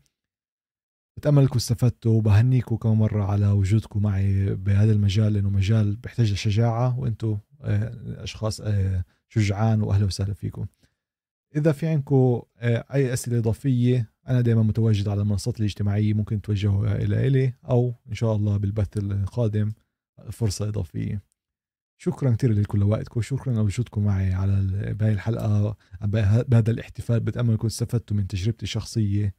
بتأمل 1.16 1.42
إنكم 1.42 1.56
استفدتوا. 1.56 2.12
وبهنيكم 2.12 2.76
كم 2.76 2.98
مرة 2.98 3.24
على 3.24 3.48
وجودكم 3.48 4.02
معي 4.02 4.54
بهذا 4.54 4.92
المجال 4.92 5.32
لأنه 5.32 5.50
مجال 5.50 5.96
بيحتاج 5.96 6.34
شجاعه 6.34 6.98
وأنتم 6.98 7.38
آه، 7.62 8.22
أشخاص 8.22 8.60
آه، 8.60 9.04
شجعان 9.28 9.82
واهلا 9.82 10.04
وسهلا 10.04 10.34
فيكم. 10.34 10.66
إذا 11.56 11.72
في 11.72 11.86
عندكم 11.86 12.42
آه، 12.58 12.84
أي 12.94 13.12
أسئلة 13.12 13.38
إضافية 13.38 14.12
أنا 14.28 14.40
دائما 14.40 14.62
متواجد 14.62 15.08
على 15.08 15.22
المنصات 15.22 15.60
الاجتماعية 15.60 16.14
ممكن 16.14 16.40
توجهوا 16.40 16.96
إلى 16.96 17.26
إلي 17.26 17.52
أو 17.68 17.94
إن 18.08 18.14
شاء 18.14 18.36
الله 18.36 18.56
بالبث 18.56 18.96
القادم 18.96 19.72
فرصة 20.30 20.68
إضافية. 20.68 21.22
شكرا 22.00 22.30
كثير 22.34 22.52
لكل 22.52 22.82
وقتكم 22.82 23.20
شكرا 23.20 23.52
لوجودكم 23.52 24.04
معي 24.04 24.32
على 24.32 24.62
بهاي 24.98 25.12
الحلقة 25.12 25.76
بهذا 26.48 26.70
الاحتفال 26.70 27.20
بتأمل 27.20 27.50
أنكم 27.50 27.66
استفدتوا 27.66 28.16
من 28.16 28.26
تجربتي 28.26 28.62
الشخصية. 28.62 29.34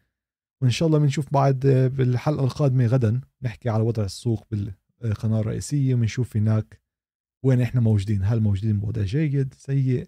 وإن 0.61 0.71
شاء 0.71 0.87
الله 0.87 0.99
بنشوف 0.99 1.33
بعد 1.33 1.59
بالحلقة 1.95 2.43
القادمة 2.43 2.85
غدا 2.85 3.21
نحكي 3.41 3.69
على 3.69 3.83
وضع 3.83 4.03
السوق 4.03 4.47
بالقناه 5.01 5.39
الرئيسية 5.39 5.95
ونشوف 5.95 6.37
هناك 6.37 6.81
وين 7.45 7.61
إحنا 7.61 7.81
موجودين 7.81 8.23
هل 8.23 8.39
موجودين 8.41 8.79
بوضع 8.79 9.01
جيد 9.01 9.53
سيء. 9.53 10.07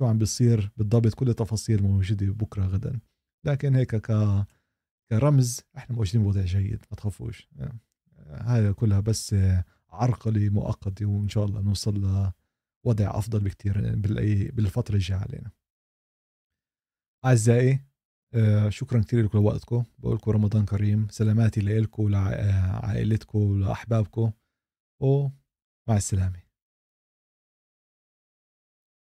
شو 0.00 0.06
عم 0.06 0.18
بيصير 0.18 0.70
بالضبط 0.76 1.14
كل 1.14 1.28
التفاصيل 1.28 1.82
موجودة 1.82 2.26
بكرة 2.26 2.66
غدا. 2.66 3.00
لكن 3.46 3.74
هيك 3.74 3.96
ك 3.96 4.46
كرمز 5.10 5.60
إحنا 5.76 5.96
موجودين 5.96 6.22
بوضع 6.22 6.44
جيد 6.44 6.84
ما 6.90 6.96
تخافوش. 6.96 7.48
هاي 8.18 8.72
كلها 8.72 9.00
بس 9.00 9.36
عرقلة 9.90 10.48
مؤقتة 10.48 11.06
وإن 11.06 11.28
شاء 11.28 11.44
الله 11.44 11.60
نوصل 11.60 11.94
لوضع 12.84 13.18
أفضل 13.18 13.40
بكثير 13.40 13.96
بالفترة 14.50 14.94
الجاية 14.94 15.18
علينا. 15.18 15.50
أعزائي 17.24 17.80
شكرا 18.68 19.00
كثير 19.00 19.24
لكم 19.24 19.38
لوقتكم. 19.38 19.84
بقول 19.98 20.16
لكم 20.16 20.30
رمضان 20.30 20.64
كريم 20.64 21.08
سلاماتي 21.08 21.60
لكم 21.60 22.08
لعائلتكم 22.08 23.60
لأحبابكم 23.60 24.32
ومع 25.02 25.96
السلامة. 25.96 26.49